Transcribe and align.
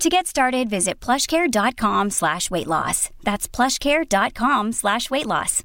To 0.00 0.08
get 0.08 0.26
started, 0.26 0.68
visit 0.68 0.98
plushcare.com 1.00 2.10
slash 2.10 2.50
weight 2.50 2.66
loss. 2.66 3.10
That's 3.22 3.46
plushcare.com 3.46 4.72
slash 4.72 5.10
weight 5.10 5.26
loss. 5.26 5.62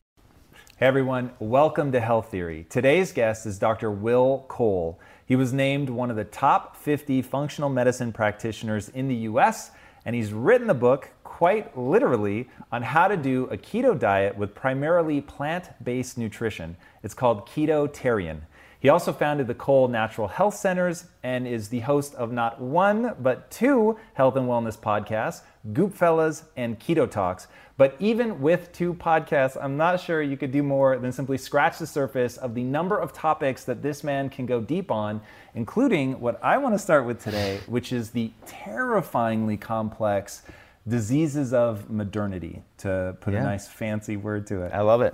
Hey 0.78 0.86
everyone, 0.86 1.32
welcome 1.40 1.92
to 1.92 2.00
Health 2.00 2.30
Theory. 2.30 2.68
Today's 2.70 3.12
guest 3.12 3.48
is 3.48 3.58
Dr. 3.58 3.90
Will 3.90 4.46
Cole. 4.48 5.00
He 5.26 5.36
was 5.36 5.54
named 5.54 5.90
one 5.90 6.12
of 6.12 6.16
the 6.18 6.24
top 6.24 6.78
50 6.78 7.24
functional 7.24 7.70
medicine 7.70 8.14
practitioners 8.14 8.90
in 8.90 9.08
the 9.08 9.16
US, 9.16 9.72
and 10.06 10.16
he's 10.16 10.32
written 10.32 10.68
the 10.68 10.76
book, 10.76 11.10
quite 11.24 11.76
literally, 11.76 12.48
on 12.72 12.84
how 12.84 13.08
to 13.08 13.18
do 13.18 13.46
a 13.46 13.58
keto 13.58 13.98
diet 13.98 14.38
with 14.38 14.54
primarily 14.54 15.20
plant 15.20 15.70
based 15.84 16.18
nutrition. 16.18 16.78
It's 17.02 17.16
called 17.16 17.48
Keto 17.48 17.88
Ketotarian. 17.88 18.42
He 18.80 18.90
also 18.90 19.12
founded 19.12 19.48
the 19.48 19.56
Cole 19.56 19.88
Natural 19.88 20.28
Health 20.28 20.56
Centers 20.56 21.06
and 21.24 21.48
is 21.48 21.70
the 21.70 21.80
host 21.80 22.14
of 22.16 22.32
not 22.32 22.62
one, 22.62 23.16
but 23.20 23.50
two 23.50 23.98
health 24.14 24.36
and 24.36 24.48
wellness 24.48 24.78
podcasts, 24.78 25.42
Goop 25.74 25.96
Fellas 25.96 26.44
and 26.56 26.80
Keto 26.80 27.10
Talks. 27.10 27.48
But 27.76 27.96
even 28.00 28.40
with 28.42 28.72
two 28.72 28.94
podcasts, 28.94 29.58
I'm 29.62 29.78
not 29.78 30.00
sure 30.00 30.22
you 30.22 30.38
could 30.38 30.52
do 30.52 30.62
more 30.64 30.98
than 30.98 31.12
simply 31.12 31.38
scratch 31.38 31.80
the 31.80 31.88
surface 31.88 32.38
of 32.38 32.54
the 32.56 32.64
number 32.64 32.98
of 32.98 33.14
topics 33.14 33.64
that 33.66 33.82
this 33.82 34.04
man 34.04 34.30
can 34.30 34.46
go 34.46 34.62
deep 34.62 34.92
on, 34.92 35.22
including 35.56 36.20
what 36.20 36.40
I 36.44 36.58
want 36.58 36.76
to 36.76 36.80
start 36.80 37.06
with 37.06 37.22
today, 37.24 37.60
which 37.68 37.92
is 37.92 38.12
the 38.12 38.32
terrifyingly 38.46 39.58
complex 39.58 40.44
diseases 40.88 41.54
of 41.54 41.90
modernity, 41.90 42.64
to 42.78 43.16
put 43.22 43.34
Yeah. 43.34 43.42
a 43.42 43.44
nice 43.44 43.68
fancy 43.68 44.18
word 44.18 44.48
to 44.48 44.62
it. 44.62 44.72
I 44.74 44.82
love 44.82 45.02
it. 45.02 45.14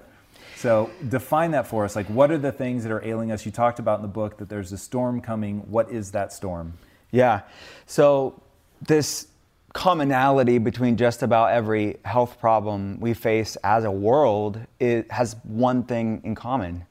So 0.64 0.89
define 1.09 1.52
that 1.52 1.67
for 1.67 1.83
us. 1.83 1.94
Like, 1.94 2.08
what 2.08 2.31
are 2.31 2.38
the 2.38 2.53
things 2.53 2.83
that 2.83 2.92
are 2.94 3.03
ailing 3.03 3.33
us? 3.33 3.45
You 3.45 3.52
talked 3.52 3.80
about 3.80 4.00
in 4.00 4.02
the 4.02 4.08
book 4.08 4.38
that 4.38 4.47
there's 4.47 4.72
a 4.72 4.78
storm 4.78 5.19
coming. 5.19 5.58
What 5.69 5.92
is 5.92 6.11
that 6.11 6.31
storm? 6.31 6.75
Yeah. 7.11 7.42
So 7.86 8.42
this 8.81 9.28
commonality 9.73 10.59
between 10.59 10.95
just 10.95 11.22
about 11.22 11.52
every 11.52 11.97
health 12.06 12.39
problem 12.39 12.97
we 13.02 13.14
face 13.14 13.58
as 13.61 13.84
a 13.84 13.91
world 13.91 14.58
it 14.80 15.11
has 15.11 15.36
one 15.44 15.84
thing 15.84 16.22
in 16.23 16.34
common, 16.34 16.86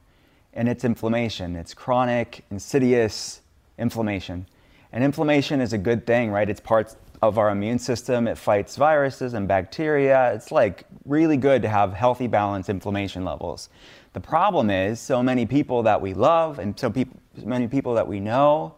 and 0.53 0.69
it's 0.69 0.83
inflammation. 0.83 1.55
It's 1.55 1.73
chronic, 1.73 2.45
insidious 2.51 3.41
inflammation. 3.79 4.45
And 4.91 5.03
inflammation 5.03 5.59
is 5.61 5.73
a 5.73 5.79
good 5.79 6.05
thing, 6.05 6.29
right? 6.29 6.47
It's 6.47 6.61
part 6.61 6.95
of 7.27 7.37
our 7.37 7.51
immune 7.51 7.79
system. 7.79 8.27
It 8.27 8.37
fights 8.37 8.75
viruses 8.75 9.33
and 9.33 9.47
bacteria. 9.47 10.33
It's 10.33 10.51
like 10.51 10.83
really 11.05 11.37
good 11.37 11.61
to 11.61 11.69
have 11.69 11.93
healthy, 11.93 12.27
balanced 12.27 12.69
inflammation 12.69 13.23
levels. 13.23 13.69
The 14.11 14.19
problem 14.19 14.69
is, 14.69 14.99
so 14.99 15.23
many 15.23 15.45
people 15.45 15.83
that 15.83 16.01
we 16.01 16.13
love 16.13 16.59
and 16.59 16.77
so 16.77 16.89
peop- 16.89 17.17
many 17.43 17.67
people 17.67 17.93
that 17.93 18.07
we 18.07 18.19
know 18.19 18.75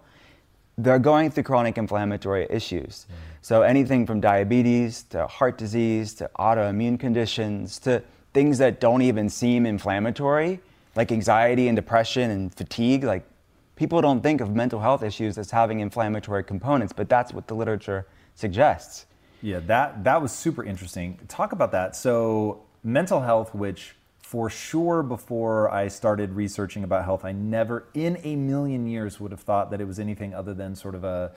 they're 0.78 1.00
going 1.00 1.32
through 1.32 1.44
chronic 1.44 1.78
inflammatory 1.78 2.46
issues. 2.50 3.08
Mm-hmm. 3.08 3.22
So 3.42 3.64
anything 3.64 4.06
from 4.06 4.22
diabetes 4.22 5.04
to 5.10 5.26
heart 5.26 5.58
disease 5.58 6.14
to 6.16 6.30
autoimmune 6.38 7.00
conditions 7.00 7.80
to 7.80 8.04
things 8.34 8.60
that 8.60 8.80
don't 8.80 9.02
even 9.02 9.28
seem 9.28 9.66
inflammatory, 9.66 10.60
like 10.96 11.12
anxiety 11.12 11.68
and 11.68 11.76
depression 11.76 12.30
and 12.30 12.54
fatigue, 12.54 13.04
like 13.04 13.24
people 13.76 14.02
don't 14.02 14.22
think 14.22 14.40
of 14.40 14.54
mental 14.54 14.80
health 14.80 15.02
issues 15.02 15.38
as 15.38 15.50
having 15.50 15.80
inflammatory 15.80 16.44
components, 16.44 16.94
but 16.94 17.10
that's 17.10 17.34
what 17.34 17.48
the 17.48 17.56
literature 17.56 18.06
suggests. 18.36 19.06
Yeah, 19.42 19.60
that 19.62 20.04
that 20.04 20.22
was 20.22 20.32
super 20.32 20.64
interesting. 20.64 21.20
Talk 21.28 21.52
about 21.52 21.72
that. 21.72 21.96
So 21.96 22.64
mental 22.84 23.22
health, 23.22 23.54
which 23.56 23.96
for 24.20 24.50
sure 24.50 25.04
before 25.04 25.70
I 25.70 25.88
started 25.88 26.34
researching 26.34 26.84
about 26.84 27.06
health, 27.06 27.24
I 27.24 27.32
never 27.32 27.88
in 27.94 28.18
a 28.24 28.36
million 28.36 28.88
years 28.88 29.20
would 29.20 29.32
have 29.32 29.42
thought 29.42 29.72
that 29.72 29.80
it 29.80 29.86
was 29.86 30.00
anything 30.00 30.34
other 30.34 30.54
than 30.54 30.76
sort 30.76 30.96
of 30.96 31.04
a, 31.04 31.32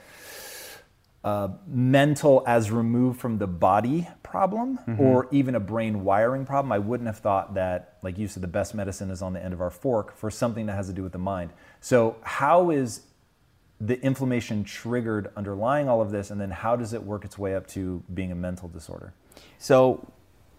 a 1.23 1.51
mental 1.67 2.43
as 2.47 2.71
removed 2.71 3.19
from 3.19 3.37
the 3.37 3.45
body 3.45 4.07
problem 4.23 4.79
mm-hmm. 4.79 4.99
or 4.99 5.27
even 5.31 5.53
a 5.53 5.59
brain 5.59 6.03
wiring 6.03 6.47
problem. 6.47 6.71
I 6.71 6.79
wouldn't 6.79 7.05
have 7.05 7.19
thought 7.19 7.53
that, 7.53 7.99
like 8.01 8.17
you 8.17 8.27
said, 8.27 8.41
the 8.41 8.47
best 8.47 8.73
medicine 8.73 9.11
is 9.11 9.21
on 9.21 9.33
the 9.33 9.43
end 9.43 9.53
of 9.53 9.61
our 9.61 9.69
fork 9.69 10.17
for 10.17 10.31
something 10.31 10.65
that 10.65 10.73
has 10.73 10.87
to 10.87 10.93
do 10.93 11.03
with 11.03 11.11
the 11.11 11.19
mind. 11.19 11.51
So 11.81 12.15
how 12.23 12.71
is 12.71 13.01
the 13.81 14.01
inflammation 14.01 14.63
triggered 14.63 15.31
underlying 15.35 15.87
all 15.87 16.01
of 16.01 16.11
this, 16.11 16.31
and 16.31 16.39
then 16.39 16.51
how 16.51 16.75
does 16.75 16.93
it 16.93 17.03
work 17.03 17.23
its 17.23 17.37
way 17.37 17.55
up 17.55 17.67
to 17.67 18.03
being 18.13 18.31
a 18.31 18.35
mental 18.35 18.67
disorder? 18.67 19.13
So, 19.57 20.11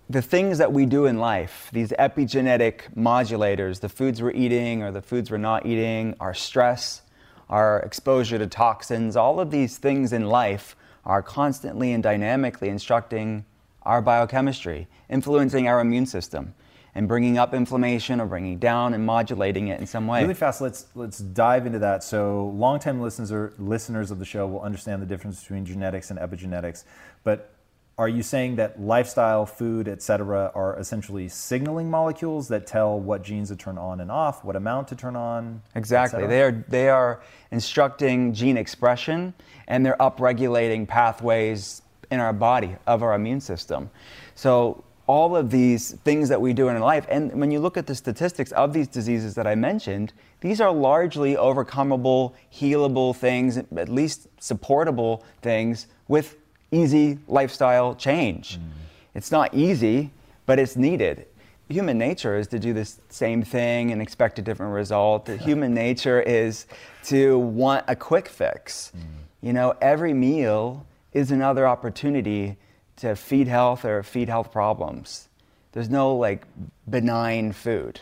the 0.08 0.22
things 0.22 0.58
that 0.58 0.72
we 0.72 0.86
do 0.86 1.06
in 1.06 1.18
life, 1.18 1.70
these 1.72 1.92
epigenetic 1.92 2.92
modulators, 2.96 3.78
the 3.78 3.88
foods 3.88 4.20
we're 4.20 4.32
eating 4.32 4.82
or 4.82 4.90
the 4.90 5.02
foods 5.02 5.30
we're 5.30 5.38
not 5.38 5.66
eating, 5.66 6.16
our 6.18 6.34
stress, 6.34 7.02
our 7.48 7.78
exposure 7.80 8.38
to 8.38 8.48
toxins, 8.48 9.14
all 9.16 9.38
of 9.38 9.52
these 9.52 9.78
things 9.78 10.12
in 10.12 10.26
life 10.26 10.74
are 11.04 11.22
constantly 11.22 11.92
and 11.92 12.02
dynamically 12.02 12.68
instructing 12.68 13.44
our 13.82 14.02
biochemistry, 14.02 14.88
influencing 15.08 15.68
our 15.68 15.80
immune 15.80 16.06
system, 16.06 16.54
and 16.94 17.06
bringing 17.08 17.38
up 17.38 17.54
inflammation 17.54 18.20
or 18.20 18.26
bringing 18.26 18.58
down 18.58 18.94
and 18.94 19.04
modulating 19.04 19.68
it 19.68 19.80
in 19.80 19.86
some 19.86 20.06
way. 20.06 20.22
Really 20.22 20.34
fast, 20.34 20.60
let's 20.60 20.86
let's 20.94 21.18
dive 21.18 21.66
into 21.66 21.78
that. 21.80 22.02
So, 22.02 22.46
longtime 22.54 23.00
listeners 23.00 23.32
or 23.32 23.52
listeners 23.58 24.10
of 24.10 24.18
the 24.18 24.24
show 24.24 24.46
will 24.46 24.60
understand 24.60 25.02
the 25.02 25.06
difference 25.06 25.40
between 25.40 25.64
genetics 25.64 26.10
and 26.10 26.18
epigenetics. 26.18 26.84
But 27.22 27.52
are 28.00 28.08
you 28.08 28.22
saying 28.22 28.56
that 28.56 28.80
lifestyle, 28.80 29.44
food, 29.44 29.86
etc., 29.86 30.50
are 30.54 30.78
essentially 30.78 31.28
signaling 31.28 31.90
molecules 31.90 32.48
that 32.48 32.66
tell 32.66 32.98
what 32.98 33.22
genes 33.22 33.50
to 33.50 33.56
turn 33.56 33.76
on 33.76 34.00
and 34.00 34.10
off, 34.10 34.42
what 34.42 34.56
amount 34.56 34.88
to 34.88 34.96
turn 34.96 35.16
on? 35.16 35.60
Exactly. 35.74 36.26
They 36.26 36.42
are 36.42 36.64
they 36.66 36.88
are 36.88 37.20
instructing 37.50 38.32
gene 38.32 38.56
expression 38.56 39.34
and 39.68 39.84
they're 39.84 39.98
upregulating 40.00 40.88
pathways 40.88 41.82
in 42.10 42.20
our 42.20 42.32
body 42.32 42.74
of 42.86 43.02
our 43.02 43.14
immune 43.14 43.40
system. 43.40 43.90
So 44.34 44.82
all 45.10 45.34
of 45.34 45.50
these 45.50 45.90
things 46.04 46.28
that 46.28 46.40
we 46.40 46.52
do 46.52 46.68
in 46.68 46.76
our 46.76 46.82
life, 46.82 47.04
and 47.08 47.32
when 47.32 47.50
you 47.50 47.58
look 47.58 47.76
at 47.76 47.84
the 47.84 47.96
statistics 47.96 48.52
of 48.52 48.72
these 48.72 48.86
diseases 48.86 49.34
that 49.34 49.44
I 49.44 49.56
mentioned, 49.56 50.12
these 50.40 50.60
are 50.60 50.70
largely 50.70 51.34
overcomable, 51.34 52.32
healable 52.54 53.16
things, 53.16 53.56
at 53.56 53.88
least 53.88 54.28
supportable 54.38 55.24
things 55.42 55.88
with 56.06 56.36
easy 56.70 57.18
lifestyle 57.26 57.96
change. 57.96 58.60
Mm. 58.60 58.68
It's 59.16 59.32
not 59.32 59.52
easy, 59.52 60.12
but 60.46 60.60
it's 60.60 60.76
needed. 60.76 61.26
Human 61.68 61.98
nature 61.98 62.38
is 62.38 62.46
to 62.46 62.60
do 62.60 62.72
the 62.72 62.88
same 63.08 63.42
thing 63.42 63.90
and 63.90 64.00
expect 64.00 64.38
a 64.38 64.42
different 64.42 64.72
result. 64.72 65.26
Human 65.26 65.74
nature 65.86 66.20
is 66.20 66.66
to 67.06 67.36
want 67.36 67.84
a 67.88 67.96
quick 67.96 68.28
fix. 68.28 68.92
Mm. 68.96 69.02
You 69.42 69.54
know, 69.54 69.74
every 69.80 70.14
meal 70.14 70.86
is 71.12 71.32
another 71.32 71.66
opportunity 71.66 72.58
to 73.00 73.16
feed 73.16 73.48
health 73.48 73.84
or 73.84 74.02
feed 74.02 74.28
health 74.28 74.52
problems. 74.52 75.28
There's 75.72 75.88
no 75.88 76.14
like 76.14 76.46
benign 76.88 77.52
food. 77.52 78.00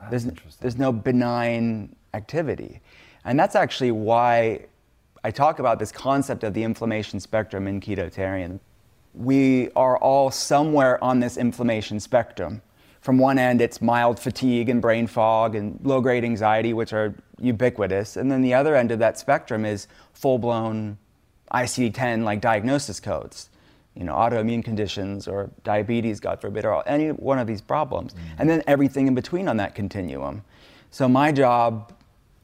Ah, 0.00 0.08
there's, 0.10 0.26
there's 0.60 0.78
no 0.78 0.92
benign 0.92 1.94
activity. 2.12 2.80
And 3.24 3.38
that's 3.38 3.56
actually 3.56 3.90
why 3.90 4.66
I 5.22 5.30
talk 5.30 5.58
about 5.58 5.78
this 5.78 5.90
concept 5.90 6.44
of 6.44 6.52
the 6.52 6.62
inflammation 6.62 7.20
spectrum 7.20 7.66
in 7.66 7.80
Ketotarian. 7.80 8.60
We 9.14 9.70
are 9.70 9.96
all 9.96 10.30
somewhere 10.30 11.02
on 11.02 11.20
this 11.20 11.36
inflammation 11.36 12.00
spectrum. 12.00 12.60
From 13.00 13.18
one 13.18 13.38
end, 13.38 13.60
it's 13.60 13.80
mild 13.80 14.18
fatigue 14.18 14.68
and 14.68 14.82
brain 14.82 15.06
fog 15.06 15.54
and 15.54 15.78
low 15.82 16.00
grade 16.00 16.24
anxiety, 16.24 16.72
which 16.72 16.92
are 16.92 17.14
ubiquitous. 17.40 18.16
And 18.16 18.30
then 18.30 18.42
the 18.42 18.54
other 18.54 18.74
end 18.74 18.90
of 18.90 18.98
that 18.98 19.18
spectrum 19.18 19.64
is 19.64 19.88
full 20.12 20.38
blown 20.38 20.98
ICD 21.52 21.94
10 21.94 22.24
like 22.24 22.40
diagnosis 22.40 23.00
codes. 23.00 23.48
You 23.94 24.04
know, 24.04 24.14
autoimmune 24.14 24.64
conditions 24.64 25.28
or 25.28 25.50
diabetes, 25.62 26.20
God 26.20 26.40
forbid, 26.40 26.64
or 26.64 26.86
any 26.88 27.10
one 27.10 27.38
of 27.38 27.46
these 27.46 27.60
problems. 27.60 28.14
And 28.38 28.48
then 28.48 28.62
everything 28.66 29.06
in 29.06 29.14
between 29.14 29.48
on 29.48 29.56
that 29.58 29.74
continuum. 29.74 30.42
So 30.90 31.08
my 31.08 31.32
job 31.32 31.92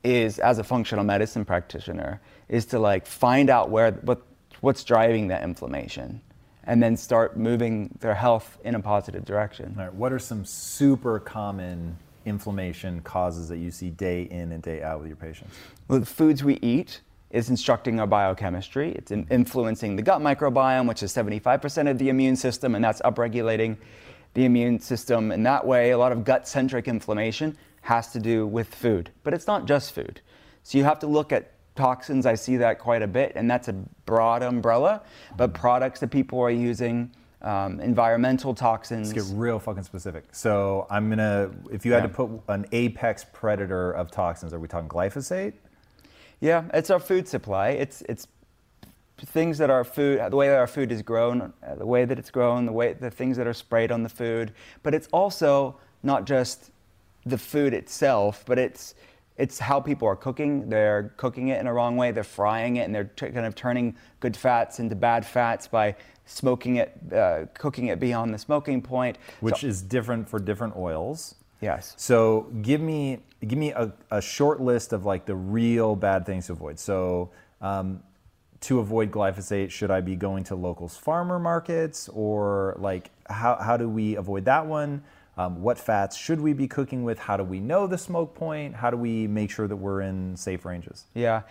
is, 0.05 0.39
as 0.39 0.59
a 0.59 0.65
functional 0.65 1.05
medicine 1.05 1.45
practitioner, 1.45 2.21
is 2.49 2.67
to 2.67 2.79
like 2.79 3.07
find 3.07 3.51
out 3.51 3.71
where 3.71 3.93
what 3.93 4.23
what's 4.61 4.85
driving 4.85 5.29
that 5.29 5.43
inflammation 5.43 6.21
and 6.65 6.83
then 6.83 6.97
start 6.97 7.37
moving 7.37 7.91
their 8.01 8.15
health 8.15 8.59
in 8.65 8.75
a 8.75 8.81
positive 8.81 9.25
direction. 9.25 9.75
All 9.79 9.85
right, 9.85 9.95
what 9.95 10.13
are 10.13 10.19
some 10.19 10.45
super 10.45 11.19
common 11.19 11.97
inflammation 12.27 13.01
causes 13.01 13.49
that 13.49 13.57
you 13.57 13.71
see 13.71 13.91
day 13.91 14.23
in 14.25 14.53
and 14.53 14.63
day 14.63 14.83
out 14.83 15.01
with 15.01 15.09
your 15.09 15.17
patients? 15.17 15.57
Well, 15.89 16.01
the 16.01 16.07
foods 16.07 16.45
we 16.45 16.59
eat 16.61 17.01
is 17.31 17.49
instructing 17.49 18.01
our 18.01 18.07
biochemistry. 18.07 18.93
It's 18.93 19.11
in 19.11 19.27
influencing 19.31 19.97
the 19.97 20.03
gut 20.03 20.21
microbiome, 20.21 20.89
which 20.89 21.03
is 21.03 21.13
75% 21.13 21.89
of 21.91 21.99
the 21.99 22.09
immune 22.09 22.37
system, 22.37 22.75
and 22.75 22.85
that's 22.85 23.01
upregulating 23.03 23.77
the 24.35 24.45
immune 24.45 24.79
system 24.81 25.31
in 25.33 25.43
that 25.45 25.65
way. 25.67 25.91
A 25.93 25.99
lot 25.99 26.13
of 26.13 26.25
gut 26.25 26.49
centric 26.49 26.89
inflammation 26.89 27.57
has 27.83 28.13
to 28.13 28.21
do 28.21 28.47
with 28.47 28.75
food, 28.75 29.11
but 29.23 29.33
it's 29.33 29.47
not 29.47 29.65
just 29.67 29.95
food. 29.95 30.21
So 30.65 30.77
you 30.77 30.85
have 30.85 30.99
to 31.01 31.07
look 31.07 31.33
at 31.33 31.53
toxins. 31.77 32.27
I 32.27 32.35
see 32.35 32.57
that 32.59 32.79
quite 32.79 33.03
a 33.03 33.07
bit, 33.07 33.33
and 33.37 33.51
that's 33.51 33.69
a 33.69 33.73
broad 34.07 34.43
umbrella, 34.43 35.03
but 35.37 35.55
products 35.55 36.01
that 36.01 36.09
people 36.11 36.41
are 36.41 36.51
using. 36.51 37.13
Um, 37.43 37.81
environmental 37.81 38.55
toxins. 38.55 39.15
Let's 39.15 39.31
get 39.31 39.39
real 39.39 39.59
fucking 39.59 39.85
specific. 39.85 40.25
So 40.33 40.87
I'm 40.91 41.09
gonna, 41.09 41.51
if 41.73 41.87
you 41.87 41.93
had 41.95 42.03
Yeah. 42.03 42.09
to 42.09 42.13
put 42.13 42.31
an 42.49 42.67
apex 42.73 43.25
predator 43.33 43.93
of 43.93 44.11
toxins, 44.11 44.53
are 44.53 44.59
we 44.61 44.69
talking 44.69 44.91
glyphosate? 44.91 45.55
Yeah, 46.41 46.65
it's 46.73 46.91
our 46.91 46.99
food 47.01 47.29
supply. 47.29 47.71
It's 47.71 48.03
it's 48.03 48.27
things 49.19 49.59
that 49.59 49.69
our 49.69 49.85
food, 49.85 50.19
the 50.31 50.37
way 50.37 50.49
that 50.49 50.57
our 50.59 50.67
food 50.67 50.91
is 50.91 51.03
grown, 51.03 51.53
uh, 51.67 51.75
the 51.75 51.85
way 51.85 52.07
that 52.07 52.19
it's 52.19 52.31
grown, 52.31 52.65
the 52.65 52.73
way 52.73 52.95
the 52.95 53.11
things 53.11 53.37
that 53.37 53.47
are 53.47 53.53
sprayed 53.53 53.93
on 53.93 54.03
the 54.03 54.09
food. 54.09 54.53
But 54.83 54.95
it's 54.95 55.09
also 55.13 55.77
not 56.03 56.25
just 56.25 56.71
the 57.27 57.37
food 57.37 57.75
itself, 57.75 58.43
but 58.47 58.59
it's 58.59 58.95
it's 59.37 59.59
how 59.59 59.81
people 59.81 60.09
are 60.09 60.17
cooking. 60.17 60.69
They're 60.71 61.13
cooking 61.19 61.49
it 61.49 61.61
in 61.61 61.67
a 61.67 61.73
wrong 61.75 61.97
way. 61.97 62.11
They're 62.13 62.25
frying 62.25 62.77
it, 62.77 62.83
and 62.87 62.95
they're 62.95 63.05
t- 63.05 63.29
kind 63.29 63.47
of 63.47 63.55
turning 63.55 63.95
good 64.21 64.37
fats 64.37 64.81
into 64.81 64.95
bad 64.95 65.25
fats 65.27 65.69
by 65.69 65.97
smoking 66.27 66.77
it, 66.77 66.97
uh, 67.13 67.47
cooking 67.55 67.87
it 67.89 67.99
beyond 68.01 68.33
the 68.33 68.39
smoking 68.39 68.81
point. 68.81 69.19
Which 69.41 69.61
So- 69.61 69.67
is 69.67 69.83
different 69.83 70.29
for 70.29 70.39
different 70.39 70.77
oils. 70.77 71.35
yes. 71.61 71.95
So 71.99 72.47
give 72.63 72.81
me 72.81 73.21
give 73.47 73.59
me 73.59 73.71
a, 73.73 73.93
a 74.11 74.21
short 74.21 74.61
list 74.61 74.93
of 74.93 75.05
like 75.05 75.27
the 75.27 75.35
real 75.35 75.97
bad 75.97 76.27
things 76.27 76.47
to 76.47 76.53
avoid. 76.53 76.79
So 76.79 77.31
um, 77.61 78.03
to 78.63 78.81
avoid 78.81 79.11
glyphosate, 79.11 79.71
should 79.71 79.91
I 79.91 80.01
be 80.01 80.17
going 80.17 80.45
to 80.45 80.55
locals 80.55 80.97
farmer 80.97 81.39
markets 81.39 82.09
or 82.13 82.77
like 82.79 83.11
how 83.29 83.57
how 83.57 83.77
do 83.77 83.89
we 83.89 84.17
avoid 84.17 84.45
that 84.45 84.67
one? 84.67 85.03
Um, 85.39 85.63
what 85.63 85.79
fats 85.79 86.17
should 86.17 86.41
we 86.41 86.53
be 86.53 86.69
cooking 86.69 87.03
with? 87.03 87.19
How 87.19 87.39
do 87.39 87.45
we 87.45 87.61
know 87.61 87.87
the 87.87 87.97
smoke 87.97 88.35
point? 88.35 88.75
How 88.75 88.91
do 88.91 88.99
we 88.99 89.27
make 89.27 89.51
sure 89.51 89.67
that 89.67 89.77
we're 89.77 90.03
in 90.03 90.37
safe 90.37 90.67
ranges? 90.67 91.07
Yeah. 91.15 91.43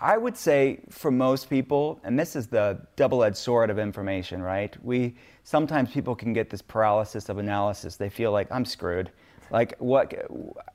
I 0.00 0.16
would 0.16 0.36
say 0.36 0.80
for 0.90 1.10
most 1.10 1.50
people, 1.50 2.00
and 2.04 2.18
this 2.18 2.36
is 2.36 2.46
the 2.46 2.80
double 2.96 3.24
edged 3.24 3.36
sword 3.36 3.68
of 3.68 3.78
information, 3.78 4.42
right? 4.42 4.74
We 4.82 5.16
sometimes 5.44 5.90
people 5.90 6.14
can 6.14 6.32
get 6.32 6.50
this 6.50 6.62
paralysis 6.62 7.28
of 7.28 7.38
analysis. 7.38 7.96
They 7.96 8.08
feel 8.08 8.32
like 8.32 8.50
I'm 8.50 8.64
screwed. 8.64 9.10
Like 9.50 9.76
what 9.78 10.12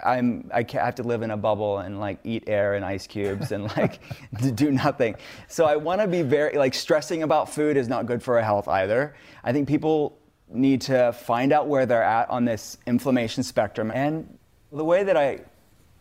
I'm 0.03 0.49
I 0.53 0.65
have 0.73 0.95
to 0.95 1.03
live 1.03 1.21
in 1.21 1.31
a 1.31 1.37
bubble 1.37 1.79
and 1.79 1.99
like 1.99 2.19
eat 2.23 2.45
air 2.47 2.75
and 2.75 2.85
ice 2.85 3.07
cubes 3.07 3.51
and 3.51 3.65
like 3.77 3.99
do 4.55 4.71
nothing. 4.71 5.15
So 5.47 5.65
I 5.65 5.75
want 5.75 6.01
to 6.01 6.07
be 6.07 6.21
very 6.21 6.57
like 6.57 6.73
stressing 6.73 7.23
about 7.23 7.53
food 7.53 7.77
is 7.77 7.87
not 7.87 8.05
good 8.05 8.23
for 8.23 8.37
our 8.37 8.43
health 8.43 8.67
either. 8.67 9.15
I 9.43 9.51
think 9.51 9.67
people 9.67 10.17
need 10.49 10.81
to 10.81 11.13
find 11.13 11.53
out 11.53 11.67
where 11.67 11.85
they're 11.85 12.03
at 12.03 12.29
on 12.29 12.45
this 12.45 12.77
inflammation 12.85 13.43
spectrum 13.43 13.91
and 13.93 14.37
the 14.71 14.85
way 14.85 15.03
that 15.03 15.17
I 15.17 15.41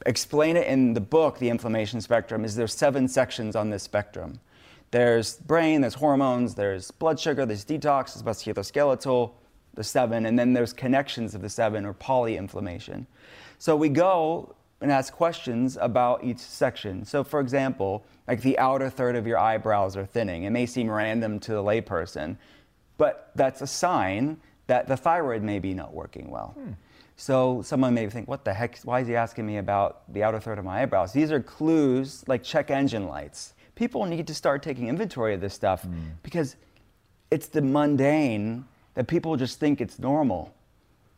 explain 0.06 0.56
it 0.56 0.66
in 0.66 0.94
the 0.94 1.00
book, 1.00 1.38
The 1.38 1.48
Inflammation 1.48 2.00
Spectrum, 2.00 2.44
is 2.44 2.54
there's 2.54 2.74
seven 2.74 3.08
sections 3.08 3.56
on 3.56 3.70
this 3.70 3.82
spectrum. 3.82 4.40
There's 4.90 5.36
brain, 5.36 5.80
there's 5.82 5.94
hormones, 5.94 6.54
there's 6.54 6.90
blood 6.90 7.20
sugar, 7.20 7.46
there's 7.46 7.64
detox, 7.64 8.14
there's 8.14 8.22
musculoskeletal, 8.22 9.32
the 9.74 9.84
seven, 9.84 10.26
and 10.26 10.38
then 10.38 10.52
there's 10.52 10.72
connections 10.72 11.34
of 11.34 11.42
the 11.42 11.48
seven 11.48 11.84
or 11.84 11.94
polyinflammation. 11.94 13.06
So 13.58 13.76
we 13.76 13.88
go 13.88 14.54
and 14.80 14.90
ask 14.90 15.12
questions 15.12 15.76
about 15.80 16.24
each 16.24 16.38
section. 16.38 17.04
So 17.04 17.22
for 17.22 17.40
example, 17.40 18.04
like 18.26 18.42
the 18.42 18.58
outer 18.58 18.88
third 18.88 19.16
of 19.16 19.26
your 19.26 19.38
eyebrows 19.38 19.96
are 19.96 20.06
thinning. 20.06 20.44
It 20.44 20.50
may 20.50 20.66
seem 20.66 20.90
random 20.90 21.38
to 21.40 21.52
the 21.52 21.62
layperson, 21.62 22.36
but 22.96 23.30
that's 23.34 23.60
a 23.60 23.66
sign 23.66 24.38
that 24.66 24.86
the 24.86 24.96
thyroid 24.96 25.42
may 25.42 25.58
be 25.58 25.74
not 25.74 25.92
working 25.92 26.30
well. 26.30 26.54
Hmm. 26.56 26.72
So 27.16 27.60
someone 27.62 27.92
may 27.92 28.08
think, 28.08 28.28
what 28.28 28.44
the 28.44 28.54
heck? 28.54 28.78
Why 28.78 29.00
is 29.00 29.08
he 29.08 29.14
asking 29.14 29.46
me 29.46 29.58
about 29.58 30.10
the 30.12 30.22
outer 30.22 30.40
third 30.40 30.58
of 30.58 30.64
my 30.64 30.82
eyebrows? 30.82 31.12
These 31.12 31.30
are 31.32 31.40
clues 31.40 32.24
like 32.26 32.42
check 32.42 32.70
engine 32.70 33.08
lights. 33.08 33.52
People 33.74 34.06
need 34.06 34.26
to 34.26 34.34
start 34.34 34.62
taking 34.62 34.88
inventory 34.88 35.34
of 35.34 35.40
this 35.40 35.52
stuff 35.52 35.82
hmm. 35.82 35.98
because 36.22 36.56
it's 37.30 37.48
the 37.48 37.60
mundane 37.60 38.64
that 38.94 39.06
people 39.06 39.36
just 39.36 39.58
think 39.58 39.80
it's 39.80 39.98
normal. 39.98 40.54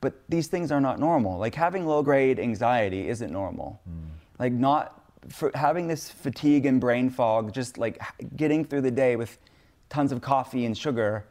But 0.01 0.15
these 0.29 0.49
things 0.49 0.73
are 0.73 0.81
not 0.81 0.99
normal. 0.99 1.39
Like 1.39 1.55
having 1.55 1.87
low 1.87 2.03
grade 2.03 2.41
anxiety 2.41 3.09
isn't 3.09 3.33
normal. 3.33 3.81
Hmm. 3.85 4.09
Like 4.39 4.53
not 4.53 5.01
for 5.29 5.53
having 5.55 5.87
this 5.87 6.11
fatigue 6.11 6.67
and 6.67 6.81
brain 6.81 7.09
fog, 7.09 7.53
just 7.53 7.79
like 7.79 8.03
getting 8.37 8.65
through 8.65 8.81
the 8.81 8.91
day 8.91 9.17
with 9.17 9.39
tons 9.89 10.11
of 10.11 10.21
coffee 10.21 10.65
and 10.65 10.77
sugar 10.77 11.25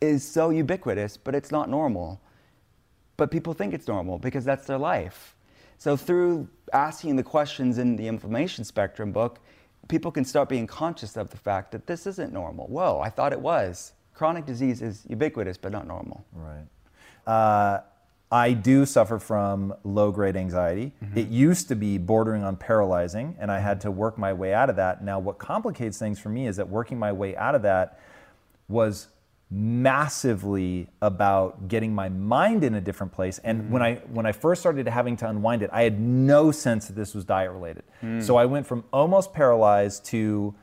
is 0.00 0.26
so 0.26 0.50
ubiquitous, 0.50 1.16
but 1.16 1.34
it's 1.34 1.50
not 1.50 1.70
normal 1.70 2.20
but 3.18 3.30
people 3.30 3.52
think 3.52 3.74
it's 3.74 3.86
normal 3.86 4.18
because 4.18 4.46
that's 4.46 4.66
their 4.66 4.78
life. 4.78 5.36
So 5.76 5.96
through 5.96 6.48
asking 6.72 7.16
the 7.16 7.22
questions 7.22 7.76
in 7.76 7.96
the 7.96 8.08
inflammation 8.08 8.64
spectrum 8.64 9.12
book, 9.12 9.40
people 9.88 10.10
can 10.10 10.24
start 10.24 10.48
being 10.48 10.66
conscious 10.66 11.16
of 11.16 11.28
the 11.30 11.36
fact 11.36 11.72
that 11.72 11.86
this 11.86 12.06
isn't 12.06 12.32
normal. 12.32 12.66
Whoa, 12.68 13.00
I 13.00 13.10
thought 13.10 13.32
it 13.32 13.40
was. 13.40 13.92
Chronic 14.18 14.46
disease 14.46 14.82
is 14.82 15.04
ubiquitous 15.08 15.56
but 15.56 15.70
not 15.70 15.86
normal. 15.86 16.24
Right. 16.32 16.66
Uh, 17.24 17.82
I 18.30 18.52
do 18.52 18.84
suffer 18.84 19.18
from 19.20 19.72
low 19.84 20.10
grade 20.10 20.36
anxiety. 20.36 20.92
Mm-hmm. 21.02 21.18
It 21.18 21.28
used 21.28 21.68
to 21.68 21.76
be 21.76 21.98
bordering 21.98 22.42
on 22.42 22.56
paralyzing, 22.56 23.36
and 23.38 23.50
I 23.50 23.60
had 23.60 23.80
to 23.82 23.90
work 23.90 24.18
my 24.18 24.32
way 24.32 24.52
out 24.52 24.68
of 24.68 24.76
that. 24.76 25.02
Now, 25.02 25.18
what 25.18 25.38
complicates 25.38 25.98
things 25.98 26.18
for 26.18 26.28
me 26.28 26.46
is 26.48 26.56
that 26.56 26.68
working 26.68 26.98
my 26.98 27.12
way 27.12 27.36
out 27.36 27.54
of 27.54 27.62
that 27.62 28.00
was 28.68 29.08
massively 29.50 30.88
about 31.00 31.68
getting 31.68 31.94
my 31.94 32.08
mind 32.08 32.64
in 32.64 32.74
a 32.74 32.80
different 32.80 33.12
place. 33.12 33.38
And 33.44 33.62
mm-hmm. 33.62 33.72
when 33.72 33.82
I 33.82 33.94
when 34.12 34.26
I 34.26 34.32
first 34.32 34.60
started 34.60 34.86
having 34.88 35.16
to 35.18 35.28
unwind 35.28 35.62
it, 35.62 35.70
I 35.72 35.82
had 35.84 35.98
no 36.00 36.50
sense 36.50 36.88
that 36.88 36.96
this 36.96 37.14
was 37.14 37.24
diet 37.24 37.52
related. 37.52 37.84
Mm. 38.02 38.22
So 38.22 38.36
I 38.36 38.44
went 38.44 38.66
from 38.66 38.84
almost 38.92 39.32
paralyzed 39.32 40.04
to 40.06 40.54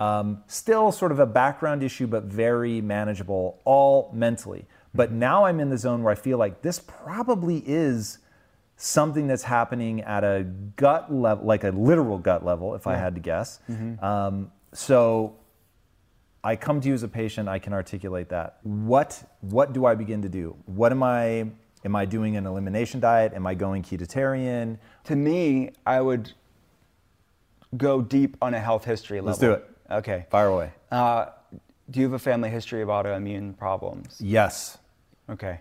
um, 0.00 0.42
still 0.46 0.92
sort 0.92 1.12
of 1.12 1.18
a 1.18 1.26
background 1.26 1.82
issue, 1.82 2.06
but 2.06 2.24
very 2.24 2.80
manageable, 2.80 3.60
all 3.64 4.10
mentally. 4.14 4.66
But 4.94 5.12
now 5.12 5.44
I'm 5.44 5.60
in 5.60 5.70
the 5.70 5.78
zone 5.78 6.02
where 6.02 6.12
I 6.12 6.16
feel 6.16 6.38
like 6.38 6.62
this 6.62 6.78
probably 6.78 7.62
is 7.66 8.18
something 8.76 9.26
that's 9.26 9.42
happening 9.42 10.00
at 10.02 10.22
a 10.24 10.44
gut 10.76 11.12
level, 11.12 11.44
like 11.44 11.64
a 11.64 11.70
literal 11.70 12.18
gut 12.18 12.44
level, 12.44 12.74
if 12.74 12.86
I 12.86 12.96
had 12.96 13.14
to 13.16 13.20
guess. 13.20 13.58
Um, 14.00 14.52
so 14.72 15.36
I 16.44 16.54
come 16.56 16.80
to 16.80 16.88
you 16.88 16.94
as 16.94 17.02
a 17.02 17.08
patient, 17.08 17.48
I 17.48 17.58
can 17.58 17.72
articulate 17.72 18.28
that. 18.28 18.58
What 18.62 19.22
what 19.40 19.72
do 19.72 19.84
I 19.84 19.94
begin 19.96 20.22
to 20.22 20.28
do? 20.28 20.56
What 20.66 20.92
am 20.92 21.02
I 21.02 21.50
am 21.84 21.96
I 21.96 22.04
doing 22.04 22.36
an 22.36 22.46
elimination 22.46 23.00
diet? 23.00 23.32
Am 23.34 23.46
I 23.46 23.54
going 23.54 23.82
ketotarian? 23.82 24.78
To 25.04 25.16
me, 25.16 25.70
I 25.84 26.00
would 26.00 26.32
go 27.76 28.00
deep 28.00 28.36
on 28.40 28.54
a 28.54 28.60
health 28.60 28.84
history 28.84 29.18
level. 29.20 29.28
Let's 29.30 29.40
do 29.40 29.52
it. 29.52 29.68
Okay. 29.90 30.26
Fire 30.30 30.48
away. 30.48 30.70
Uh, 30.90 31.26
do 31.90 32.00
you 32.00 32.06
have 32.06 32.12
a 32.12 32.18
family 32.18 32.50
history 32.50 32.82
of 32.82 32.88
autoimmune 32.88 33.56
problems? 33.56 34.20
Yes. 34.20 34.78
Okay. 35.30 35.60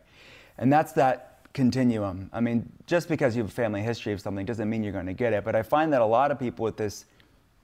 And 0.57 0.71
that's 0.71 0.91
that 0.93 1.39
continuum. 1.53 2.29
I 2.33 2.41
mean, 2.41 2.69
just 2.85 3.07
because 3.07 3.35
you 3.35 3.43
have 3.43 3.51
a 3.51 3.53
family 3.53 3.81
history 3.81 4.13
of 4.13 4.21
something 4.21 4.45
doesn't 4.45 4.69
mean 4.69 4.83
you're 4.83 4.93
going 4.93 5.05
to 5.05 5.13
get 5.13 5.33
it. 5.33 5.43
But 5.43 5.55
I 5.55 5.63
find 5.63 5.91
that 5.93 6.01
a 6.01 6.05
lot 6.05 6.31
of 6.31 6.39
people 6.39 6.63
with 6.63 6.77
this 6.77 7.05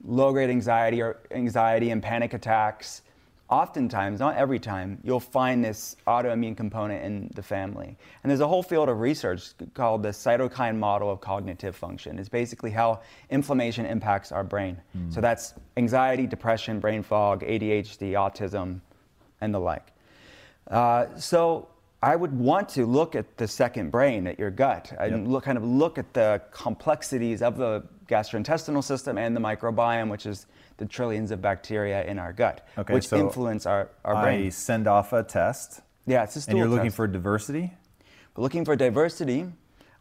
low 0.04 0.32
grade 0.32 0.50
anxiety 0.50 1.02
or 1.02 1.18
anxiety 1.30 1.90
and 1.90 2.02
panic 2.02 2.34
attacks, 2.34 3.02
oftentimes, 3.50 4.20
not 4.20 4.36
every 4.36 4.58
time, 4.58 4.98
you'll 5.02 5.20
find 5.20 5.64
this 5.64 5.96
autoimmune 6.06 6.56
component 6.56 7.04
in 7.04 7.30
the 7.34 7.42
family. 7.42 7.96
And 8.22 8.30
there's 8.30 8.40
a 8.40 8.48
whole 8.48 8.62
field 8.62 8.88
of 8.88 9.00
research 9.00 9.50
called 9.74 10.02
the 10.02 10.08
cytokine 10.10 10.76
model 10.76 11.10
of 11.10 11.20
cognitive 11.20 11.76
function. 11.76 12.18
It's 12.18 12.28
basically 12.28 12.70
how 12.70 13.00
inflammation 13.30 13.86
impacts 13.86 14.32
our 14.32 14.44
brain. 14.44 14.80
So 15.10 15.20
that's 15.20 15.54
anxiety, 15.76 16.26
depression, 16.26 16.80
brain 16.80 17.02
fog, 17.02 17.42
ADHD, 17.42 18.12
autism, 18.12 18.80
and 19.40 19.54
the 19.54 19.60
like. 19.60 19.92
Uh, 20.68 21.06
so 21.16 21.68
I 22.02 22.16
would 22.16 22.32
want 22.32 22.68
to 22.70 22.86
look 22.86 23.14
at 23.14 23.36
the 23.36 23.46
second 23.46 23.90
brain, 23.90 24.26
at 24.26 24.38
your 24.38 24.50
gut, 24.50 24.92
and 24.98 25.28
look, 25.28 25.44
kind 25.44 25.58
of 25.58 25.64
look 25.64 25.98
at 25.98 26.12
the 26.14 26.40
complexities 26.50 27.42
of 27.42 27.56
the 27.56 27.82
gastrointestinal 28.08 28.82
system 28.82 29.16
and 29.18 29.36
the 29.36 29.40
microbiome, 29.40 30.10
which 30.10 30.26
is 30.26 30.46
the 30.76 30.86
trillions 30.86 31.30
of 31.30 31.40
bacteria 31.40 32.04
in 32.04 32.18
our 32.18 32.32
gut, 32.32 32.66
Okay, 32.76 32.94
which 32.94 33.08
so 33.08 33.18
influence 33.18 33.66
our, 33.66 33.90
our 34.04 34.16
I 34.16 34.22
brain. 34.22 34.50
send 34.50 34.86
off 34.86 35.12
a 35.12 35.22
test, 35.22 35.80
Yeah, 36.06 36.24
it's 36.24 36.36
a 36.36 36.40
stool 36.40 36.52
and 36.52 36.58
you're 36.58 36.68
looking 36.68 36.86
test. 36.86 36.96
for 36.96 37.06
diversity. 37.06 37.72
We're 38.36 38.42
looking 38.42 38.64
for 38.64 38.74
diversity. 38.74 39.46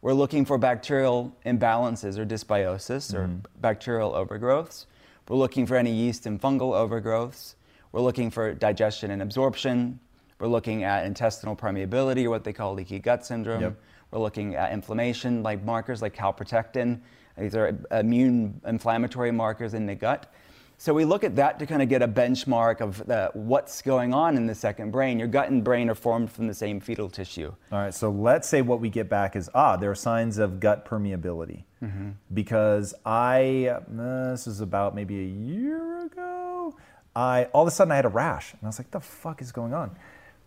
We're 0.02 0.14
looking 0.14 0.44
for 0.46 0.58
bacterial 0.58 1.36
imbalances 1.46 2.18
or 2.18 2.26
dysbiosis 2.26 3.14
or 3.14 3.28
mm-hmm. 3.28 3.40
bacterial 3.62 4.12
overgrowths. 4.12 4.86
We're 5.30 5.38
looking 5.38 5.66
for 5.66 5.76
any 5.78 5.94
yeast 5.94 6.26
and 6.26 6.42
fungal 6.42 6.74
overgrowths. 6.74 7.56
We're 7.92 8.02
looking 8.02 8.32
for 8.32 8.54
digestion 8.54 9.12
and 9.12 9.22
absorption. 9.22 10.00
We're 10.40 10.48
looking 10.48 10.84
at 10.84 11.06
intestinal 11.06 11.56
permeability 11.56 12.26
or 12.26 12.32
what 12.32 12.44
they 12.44 12.52
call 12.52 12.74
leaky 12.74 13.00
gut 13.00 13.26
syndrome. 13.26 13.62
Yep. 13.62 13.82
We're 14.12 14.20
looking 14.20 14.56
at 14.56 14.74
inflammation 14.74 15.42
like 15.42 15.64
markers 15.64 16.02
like 16.02 16.16
calprotectin. 16.16 17.00
These 17.38 17.56
are 17.56 17.78
immune 17.92 18.60
inflammatory 18.66 19.32
markers 19.32 19.74
in 19.74 19.86
the 19.86 19.96
gut. 19.96 20.34
So 20.78 20.94
we 20.94 21.06
look 21.06 21.24
at 21.24 21.38
that 21.38 21.60
to 21.60 21.66
kind 21.66 21.82
of 21.82 21.88
get 21.88 22.02
a 22.02 22.08
benchmark 22.08 22.82
of 22.82 23.06
the, 23.08 23.32
what's 23.34 23.82
going 23.82 24.14
on 24.14 24.36
in 24.36 24.48
the 24.48 24.56
second 24.56 24.92
brain. 24.92 25.18
Your 25.18 25.30
gut 25.30 25.50
and 25.50 25.64
brain 25.64 25.90
are 25.90 25.96
formed 25.96 26.32
from 26.32 26.48
the 26.48 26.54
same 26.54 26.80
fetal 26.80 27.10
tissue. 27.10 27.54
All 27.72 27.80
right, 27.80 27.94
so 27.94 28.10
let's 28.10 28.50
say 28.50 28.62
what 28.62 28.82
we 28.82 28.90
get 28.90 29.08
back 29.10 29.36
is 29.36 29.50
ah, 29.54 29.78
there 29.78 29.92
are 29.92 29.96
signs 29.96 30.38
of 30.38 30.60
gut 30.60 30.86
permeability. 30.86 31.64
Because 32.34 32.94
I, 33.06 33.68
uh, 33.68 33.82
this 33.90 34.48
is 34.48 34.62
about 34.62 34.96
maybe 34.96 35.20
a 35.20 35.28
year 35.28 36.06
ago, 36.06 36.78
I 37.16 37.46
all 37.54 37.64
of 37.64 37.68
a 37.68 37.72
sudden 37.72 37.92
I 37.92 37.98
had 37.98 38.06
a 38.06 38.10
rash, 38.10 38.54
and 38.54 38.62
I 38.64 38.68
was 38.68 38.80
like, 38.80 38.92
the 38.92 39.00
fuck 39.00 39.42
is 39.42 39.52
going 39.52 39.74
on? 39.74 39.92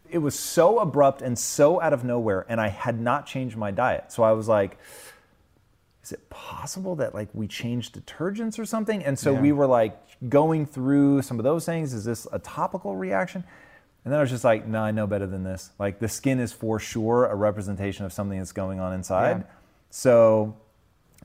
It 0.08 0.18
was 0.18 0.38
so 0.38 0.78
abrupt 0.78 1.20
and 1.20 1.38
so 1.38 1.80
out 1.80 1.92
of 1.92 2.04
nowhere, 2.04 2.46
and 2.48 2.60
I 2.60 2.68
had 2.68 3.00
not 3.00 3.26
changed 3.26 3.56
my 3.56 3.70
diet. 3.70 4.12
So 4.12 4.22
I 4.22 4.32
was 4.32 4.48
like, 4.48 4.78
is 6.06 6.12
it 6.12 6.30
possible 6.30 6.94
that 6.94 7.14
like 7.14 7.28
we 7.34 7.48
changed 7.48 8.00
detergents 8.00 8.60
or 8.60 8.64
something? 8.64 9.04
And 9.04 9.18
so 9.18 9.32
Yeah. 9.32 9.40
we 9.40 9.50
were 9.50 9.66
like 9.66 9.98
going 10.28 10.64
through 10.64 11.22
some 11.22 11.40
of 11.40 11.44
those 11.44 11.66
things. 11.66 11.92
Is 11.92 12.04
this 12.04 12.28
a 12.32 12.38
topical 12.38 12.94
reaction? 12.94 13.42
And 14.04 14.12
then 14.12 14.20
I 14.20 14.22
was 14.22 14.30
just 14.30 14.44
like, 14.44 14.68
no, 14.68 14.82
I 14.82 14.92
know 14.92 15.08
better 15.08 15.26
than 15.26 15.42
this. 15.42 15.72
Like 15.80 15.98
the 15.98 16.06
skin 16.08 16.38
is 16.38 16.52
for 16.52 16.78
sure 16.78 17.26
a 17.26 17.34
representation 17.34 18.04
of 18.04 18.12
something 18.12 18.38
that's 18.38 18.52
going 18.52 18.78
on 18.78 18.92
inside. 18.92 19.38
Yeah. 19.38 19.52
So 19.90 20.56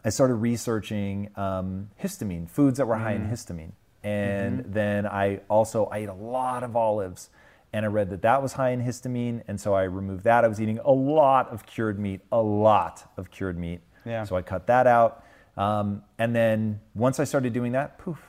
I 0.03 0.09
started 0.09 0.35
researching 0.35 1.29
um, 1.35 1.91
histamine, 2.01 2.49
foods 2.49 2.79
that 2.79 2.87
were 2.87 2.95
high 2.95 3.13
in 3.13 3.29
histamine. 3.29 3.73
And 4.03 4.65
then 4.73 5.05
I 5.05 5.41
also 5.47 5.85
I 5.85 5.97
ate 5.99 6.09
a 6.09 6.13
lot 6.15 6.63
of 6.63 6.75
olives, 6.75 7.29
and 7.71 7.85
I 7.85 7.87
read 7.89 8.09
that 8.09 8.23
that 8.23 8.41
was 8.41 8.53
high 8.53 8.71
in 8.71 8.81
histamine, 8.81 9.43
and 9.47 9.61
so 9.61 9.75
I 9.75 9.83
removed 9.83 10.23
that. 10.23 10.43
I 10.43 10.47
was 10.47 10.59
eating 10.59 10.79
a 10.83 10.91
lot 10.91 11.49
of 11.49 11.67
cured 11.67 11.99
meat, 11.99 12.21
a 12.31 12.41
lot 12.41 13.11
of 13.15 13.29
cured 13.29 13.59
meat. 13.59 13.81
Yeah. 14.05 14.23
So 14.23 14.35
I 14.35 14.41
cut 14.41 14.67
that 14.67 14.87
out, 14.87 15.23
um, 15.57 16.03
and 16.17 16.35
then 16.35 16.79
once 16.95 17.19
I 17.19 17.23
started 17.25 17.53
doing 17.53 17.73
that, 17.73 17.97
poof, 17.97 18.19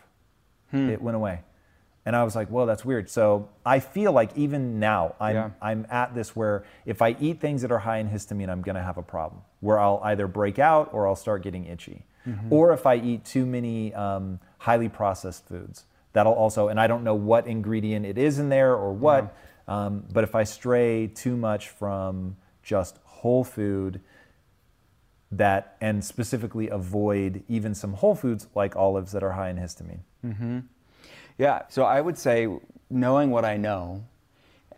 it 0.72 1.02
went 1.02 1.16
away. 1.16 1.40
And 2.04 2.16
I 2.16 2.24
was 2.24 2.34
like, 2.34 2.50
well, 2.50 2.66
that's 2.66 2.84
weird. 2.84 3.08
So 3.08 3.48
I 3.64 3.78
feel 3.78 4.10
like 4.10 4.36
even 4.36 4.80
now, 4.80 5.14
I'm, 5.20 5.34
Yeah. 5.36 5.50
I'm 5.60 5.86
at 5.88 6.14
this 6.14 6.34
where 6.34 6.64
if 6.84 7.00
I 7.00 7.14
eat 7.20 7.40
things 7.40 7.62
that 7.62 7.70
are 7.70 7.78
high 7.78 7.98
in 7.98 8.08
histamine, 8.08 8.48
I'm 8.50 8.60
going 8.62 8.74
to 8.74 8.82
have 8.82 8.98
a 8.98 9.02
problem 9.02 9.42
where 9.60 9.78
I'll 9.78 10.00
either 10.02 10.26
break 10.26 10.58
out 10.58 10.88
or 10.92 11.06
I'll 11.06 11.14
start 11.14 11.42
getting 11.42 11.66
itchy. 11.66 12.04
Or 12.50 12.72
if 12.72 12.86
I 12.86 12.96
eat 12.96 13.24
too 13.24 13.46
many 13.46 13.92
um, 13.94 14.40
highly 14.58 14.88
processed 14.88 15.46
foods, 15.46 15.84
that'll 16.12 16.32
also, 16.32 16.68
and 16.68 16.80
I 16.80 16.86
don't 16.86 17.04
know 17.04 17.14
what 17.14 17.46
ingredient 17.46 18.04
it 18.06 18.16
is 18.18 18.38
in 18.38 18.48
there 18.48 18.74
or 18.74 18.92
what, 18.92 19.34
um, 19.68 20.04
but 20.12 20.24
if 20.24 20.34
I 20.34 20.44
stray 20.44 21.06
too 21.08 21.36
much 21.36 21.68
from 21.68 22.36
just 22.62 22.98
whole 23.04 23.44
food, 23.44 24.00
that 25.32 25.76
and 25.80 26.04
specifically 26.04 26.68
avoid 26.68 27.42
even 27.48 27.74
some 27.74 27.94
whole 27.94 28.14
foods 28.14 28.46
like 28.54 28.76
olives 28.76 29.12
that 29.12 29.22
are 29.22 29.32
high 29.32 29.48
in 29.48 29.56
histamine. 29.56 30.00
Yeah, 31.38 31.62
so 31.68 31.84
I 31.84 32.00
would 32.00 32.18
say, 32.18 32.48
knowing 32.90 33.30
what 33.30 33.44
I 33.44 33.56
know 33.56 34.04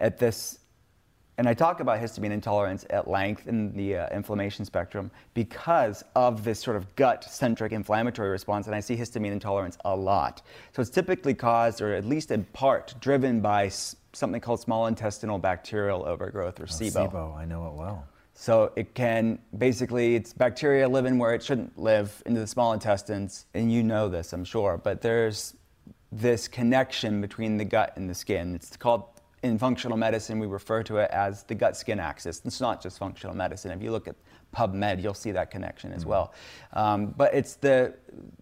at 0.01 0.19
this, 0.19 0.61
and 1.37 1.49
I 1.49 1.55
talk 1.55 1.81
about 1.81 1.99
histamine 2.01 2.31
intolerance 2.31 2.87
at 2.91 3.09
length 3.09 3.49
in 3.49 3.77
the 3.77 3.97
uh, 3.97 4.09
inflammation 4.17 4.65
spectrum 4.65 5.11
because 5.35 6.05
of 6.15 6.45
this 6.45 6.61
sort 6.61 6.77
of 6.77 6.95
gut 6.95 7.25
centric 7.25 7.73
inflammatory 7.73 8.31
response, 8.31 8.67
and 8.67 8.75
I 8.77 8.81
see 8.81 8.97
histamine 8.97 9.33
intolerance 9.33 9.77
a 9.85 9.95
lot. 9.97 10.43
So 10.73 10.81
it's 10.81 10.91
typically 10.91 11.35
caused, 11.35 11.81
or 11.81 11.93
at 11.95 12.05
least 12.05 12.31
in 12.31 12.45
part, 12.53 12.95
driven 13.01 13.41
by 13.41 13.67
s- 13.67 13.97
something 14.13 14.41
called 14.41 14.61
small 14.61 14.87
intestinal 14.87 15.39
bacterial 15.39 16.07
overgrowth 16.07 16.61
or 16.61 16.67
SIBO. 16.67 17.11
SIBO, 17.11 17.37
I 17.37 17.45
know 17.45 17.67
it 17.67 17.75
well. 17.75 18.07
So 18.35 18.73
it 18.75 18.95
can 18.95 19.39
basically, 19.57 20.17
it's 20.17 20.33
bacteria 20.33 20.89
living 20.89 21.19
where 21.19 21.35
it 21.35 21.43
shouldn't 21.43 21.79
live 21.79 22.23
into 22.27 22.41
the 22.41 22.47
small 22.47 22.73
intestines. 22.73 23.47
And 23.55 23.73
you 23.73 23.83
know 23.83 24.09
this, 24.09 24.33
I'm 24.33 24.45
sure, 24.45 24.77
but 24.77 25.01
there's 25.01 25.55
this 26.11 26.49
connection 26.49 27.21
between 27.21 27.57
the 27.57 27.65
gut 27.65 27.93
and 27.97 28.11
the 28.11 28.15
skin. 28.15 28.55
It's 28.55 28.77
called, 28.77 29.05
in 29.45 29.59
functional 29.59 29.97
medicine, 29.97 30.39
we 30.39 30.47
refer 30.47 30.83
to 30.83 30.99
it 30.99 31.11
as 31.11 31.45
the 31.45 31.55
gut 31.55 31.77
skin 31.77 32.01
axis. 32.01 32.43
It's 32.45 32.61
not 32.61 32.83
just 32.83 32.99
functional 32.99 33.37
medicine. 33.37 33.71
If 33.71 33.83
you 33.83 33.93
look 33.93 34.09
at 34.09 34.17
PubMed, 34.55 35.03
you'll 35.03 35.15
see 35.15 35.33
that 35.33 35.51
connection 35.51 35.93
as 35.93 36.07
well. 36.07 36.33
Um, 36.73 37.07
but 37.17 37.35
it's 37.35 37.55
the, 37.57 37.95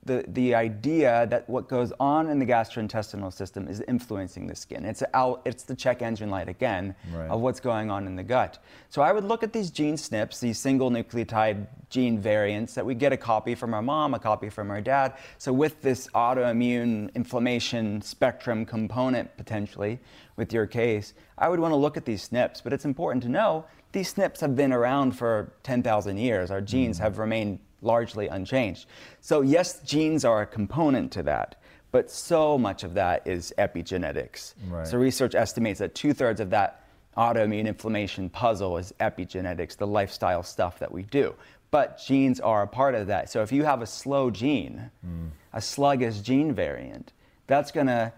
the, 0.05 0.25
the 0.29 0.55
idea 0.55 1.27
that 1.31 1.49
what 1.49 1.69
goes 1.69 1.93
on 2.01 2.29
in 2.29 2.39
the 2.39 2.47
gastrointestinal 2.47 3.33
system 3.33 3.69
is 3.69 3.81
influencing 3.89 4.47
the 4.47 4.55
skin. 4.55 4.85
It's, 4.85 5.03
a, 5.03 5.35
it's 5.45 5.65
the 5.65 5.75
check 5.75 6.03
engine 6.03 6.31
light 6.31 6.49
again 6.49 6.95
Right. 7.13 7.31
of 7.31 7.41
what's 7.41 7.61
going 7.61 7.91
on 7.91 8.07
in 8.07 8.17
the 8.17 8.23
gut. 8.23 8.59
So 8.89 9.03
I 9.03 9.13
would 9.13 9.25
look 9.25 9.43
at 9.43 9.53
these 9.53 9.71
gene 9.71 9.97
SNPs, 9.97 10.41
these 10.41 10.59
single 10.59 10.91
nucleotide 10.91 11.67
gene 11.91 12.19
variants 12.19 12.75
that 12.75 12.85
we 12.87 12.95
get 12.95 13.13
a 13.13 13.17
copy 13.17 13.55
from 13.55 13.75
our 13.75 13.83
mom, 13.83 14.15
a 14.15 14.19
copy 14.19 14.49
from 14.49 14.71
our 14.71 14.81
dad. 14.81 15.15
So 15.39 15.53
with 15.53 15.83
this 15.83 16.09
autoimmune 16.15 17.15
inflammation 17.15 18.01
spectrum 18.03 18.65
component 18.65 19.37
potentially 19.37 20.01
with 20.37 20.53
your 20.53 20.67
case, 20.67 21.15
I 21.39 21.49
would 21.49 21.61
want 21.61 21.73
to 21.73 21.77
look 21.77 21.97
at 21.97 22.05
these 22.05 22.29
SNPs. 22.29 22.63
But 22.63 22.73
it's 22.73 22.85
important 22.85 23.23
to 23.25 23.29
know 23.29 23.65
these 23.93 24.13
SNPs 24.15 24.41
have 24.41 24.57
been 24.57 24.73
around 24.73 25.13
for 25.13 25.53
10,000 25.63 26.17
years. 26.17 26.51
Our 26.51 26.61
genes 26.61 26.99
hmm. 26.99 27.05
have 27.05 27.19
remained 27.19 27.61
largely 27.83 28.29
unchanged. 28.29 28.87
So 29.21 29.43
yes, 29.43 29.81
genes 29.81 30.25
are 30.25 30.43
a 30.43 30.47
component 30.47 31.13
to 31.13 31.23
that. 31.25 31.57
But 31.91 32.11
so 32.11 32.57
much 32.57 32.85
of 32.85 32.95
that 32.95 33.27
is 33.27 33.53
epigenetics. 33.59 34.55
Right. 34.69 34.87
So 34.87 34.97
research 34.97 35.35
estimates 35.35 35.79
that 35.81 35.95
two 35.95 36.15
thirds 36.15 36.41
of 36.41 36.49
that 36.51 36.87
autoimmune 37.19 37.67
inflammation 37.67 38.31
puzzle 38.31 38.79
is 38.79 38.95
epigenetics, 38.99 39.77
the 39.77 39.87
lifestyle 39.87 40.43
stuff 40.43 40.79
that 40.79 40.91
we 40.91 41.03
do. 41.03 41.35
But 41.71 41.99
genes 41.99 42.41
are 42.41 42.63
a 42.63 42.67
part 42.67 42.95
of 42.95 43.07
that. 43.09 43.31
So 43.31 43.43
if 43.43 43.53
you 43.53 43.65
have 43.65 43.83
a 43.83 43.87
slow 43.87 44.31
gene, 44.31 44.91
hmm. 45.05 45.27
a 45.53 45.61
sluggish 45.61 46.21
gene 46.21 46.55
variant, 46.55 47.13
that's 47.47 47.71
gonna 47.71 48.15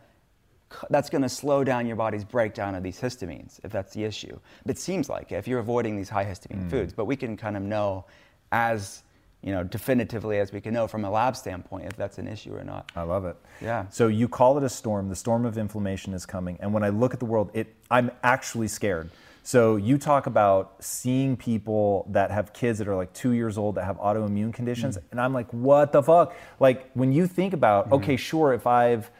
that's 0.91 1.11
going 1.11 1.23
to 1.23 1.29
slow 1.29 1.65
down 1.65 1.87
your 1.87 1.97
body's 1.97 2.25
breakdown 2.25 2.75
of 2.75 2.83
these 2.83 3.01
histamines 3.01 3.61
if 3.65 3.73
that's 3.73 3.93
the 3.93 4.05
issue. 4.05 4.39
It 4.67 4.79
seems 4.79 5.09
like 5.09 5.33
if 5.33 5.49
you're 5.49 5.61
avoiding 5.61 5.97
these 5.97 6.09
high 6.09 6.25
histamine 6.25 6.67
mm. 6.67 6.71
foods, 6.71 6.93
but 6.93 7.07
we 7.07 7.17
can 7.17 7.37
kind 7.37 7.57
of 7.57 7.63
know 7.63 8.05
as 8.53 9.03
you 9.43 9.53
know 9.53 9.63
definitively 9.63 10.39
as 10.39 10.53
we 10.53 10.61
can 10.61 10.73
know 10.73 10.87
from 10.87 11.05
a 11.05 11.11
lab 11.11 11.37
standpoint 11.37 11.85
if 11.87 11.97
that's 11.97 12.19
an 12.19 12.27
issue 12.27 12.55
or 12.55 12.65
not. 12.65 12.91
I 12.97 13.03
love 13.03 13.25
it. 13.25 13.37
Yeah. 13.61 13.87
So 13.91 14.09
you 14.09 14.29
call 14.29 14.57
it 14.59 14.65
a 14.65 14.69
storm. 14.69 15.09
The 15.09 15.17
storm 15.17 15.45
of 15.45 15.59
inflammation 15.59 16.15
is 16.15 16.25
coming. 16.25 16.57
And 16.61 16.73
when 16.73 16.83
I 16.83 16.89
look 16.89 17.13
at 17.13 17.21
the 17.21 17.27
world, 17.27 17.51
it 17.55 17.75
I'm 17.91 18.11
actually 18.23 18.69
scared. 18.69 19.11
So 19.47 19.77
you 19.77 19.99
talk 19.99 20.27
about 20.27 20.77
seeing 20.83 21.37
people 21.37 22.07
that 22.09 22.31
have 22.31 22.55
kids 22.55 22.79
that 22.79 22.89
are 22.89 22.97
like 22.97 23.13
two 23.13 23.33
years 23.33 23.59
old 23.59 23.75
that 23.75 23.85
have 23.85 23.99
autoimmune 23.99 24.55
conditions, 24.55 24.97
mm. 24.97 25.03
and 25.11 25.21
I'm 25.21 25.35
like, 25.35 25.51
what 25.53 25.93
the 25.93 26.03
fuck? 26.03 26.35
Like 26.59 26.91
when 26.95 27.13
you 27.13 27.27
think 27.27 27.53
about, 27.53 27.85
mm-hmm. 27.85 27.95
okay, 27.97 28.17
sure, 28.17 28.55
if 28.55 28.67
I've 28.67 29.11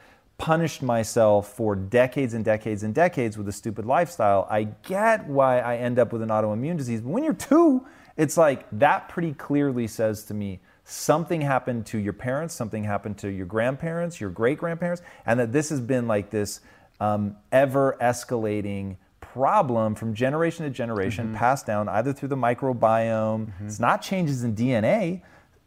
punished 0.45 0.83
myself 0.83 1.55
for 1.55 1.75
decades 1.75 2.35
and 2.35 2.45
decades 2.45 2.83
and 2.83 2.95
decades 2.95 3.39
with 3.39 3.49
a 3.49 3.53
stupid 3.53 3.87
lifestyle, 3.87 4.47
I 4.51 4.65
get 4.65 5.27
why 5.27 5.61
I 5.61 5.77
end 5.79 5.99
up 5.99 6.13
with 6.13 6.21
an 6.21 6.29
autoimmune 6.29 6.77
disease. 6.77 7.01
But 7.01 7.09
when 7.09 7.25
you're 7.25 7.33
two, 7.33 7.87
it's 8.19 8.37
like 8.37 8.67
that 8.73 9.09
pretty 9.09 9.33
clearly 9.33 9.87
says 9.87 10.25
to 10.25 10.35
me 10.35 10.61
something 10.85 11.41
happened 11.41 11.87
to 11.87 11.99
your 11.99 12.13
parents, 12.13 12.53
something 12.55 12.85
happened 12.85 13.17
to 13.21 13.31
your 13.31 13.47
grandparents, 13.47 14.21
your 14.21 14.29
great 14.29 14.59
grandparents, 14.59 15.01
and 15.25 15.41
that 15.41 15.51
this 15.51 15.71
has 15.71 15.81
been 15.81 16.07
like 16.07 16.29
this 16.29 16.61
um, 17.01 17.37
ever 17.51 17.97
escalating 18.03 18.97
problem 19.23 19.95
from 19.95 20.13
generation 20.13 20.67
to 20.67 20.71
generation, 20.71 21.33
passed 21.35 21.65
down 21.65 21.89
either 21.89 22.13
through 22.13 22.29
the 22.29 22.37
microbiome. 22.37 23.51
It's 23.65 23.81
not 23.81 24.03
changes 24.03 24.45
in 24.45 24.55
DNA, 24.55 25.23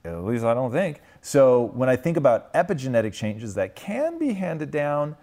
at 0.09 0.23
least 0.23 0.43
I 0.43 0.53
don't 0.53 0.71
think. 0.71 1.01
So 1.21 1.71
when 1.73 1.89
I 1.89 1.95
think 1.95 2.17
about 2.17 2.53
epigenetic 2.53 3.13
changes 3.13 3.55
that 3.55 3.75
can 3.75 4.17
be 4.17 4.33
handed 4.33 4.71
down, 4.71 5.15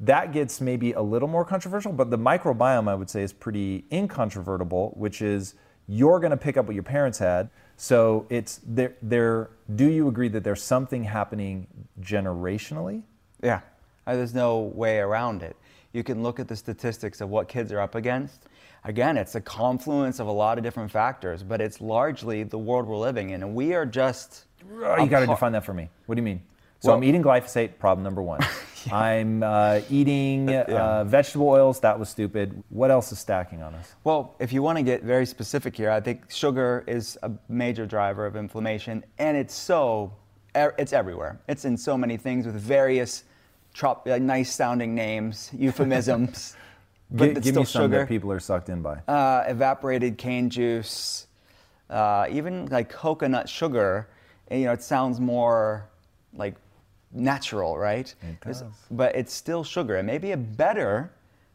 that 0.00 0.32
gets 0.32 0.60
maybe 0.60 0.92
a 0.92 1.02
little 1.02 1.28
more 1.28 1.44
controversial, 1.44 1.92
but 1.92 2.10
the 2.10 2.18
microbiome, 2.18 2.88
I 2.88 2.94
would 2.94 3.08
say, 3.08 3.22
is 3.22 3.32
pretty 3.32 3.84
incontrovertible, 3.92 4.92
which 4.96 5.22
is 5.22 5.54
you're 5.86 6.18
going 6.18 6.30
to 6.30 6.36
pick 6.36 6.56
up 6.56 6.66
what 6.66 6.74
your 6.74 6.82
parents 6.82 7.18
had. 7.18 7.50
So 7.76 8.26
it's 8.28 8.60
there. 8.64 8.94
There. 9.02 9.50
Do 9.74 9.88
you 9.88 10.08
agree 10.08 10.28
that 10.28 10.44
there's 10.44 10.62
something 10.62 11.04
happening 11.04 11.66
generationally? 12.00 13.02
Yeah, 13.42 13.60
Uh, 14.06 14.16
there's 14.16 14.34
no 14.34 14.60
way 14.60 14.98
around 14.98 15.42
it. 15.42 15.56
You 15.92 16.02
can 16.02 16.22
look 16.22 16.40
at 16.40 16.48
the 16.48 16.56
statistics 16.56 17.20
of 17.20 17.28
what 17.30 17.48
kids 17.48 17.72
are 17.72 17.80
up 17.80 17.94
against. 17.94 18.46
Again, 18.84 19.16
it's 19.16 19.34
a 19.34 19.40
confluence 19.40 20.20
of 20.20 20.26
a 20.26 20.32
lot 20.32 20.58
of 20.58 20.64
different 20.64 20.90
factors, 20.90 21.42
but 21.42 21.60
it's 21.60 21.80
largely 21.80 22.42
the 22.42 22.58
world 22.58 22.86
we're 22.86 22.98
living 22.98 23.30
in. 23.30 23.42
And 23.42 23.54
we 23.54 23.72
are 23.74 23.86
just 23.86 24.44
Oh, 24.72 25.02
you 25.02 25.08
got 25.08 25.20
to 25.20 25.26
define 25.26 25.52
that 25.52 25.64
for 25.64 25.74
me. 25.74 25.88
What 26.06 26.14
do 26.14 26.20
you 26.20 26.24
mean? 26.24 26.42
So 26.80 26.88
well, 26.88 26.98
I'm 26.98 27.04
eating 27.04 27.22
glyphosate, 27.22 27.78
problem 27.78 28.04
number 28.04 28.22
one. 28.22 28.40
yeah. 28.86 28.96
I'm 28.96 29.42
uh, 29.42 29.80
eating 29.88 30.48
yeah. 30.50 30.62
uh, 30.62 31.04
vegetable 31.04 31.48
oils, 31.48 31.80
that 31.80 31.98
was 31.98 32.08
stupid. 32.08 32.62
What 32.68 32.90
else 32.90 33.10
is 33.12 33.18
stacking 33.18 33.62
on 33.62 33.74
us? 33.74 33.94
Well, 34.04 34.34
if 34.38 34.52
you 34.52 34.62
want 34.62 34.78
to 34.78 34.84
get 34.84 35.02
very 35.02 35.24
specific 35.24 35.74
here, 35.76 35.90
I 35.90 36.00
think 36.00 36.30
sugar 36.30 36.84
is 36.86 37.16
a 37.22 37.30
major 37.48 37.86
driver 37.86 38.26
of 38.26 38.36
inflammation, 38.36 39.04
and 39.18 39.36
it's 39.36 39.54
so, 39.54 40.12
it's 40.54 40.92
everywhere. 40.92 41.40
It's 41.48 41.64
in 41.64 41.76
so 41.78 41.96
many 41.96 42.18
things 42.18 42.44
with 42.44 42.56
various 42.56 43.24
trop- 43.72 44.06
uh, 44.06 44.18
nice 44.18 44.54
sounding 44.54 44.94
names, 44.94 45.50
euphemisms. 45.56 46.54
But 47.10 47.34
G- 47.34 47.40
give 47.40 47.56
me 47.56 47.64
some 47.64 47.84
sugar. 47.84 47.98
that 47.98 48.08
people 48.08 48.30
are 48.32 48.40
sucked 48.40 48.68
in 48.68 48.82
by. 48.82 48.98
Uh, 49.08 49.44
evaporated 49.46 50.18
cane 50.18 50.50
juice, 50.50 51.26
uh, 51.90 52.26
even 52.30 52.66
like 52.66 52.88
coconut 52.88 53.48
sugar. 53.48 54.08
You 54.50 54.64
know, 54.64 54.72
it 54.72 54.82
sounds 54.82 55.20
more 55.20 55.88
like 56.34 56.56
natural, 57.12 57.78
right? 57.78 58.14
It. 58.22 58.62
But 58.90 59.14
it's 59.14 59.32
still 59.32 59.64
sugar. 59.64 59.96
It 59.96 60.02
may 60.02 60.18
be 60.18 60.32
a 60.32 60.36
better, 60.36 61.12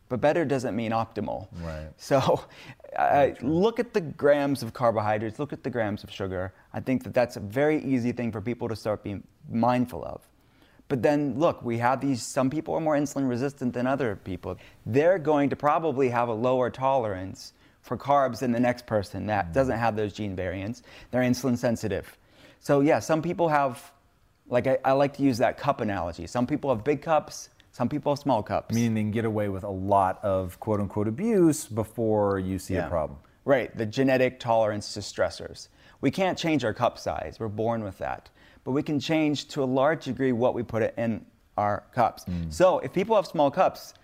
but 0.08 0.22
better 0.22 0.46
doesn't 0.46 0.76
mean 0.76 0.92
optimal. 0.92 1.48
Right. 1.62 1.90
So 1.98 2.44
uh, 2.96 3.30
look 3.42 3.80
at 3.80 3.94
the 3.94 4.02
grams 4.02 4.64
of 4.64 4.74
carbohydrates, 4.74 5.40
look 5.40 5.54
at 5.54 5.64
the 5.64 5.70
grams 5.70 6.04
of 6.04 6.12
sugar. 6.12 6.54
I 6.74 6.80
think 6.80 7.04
that 7.04 7.14
that's 7.14 7.36
a 7.36 7.42
very 7.42 7.84
easy 7.84 8.12
thing 8.12 8.32
for 8.32 8.42
people 8.42 8.68
to 8.70 8.76
start 8.76 9.04
being 9.04 9.24
mindful 9.50 10.04
of. 10.06 10.22
But 10.90 11.02
then 11.04 11.40
look, 11.40 11.64
we 11.64 11.78
have 11.78 12.02
these, 12.02 12.22
some 12.22 12.50
people 12.50 12.74
are 12.74 12.82
more 12.82 12.98
insulin 12.98 13.30
resistant 13.30 13.74
than 13.74 13.88
other 13.88 14.18
people. 14.18 14.58
They're 14.86 15.20
going 15.20 15.50
to 15.52 15.56
probably 15.56 16.10
have 16.10 16.28
a 16.28 16.34
lower 16.34 16.70
tolerance 16.70 17.54
for 17.82 17.96
carbs 17.98 18.40
than 18.40 18.52
the 18.52 18.60
next 18.60 18.86
person 18.86 19.28
that 19.28 19.50
mm. 19.50 19.54
doesn't 19.54 19.78
have 19.78 19.96
those 19.96 20.14
gene 20.14 20.36
variants. 20.36 20.84
They're 21.12 21.22
insulin 21.22 21.58
sensitive. 21.58 22.18
So 22.60 22.82
yeah, 22.82 23.00
some 23.00 23.22
people 23.22 23.48
have 23.48 23.92
like 24.50 24.66
I, 24.68 24.80
I, 24.84 24.92
like 24.94 25.16
to 25.18 25.24
use 25.24 25.38
that 25.38 25.58
cup 25.58 25.80
analogy. 25.80 26.26
Some 26.26 26.48
people 26.48 26.74
have 26.74 26.84
big 26.84 27.04
cups, 27.04 27.50
some 27.72 27.88
people 27.88 28.12
have 28.12 28.20
small 28.20 28.42
cups. 28.42 28.74
Meaning 28.74 28.96
they 28.96 29.02
can 29.02 29.12
get 29.12 29.26
away 29.26 29.48
with 29.48 29.64
a 29.64 29.70
lot 29.70 30.20
of 30.24 30.60
quote 30.60 30.80
unquote 30.80 31.08
abuse 31.08 31.66
before 31.66 32.40
you 32.40 32.58
see 32.58 32.74
yeah. 32.74 32.88
a 32.88 32.90
problem. 32.90 33.20
Right, 33.46 33.76
the 33.78 33.86
genetic 33.86 34.40
tolerance 34.40 34.94
to 34.96 35.00
stressors. 35.00 35.70
We 36.02 36.12
can't 36.12 36.38
change 36.38 36.64
our 36.64 36.74
cup 36.74 36.98
size, 36.98 37.40
we're 37.40 37.48
born 37.48 37.84
with 37.84 38.00
that. 38.00 38.30
But 38.70 38.74
we 38.74 38.84
can 38.84 39.00
change 39.00 39.48
to 39.48 39.64
a 39.64 39.66
large 39.66 40.06
degree 40.06 40.32
what 40.32 40.54
we 40.54 40.62
put 40.62 40.84
it 40.84 40.94
in 40.96 41.26
our 41.58 41.86
cups. 41.92 42.26
Mm. 42.26 42.54
So 42.54 42.78
if 42.78 42.94
people 42.94 43.16
have 43.16 43.26
small 43.26 43.50
cups, 43.50 43.96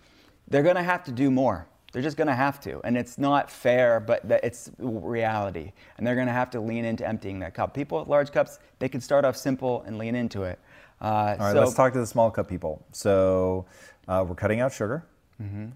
they're 0.48 0.64
gonna 0.64 0.82
have 0.82 1.04
to 1.04 1.12
do 1.12 1.30
more. 1.30 1.68
They're 1.92 2.02
just 2.02 2.18
going 2.18 2.30
to 2.30 2.36
have 2.36 2.60
to. 2.62 2.82
And 2.84 2.98
it's 2.98 3.18
not 3.18 3.50
fair, 3.50 4.00
but 4.00 4.22
it's 4.44 4.72
reality. 4.80 5.72
And 5.98 6.06
they're 6.06 6.16
going 6.16 6.28
to 6.28 6.34
have 6.34 6.50
to 6.50 6.60
lean 6.60 6.84
into 6.84 7.08
emptying 7.08 7.40
that 7.40 7.54
cup. 7.54 7.74
People 7.74 8.00
with 8.00 8.10
large 8.10 8.32
cups, 8.34 8.60
they 8.80 8.90
can 8.90 9.00
start 9.00 9.24
off 9.24 9.38
simple 9.38 9.84
and 9.84 9.98
lean 9.98 10.14
into 10.14 10.44
it. 10.44 10.60
Uh, 11.00 11.06
All 11.06 11.38
right, 11.38 11.54
so, 11.54 11.60
let's 11.62 11.74
talk 11.74 11.94
to 11.94 12.00
the 12.00 12.06
small 12.06 12.32
cup 12.32 12.50
people. 12.50 12.84
So 12.92 13.66
uh, 14.10 14.26
we're 14.28 14.36
cutting 14.36 14.60
out 14.60 14.74
sugar. 14.74 15.06
Mm-hmm. 15.42 15.68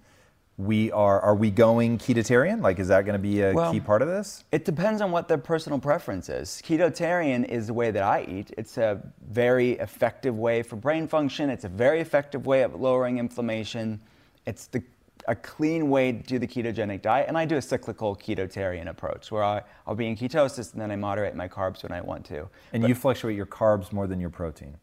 We 0.60 0.92
are. 0.92 1.20
Are 1.20 1.34
we 1.34 1.50
going 1.50 1.96
ketotarian? 1.96 2.60
Like, 2.60 2.78
is 2.78 2.88
that 2.88 3.06
going 3.06 3.14
to 3.14 3.18
be 3.18 3.40
a 3.40 3.52
well, 3.52 3.72
key 3.72 3.80
part 3.80 4.02
of 4.02 4.08
this? 4.08 4.44
It 4.52 4.64
depends 4.66 5.00
on 5.00 5.10
what 5.10 5.26
their 5.26 5.38
personal 5.38 5.78
preference 5.78 6.28
is. 6.28 6.62
Ketotarian 6.64 7.48
is 7.48 7.68
the 7.68 7.74
way 7.74 7.90
that 7.90 8.02
I 8.02 8.26
eat. 8.28 8.52
It's 8.58 8.76
a 8.76 9.00
very 9.26 9.72
effective 9.72 10.36
way 10.36 10.62
for 10.62 10.76
brain 10.76 11.08
function. 11.08 11.48
It's 11.48 11.64
a 11.64 11.68
very 11.68 12.00
effective 12.00 12.44
way 12.46 12.62
of 12.62 12.78
lowering 12.78 13.18
inflammation. 13.18 14.00
It's 14.44 14.66
the 14.66 14.82
a 15.28 15.34
clean 15.34 15.90
way 15.90 16.12
to 16.12 16.18
do 16.18 16.38
the 16.38 16.46
ketogenic 16.46 17.02
diet, 17.02 17.26
and 17.28 17.36
I 17.36 17.44
do 17.44 17.56
a 17.56 17.62
cyclical 17.62 18.16
ketotarian 18.16 18.88
approach 18.88 19.30
where 19.30 19.44
I, 19.44 19.62
will 19.86 19.94
be 19.94 20.08
in 20.08 20.16
ketosis 20.16 20.72
and 20.72 20.80
then 20.80 20.90
I 20.90 20.96
moderate 20.96 21.34
my 21.34 21.48
carbs 21.48 21.82
when 21.82 21.92
I 21.92 22.00
want 22.00 22.24
to. 22.26 22.48
And 22.72 22.82
but 22.82 22.88
you 22.88 22.94
fluctuate 22.94 23.36
your 23.36 23.46
carbs 23.46 23.92
more 23.92 24.06
than 24.06 24.20
your 24.20 24.30
protein. 24.30 24.76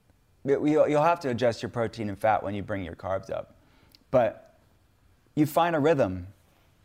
You'll 0.46 1.04
have 1.04 1.20
to 1.22 1.30
adjust 1.30 1.62
your 1.62 1.70
protein 1.70 2.10
and 2.10 2.18
fat 2.18 2.42
when 2.42 2.54
you 2.56 2.64
bring 2.64 2.84
your 2.84 2.96
carbs 2.96 3.30
up. 3.30 3.56
But 4.12 4.47
you 5.38 5.46
find 5.46 5.76
a 5.76 5.80
rhythm 5.80 6.28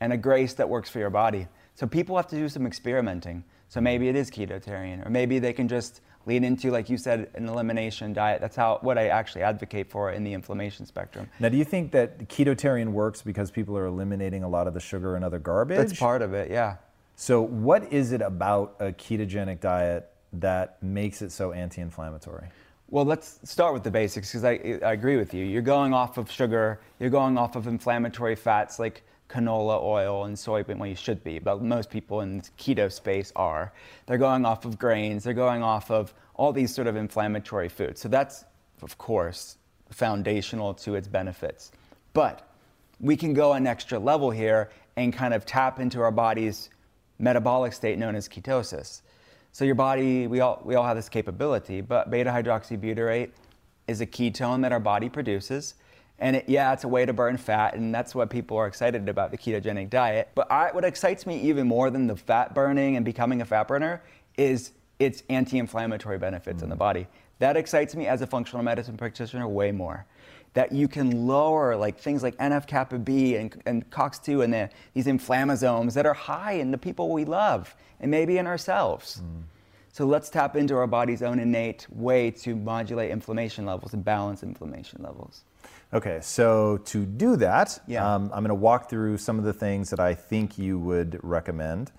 and 0.00 0.12
a 0.12 0.16
grace 0.16 0.52
that 0.54 0.68
works 0.68 0.90
for 0.90 0.98
your 0.98 1.08
body. 1.08 1.48
So 1.74 1.86
people 1.86 2.16
have 2.16 2.26
to 2.28 2.36
do 2.36 2.50
some 2.50 2.66
experimenting. 2.66 3.44
So 3.68 3.80
maybe 3.80 4.10
it 4.10 4.14
is 4.14 4.30
ketotarian, 4.30 5.04
or 5.06 5.08
maybe 5.08 5.38
they 5.38 5.54
can 5.54 5.68
just 5.68 6.02
lean 6.26 6.44
into, 6.44 6.70
like 6.70 6.90
you 6.90 6.98
said, 6.98 7.30
an 7.34 7.48
elimination 7.48 8.12
diet. 8.12 8.42
That's 8.42 8.54
how 8.54 8.78
what 8.82 8.98
I 8.98 9.08
actually 9.08 9.42
advocate 9.42 9.90
for 9.90 10.12
in 10.12 10.22
the 10.22 10.34
inflammation 10.34 10.84
spectrum. 10.84 11.30
Now, 11.40 11.48
do 11.48 11.56
you 11.56 11.64
think 11.64 11.92
that 11.92 12.28
ketotarian 12.28 12.92
works 12.92 13.22
because 13.22 13.50
people 13.50 13.76
are 13.78 13.86
eliminating 13.86 14.42
a 14.44 14.48
lot 14.48 14.66
of 14.66 14.74
the 14.74 14.80
sugar 14.80 15.16
and 15.16 15.24
other 15.24 15.38
garbage? 15.38 15.78
That's 15.78 15.98
part 15.98 16.20
of 16.20 16.34
it, 16.34 16.50
yeah. 16.50 16.76
So, 17.16 17.40
what 17.40 17.90
is 17.90 18.12
it 18.12 18.20
about 18.20 18.76
a 18.80 18.92
ketogenic 18.92 19.60
diet 19.60 20.10
that 20.34 20.82
makes 20.82 21.22
it 21.22 21.32
so 21.32 21.52
anti-inflammatory? 21.52 22.48
Well, 22.92 23.06
let's 23.06 23.40
start 23.44 23.72
with 23.72 23.84
the 23.84 23.90
basics 23.90 24.28
because 24.28 24.44
I, 24.44 24.78
I 24.84 24.92
agree 24.92 25.16
with 25.16 25.32
you. 25.32 25.46
You're 25.46 25.62
going 25.62 25.94
off 25.94 26.18
of 26.18 26.30
sugar, 26.30 26.78
you're 27.00 27.08
going 27.08 27.38
off 27.38 27.56
of 27.56 27.66
inflammatory 27.66 28.36
fats 28.36 28.78
like 28.78 29.02
canola 29.30 29.82
oil 29.82 30.24
and 30.26 30.36
soybean, 30.36 30.76
well, 30.76 30.90
you 30.90 30.94
should 30.94 31.24
be, 31.24 31.38
but 31.38 31.62
most 31.62 31.88
people 31.88 32.20
in 32.20 32.36
the 32.36 32.44
keto 32.58 32.92
space 32.92 33.32
are. 33.34 33.72
They're 34.04 34.18
going 34.18 34.44
off 34.44 34.66
of 34.66 34.78
grains, 34.78 35.24
they're 35.24 35.32
going 35.32 35.62
off 35.62 35.90
of 35.90 36.12
all 36.34 36.52
these 36.52 36.74
sort 36.74 36.86
of 36.86 36.96
inflammatory 36.96 37.70
foods. 37.70 37.98
So 37.98 38.10
that's, 38.10 38.44
of 38.82 38.98
course, 38.98 39.56
foundational 39.88 40.74
to 40.74 40.94
its 40.94 41.08
benefits. 41.08 41.72
But 42.12 42.46
we 43.00 43.16
can 43.16 43.32
go 43.32 43.54
an 43.54 43.66
extra 43.66 43.98
level 43.98 44.30
here 44.30 44.68
and 44.96 45.14
kind 45.14 45.32
of 45.32 45.46
tap 45.46 45.80
into 45.80 46.02
our 46.02 46.12
body's 46.12 46.68
metabolic 47.18 47.72
state 47.72 47.98
known 47.98 48.14
as 48.16 48.28
ketosis. 48.28 49.00
So 49.54 49.66
your 49.66 49.74
body, 49.74 50.26
we 50.26 50.40
all, 50.40 50.62
we 50.64 50.74
all 50.76 50.84
have 50.84 50.96
this 50.96 51.10
capability, 51.10 51.82
but 51.82 52.10
beta 52.10 52.30
hydroxybutyrate 52.30 53.30
is 53.86 54.00
a 54.00 54.06
ketone 54.06 54.62
that 54.62 54.72
our 54.72 54.80
body 54.80 55.10
produces. 55.10 55.74
And 56.18 56.36
it, 56.36 56.48
yeah, 56.48 56.72
it's 56.72 56.84
a 56.84 56.88
way 56.88 57.04
to 57.04 57.12
burn 57.12 57.36
fat, 57.36 57.74
and 57.74 57.94
that's 57.94 58.14
what 58.14 58.30
people 58.30 58.56
are 58.56 58.66
excited 58.66 59.08
about 59.10 59.30
the 59.30 59.36
ketogenic 59.36 59.90
diet. 59.90 60.30
But 60.34 60.50
I, 60.50 60.72
what 60.72 60.84
excites 60.84 61.26
me 61.26 61.38
even 61.40 61.66
more 61.66 61.90
than 61.90 62.06
the 62.06 62.16
fat 62.16 62.54
burning 62.54 62.96
and 62.96 63.04
becoming 63.04 63.42
a 63.42 63.44
fat 63.44 63.68
burner 63.68 64.02
is 64.38 64.72
its 64.98 65.22
anti-inflammatory 65.28 66.18
benefits 66.18 66.60
mm. 66.60 66.64
in 66.64 66.70
the 66.70 66.76
body. 66.76 67.06
That 67.42 67.56
excites 67.56 67.96
me 67.96 68.06
as 68.06 68.22
a 68.22 68.26
functional 68.28 68.62
medicine 68.62 68.96
practitioner 68.96 69.48
way 69.48 69.72
more. 69.72 70.06
That 70.54 70.70
you 70.70 70.86
can 70.86 71.26
lower 71.26 71.74
like 71.74 71.98
things 71.98 72.22
like 72.22 72.36
NF 72.36 72.68
kappa 72.68 73.00
B 73.00 73.34
and, 73.34 73.60
and 73.66 73.90
COX2 73.90 74.44
and 74.44 74.52
the, 74.52 74.70
these 74.94 75.06
inflammasomes 75.06 75.94
that 75.94 76.06
are 76.06 76.14
high 76.14 76.52
in 76.52 76.70
the 76.70 76.78
people 76.78 77.10
we 77.10 77.24
love 77.24 77.74
and 77.98 78.12
maybe 78.12 78.38
in 78.38 78.46
ourselves. 78.46 79.20
Mm. 79.24 79.42
So 79.90 80.06
let's 80.06 80.30
tap 80.30 80.54
into 80.54 80.76
our 80.76 80.86
body's 80.86 81.20
own 81.20 81.40
innate 81.40 81.88
way 81.90 82.30
to 82.30 82.54
modulate 82.54 83.10
inflammation 83.10 83.66
levels 83.66 83.92
and 83.92 84.04
balance 84.04 84.44
inflammation 84.44 85.02
levels. 85.02 85.42
Okay, 85.92 86.20
so 86.22 86.76
to 86.84 87.04
do 87.04 87.34
that, 87.38 87.76
yeah. 87.88 88.14
um, 88.14 88.30
I'm 88.32 88.44
going 88.44 88.50
to 88.50 88.54
walk 88.54 88.88
through 88.88 89.18
some 89.18 89.40
of 89.40 89.44
the 89.44 89.52
things 89.52 89.90
that 89.90 89.98
I 89.98 90.14
think 90.14 90.58
you 90.58 90.78
would 90.78 91.18
recommend. 91.24 91.90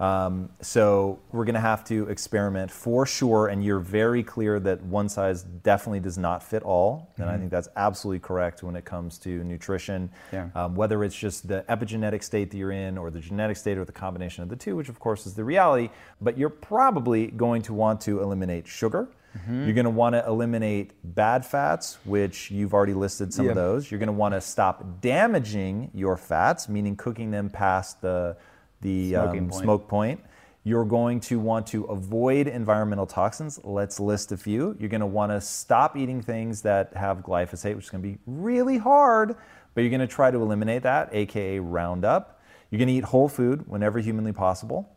Um, 0.00 0.50
so 0.60 1.20
we're 1.30 1.44
going 1.44 1.54
to 1.54 1.60
have 1.60 1.84
to 1.84 2.08
experiment 2.08 2.68
for 2.70 3.06
sure, 3.06 3.46
and 3.46 3.64
you're 3.64 3.78
very 3.78 4.24
clear 4.24 4.58
that 4.60 4.82
one 4.82 5.08
size 5.08 5.44
definitely 5.44 6.00
does 6.00 6.18
not 6.18 6.42
fit 6.42 6.64
all, 6.64 7.12
and 7.16 7.26
mm-hmm. 7.26 7.34
I 7.34 7.38
think 7.38 7.50
that's 7.50 7.68
absolutely 7.76 8.18
correct 8.18 8.64
when 8.64 8.74
it 8.74 8.84
comes 8.84 9.18
to 9.20 9.44
nutrition. 9.44 10.10
Yeah. 10.32 10.48
Um, 10.56 10.74
whether 10.74 11.04
it's 11.04 11.14
just 11.14 11.46
the 11.46 11.64
epigenetic 11.68 12.24
state 12.24 12.50
that 12.50 12.56
you're 12.56 12.72
in, 12.72 12.98
or 12.98 13.10
the 13.10 13.20
genetic 13.20 13.56
state, 13.56 13.78
or 13.78 13.84
the 13.84 13.92
combination 13.92 14.42
of 14.42 14.48
the 14.48 14.56
two, 14.56 14.74
which 14.74 14.88
of 14.88 14.98
course 14.98 15.26
is 15.26 15.34
the 15.34 15.44
reality. 15.44 15.90
But 16.20 16.36
you're 16.36 16.50
probably 16.50 17.28
going 17.28 17.62
to 17.62 17.72
want 17.72 18.00
to 18.02 18.20
eliminate 18.20 18.66
sugar. 18.66 19.08
Mm-hmm. 19.38 19.64
You're 19.64 19.74
going 19.74 19.84
to 19.84 19.90
want 19.90 20.14
to 20.14 20.24
eliminate 20.26 20.92
bad 21.14 21.44
fats, 21.44 21.98
which 22.04 22.50
you've 22.50 22.72
already 22.72 22.94
listed 22.94 23.32
some 23.32 23.46
yeah. 23.46 23.52
of 23.52 23.56
those. 23.56 23.90
You're 23.90 23.98
going 23.98 24.06
to 24.06 24.12
want 24.12 24.34
to 24.34 24.40
stop 24.40 25.00
damaging 25.00 25.90
your 25.94 26.16
fats, 26.16 26.68
meaning 26.68 26.94
cooking 26.96 27.30
them 27.30 27.50
past 27.50 28.00
the, 28.00 28.36
the 28.80 29.16
um, 29.16 29.48
point. 29.48 29.54
smoke 29.54 29.88
point. 29.88 30.20
You're 30.66 30.86
going 30.86 31.20
to 31.20 31.38
want 31.38 31.66
to 31.68 31.84
avoid 31.84 32.46
environmental 32.46 33.06
toxins. 33.06 33.60
Let's 33.64 34.00
list 34.00 34.32
a 34.32 34.36
few. 34.36 34.74
You're 34.80 34.88
going 34.88 35.02
to 35.02 35.06
want 35.06 35.30
to 35.30 35.40
stop 35.40 35.94
eating 35.94 36.22
things 36.22 36.62
that 36.62 36.94
have 36.96 37.18
glyphosate, 37.18 37.76
which 37.76 37.84
is 37.84 37.90
going 37.90 38.02
to 38.02 38.08
be 38.08 38.18
really 38.26 38.78
hard, 38.78 39.36
but 39.74 39.82
you're 39.82 39.90
going 39.90 40.00
to 40.00 40.06
try 40.06 40.30
to 40.30 40.38
eliminate 40.40 40.82
that, 40.84 41.10
aka 41.12 41.58
Roundup. 41.58 42.40
You're 42.70 42.78
going 42.78 42.88
to 42.88 42.94
eat 42.94 43.04
whole 43.04 43.28
food 43.28 43.68
whenever 43.68 43.98
humanly 43.98 44.32
possible. 44.32 44.88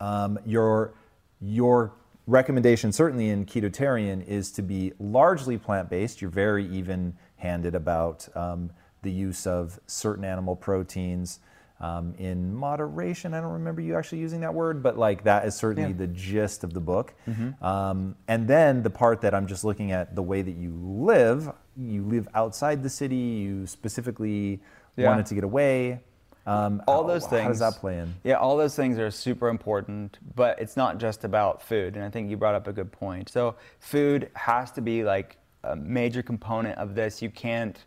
Um, 0.00 0.38
your, 0.46 0.94
your 1.42 1.92
recommendation, 2.26 2.90
certainly 2.90 3.28
in 3.28 3.44
ketotarian, 3.44 4.26
is 4.26 4.50
to 4.52 4.62
be 4.62 4.94
largely 4.98 5.58
plant 5.58 5.90
based. 5.90 6.22
You're 6.22 6.30
very 6.30 6.66
even 6.66 7.14
handed 7.36 7.74
about 7.74 8.28
um, 8.34 8.70
the 9.02 9.10
use 9.10 9.46
of 9.46 9.78
certain 9.86 10.24
animal 10.24 10.56
proteins. 10.56 11.40
Um, 11.80 12.14
in 12.18 12.54
moderation, 12.54 13.32
I 13.32 13.40
don't 13.40 13.52
remember 13.52 13.80
you 13.80 13.96
actually 13.96 14.18
using 14.18 14.40
that 14.40 14.52
word, 14.52 14.82
but 14.82 14.98
like 14.98 15.24
that 15.24 15.46
is 15.46 15.54
certainly 15.54 15.90
yeah. 15.90 15.96
the 15.96 16.08
gist 16.08 16.62
of 16.62 16.74
the 16.74 16.80
book. 16.80 17.14
Mm-hmm. 17.26 17.64
Um, 17.64 18.16
and 18.28 18.46
then 18.46 18.82
the 18.82 18.90
part 18.90 19.22
that 19.22 19.34
I'm 19.34 19.46
just 19.46 19.64
looking 19.64 19.90
at 19.90 20.14
the 20.14 20.22
way 20.22 20.42
that 20.42 20.56
you 20.56 20.72
live, 20.74 21.50
you 21.76 22.02
live 22.02 22.28
outside 22.34 22.82
the 22.82 22.90
city, 22.90 23.16
you 23.16 23.66
specifically 23.66 24.60
yeah. 24.96 25.08
wanted 25.08 25.26
to 25.26 25.34
get 25.34 25.44
away. 25.44 26.00
Um, 26.46 26.82
all 26.86 27.02
how- 27.02 27.08
those 27.08 27.26
things. 27.26 27.42
How 27.42 27.48
does 27.48 27.58
that 27.60 27.76
play 27.76 27.98
in? 27.98 28.14
Yeah, 28.24 28.34
all 28.34 28.58
those 28.58 28.76
things 28.76 28.98
are 28.98 29.10
super 29.10 29.48
important, 29.48 30.18
but 30.34 30.60
it's 30.60 30.76
not 30.76 30.98
just 30.98 31.24
about 31.24 31.62
food. 31.62 31.96
And 31.96 32.04
I 32.04 32.10
think 32.10 32.28
you 32.28 32.36
brought 32.36 32.54
up 32.54 32.66
a 32.66 32.72
good 32.72 32.92
point. 32.92 33.30
So, 33.30 33.56
food 33.78 34.30
has 34.34 34.70
to 34.72 34.82
be 34.82 35.02
like 35.02 35.38
a 35.64 35.76
major 35.76 36.22
component 36.22 36.78
of 36.78 36.94
this. 36.94 37.22
You 37.22 37.30
can't, 37.30 37.82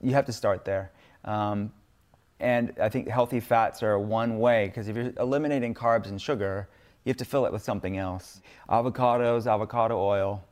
you 0.00 0.12
have 0.12 0.26
to 0.26 0.32
start 0.32 0.64
there. 0.64 0.92
Um, 1.24 1.72
and 2.42 2.74
I 2.80 2.88
think 2.88 3.08
healthy 3.08 3.40
fats 3.40 3.82
are 3.82 3.98
one 3.98 4.38
way, 4.38 4.66
because 4.66 4.88
if 4.88 4.96
you're 4.96 5.12
eliminating 5.18 5.74
carbs 5.74 6.08
and 6.08 6.20
sugar, 6.20 6.68
you 7.04 7.10
have 7.10 7.16
to 7.18 7.24
fill 7.24 7.46
it 7.46 7.52
with 7.52 7.62
something 7.62 7.96
else. 7.96 8.42
Avocados, 8.68 9.46
avocado 9.46 9.98
oil, 9.98 10.44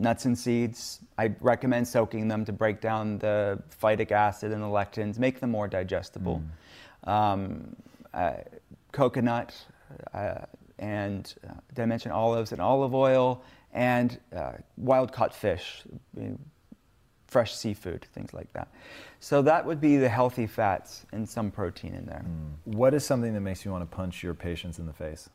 nuts 0.00 0.24
and 0.24 0.36
seeds. 0.36 1.00
I 1.16 1.32
recommend 1.40 1.86
soaking 1.86 2.26
them 2.28 2.44
to 2.44 2.52
break 2.52 2.80
down 2.80 3.18
the 3.18 3.62
phytic 3.82 4.10
acid 4.10 4.50
and 4.50 4.62
the 4.62 4.66
lectins, 4.66 5.18
make 5.18 5.38
them 5.38 5.50
more 5.50 5.68
digestible. 5.68 6.42
Um, 7.04 7.76
uh, 8.12 8.32
coconut, 8.92 9.54
uh, 10.12 10.40
and 10.78 11.32
uh, 11.48 11.52
did 11.74 11.82
I 11.82 11.86
mention 11.86 12.10
olives 12.10 12.50
and 12.52 12.60
olive 12.60 12.94
oil, 12.94 13.42
and 13.72 14.18
uh, 14.34 14.52
wild 14.76 15.12
caught 15.12 15.32
fish, 15.34 15.84
fresh 17.30 17.54
seafood, 17.54 18.04
things 18.12 18.34
like 18.34 18.52
that. 18.52 18.68
So 19.20 19.40
that 19.42 19.64
would 19.64 19.80
be 19.80 19.96
the 19.96 20.08
healthy 20.08 20.46
fats 20.46 21.06
and 21.12 21.28
some 21.28 21.50
protein 21.50 21.94
in 21.94 22.04
there. 22.04 22.24
Mm. 22.26 22.74
What 22.74 22.92
is 22.92 23.04
something 23.04 23.32
that 23.34 23.40
makes 23.40 23.64
you 23.64 23.70
want 23.70 23.88
to 23.88 23.96
punch 23.96 24.22
your 24.22 24.34
patients 24.34 24.78
in 24.78 24.86
the 24.86 24.92
face? 24.92 25.30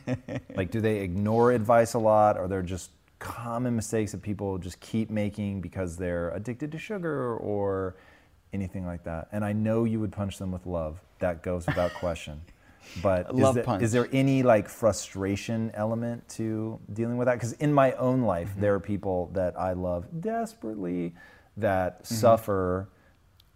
like, 0.56 0.70
do 0.70 0.80
they 0.80 1.00
ignore 1.00 1.50
advice 1.50 1.94
a 1.94 1.98
lot? 1.98 2.38
Or 2.38 2.46
they're 2.46 2.62
just 2.62 2.90
common 3.18 3.74
mistakes 3.74 4.12
that 4.12 4.22
people 4.22 4.56
just 4.58 4.78
keep 4.80 5.10
making 5.10 5.60
because 5.60 5.96
they're 5.96 6.30
addicted 6.30 6.70
to 6.72 6.78
sugar 6.78 7.36
or 7.36 7.96
anything 8.52 8.86
like 8.86 9.02
that? 9.04 9.28
And 9.32 9.44
I 9.44 9.52
know 9.52 9.84
you 9.84 9.98
would 9.98 10.12
punch 10.12 10.38
them 10.38 10.52
with 10.52 10.64
love. 10.64 11.00
That 11.18 11.42
goes 11.42 11.66
without 11.66 11.92
question. 12.00 12.40
But 13.02 13.34
is, 13.34 13.54
there- 13.54 13.64
punch. 13.64 13.82
is 13.82 13.92
there 13.92 14.08
any 14.12 14.42
like 14.42 14.68
frustration 14.68 15.70
element 15.74 16.28
to 16.30 16.78
dealing 16.92 17.16
with 17.16 17.26
that? 17.26 17.34
Because 17.34 17.52
in 17.54 17.72
my 17.72 17.92
own 17.92 18.22
life, 18.22 18.48
Mm-hmm. 18.50 18.60
there 18.60 18.74
are 18.74 18.80
people 18.80 19.30
that 19.34 19.58
I 19.58 19.72
love 19.72 20.06
desperately 20.20 21.14
that 21.56 22.02
Mm-hmm. 22.04 22.14
suffer 22.14 22.88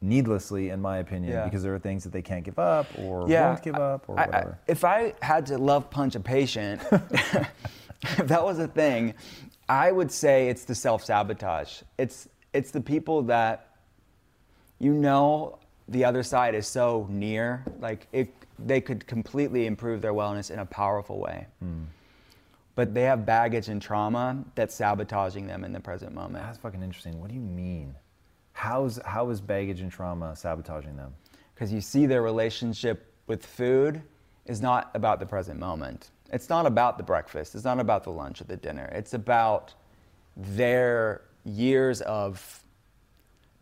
needlessly, 0.02 0.68
in 0.70 0.80
my 0.80 0.98
opinion, 0.98 1.32
Yeah. 1.32 1.44
because 1.44 1.62
there 1.62 1.74
are 1.74 1.78
things 1.78 2.04
that 2.04 2.12
they 2.12 2.22
can't 2.22 2.44
give 2.44 2.58
up 2.58 2.86
or 2.98 3.28
yeah, 3.28 3.48
won't 3.48 3.62
give 3.62 3.76
up 3.76 4.08
or 4.08 4.18
I- 4.18 4.22
I- 4.22 4.26
whatever. 4.26 4.58
if 4.66 4.84
I 4.84 5.14
had 5.22 5.46
to 5.46 5.58
love 5.58 5.88
punch 5.90 6.14
a 6.14 6.20
patient, 6.20 6.82
if 6.92 7.48
that 8.26 8.44
was 8.44 8.58
a 8.58 8.68
thing, 8.68 9.14
I 9.68 9.90
would 9.90 10.12
say 10.12 10.48
it's 10.48 10.64
the 10.64 10.74
self 10.74 11.04
sabotage. 11.04 11.82
It's 11.98 12.28
it's 12.52 12.70
the 12.70 12.80
people 12.80 13.22
that 13.22 13.70
you 14.78 14.92
know 14.92 15.58
the 15.88 16.04
other 16.04 16.22
side 16.22 16.54
is 16.54 16.66
so 16.66 17.06
near, 17.10 17.64
like 17.80 18.06
it, 18.12 18.34
they 18.58 18.80
could 18.80 19.06
completely 19.06 19.66
improve 19.66 20.02
their 20.02 20.14
wellness 20.14 20.50
in 20.50 20.58
a 20.58 20.66
powerful 20.66 21.18
way. 21.18 21.46
Hmm. 21.60 21.84
But 22.74 22.92
they 22.92 23.02
have 23.02 23.24
baggage 23.24 23.68
and 23.68 23.80
trauma 23.80 24.44
that's 24.54 24.74
sabotaging 24.74 25.46
them 25.46 25.64
in 25.64 25.72
the 25.72 25.80
present 25.80 26.14
moment. 26.14 26.44
That's 26.44 26.58
fucking 26.58 26.82
interesting. 26.82 27.18
What 27.20 27.28
do 27.28 27.34
you 27.34 27.40
mean? 27.40 27.94
How's 28.52 29.00
how 29.04 29.30
is 29.30 29.40
baggage 29.40 29.80
and 29.80 29.90
trauma 29.90 30.36
sabotaging 30.36 30.96
them? 30.96 31.14
because 31.56 31.72
you 31.72 31.80
see 31.80 32.04
their 32.04 32.20
relationship 32.20 33.10
with 33.26 33.44
food 33.44 34.02
is 34.44 34.60
not 34.60 34.90
about 34.94 35.18
the 35.18 35.26
present 35.26 35.58
moment. 35.58 36.10
It's 36.30 36.50
not 36.50 36.66
about 36.66 36.98
the 36.98 37.02
breakfast. 37.02 37.54
It's 37.54 37.64
not 37.64 37.80
about 37.80 38.04
the 38.04 38.10
lunch 38.10 38.42
or 38.42 38.44
the 38.44 38.58
dinner. 38.58 38.90
It's 38.92 39.14
about 39.14 39.72
their 40.36 41.22
years 41.44 42.02
of 42.02 42.62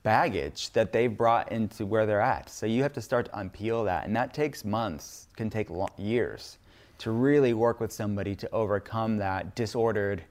baggage 0.05 0.71
that 0.71 0.93
they've 0.93 1.17
brought 1.17 1.51
into 1.51 1.85
where 1.85 2.07
they're 2.07 2.21
at. 2.21 2.49
So 2.49 2.67
you 2.67 2.83
have 2.83 2.93
to 2.93 3.03
start 3.03 3.27
to 3.27 3.33
unpeel 3.33 3.85
that, 3.87 4.07
and 4.07 4.15
that 4.15 4.33
takes 4.33 4.65
months, 4.65 5.27
can 5.35 5.51
take 5.51 5.69
lo- 5.71 5.89
years 5.99 6.59
to 6.99 7.11
really 7.11 7.55
work 7.55 7.81
with 7.81 7.91
somebody 7.91 8.37
to 8.37 8.49
overcome 8.53 9.17
that 9.17 9.57
disordered 9.57 10.23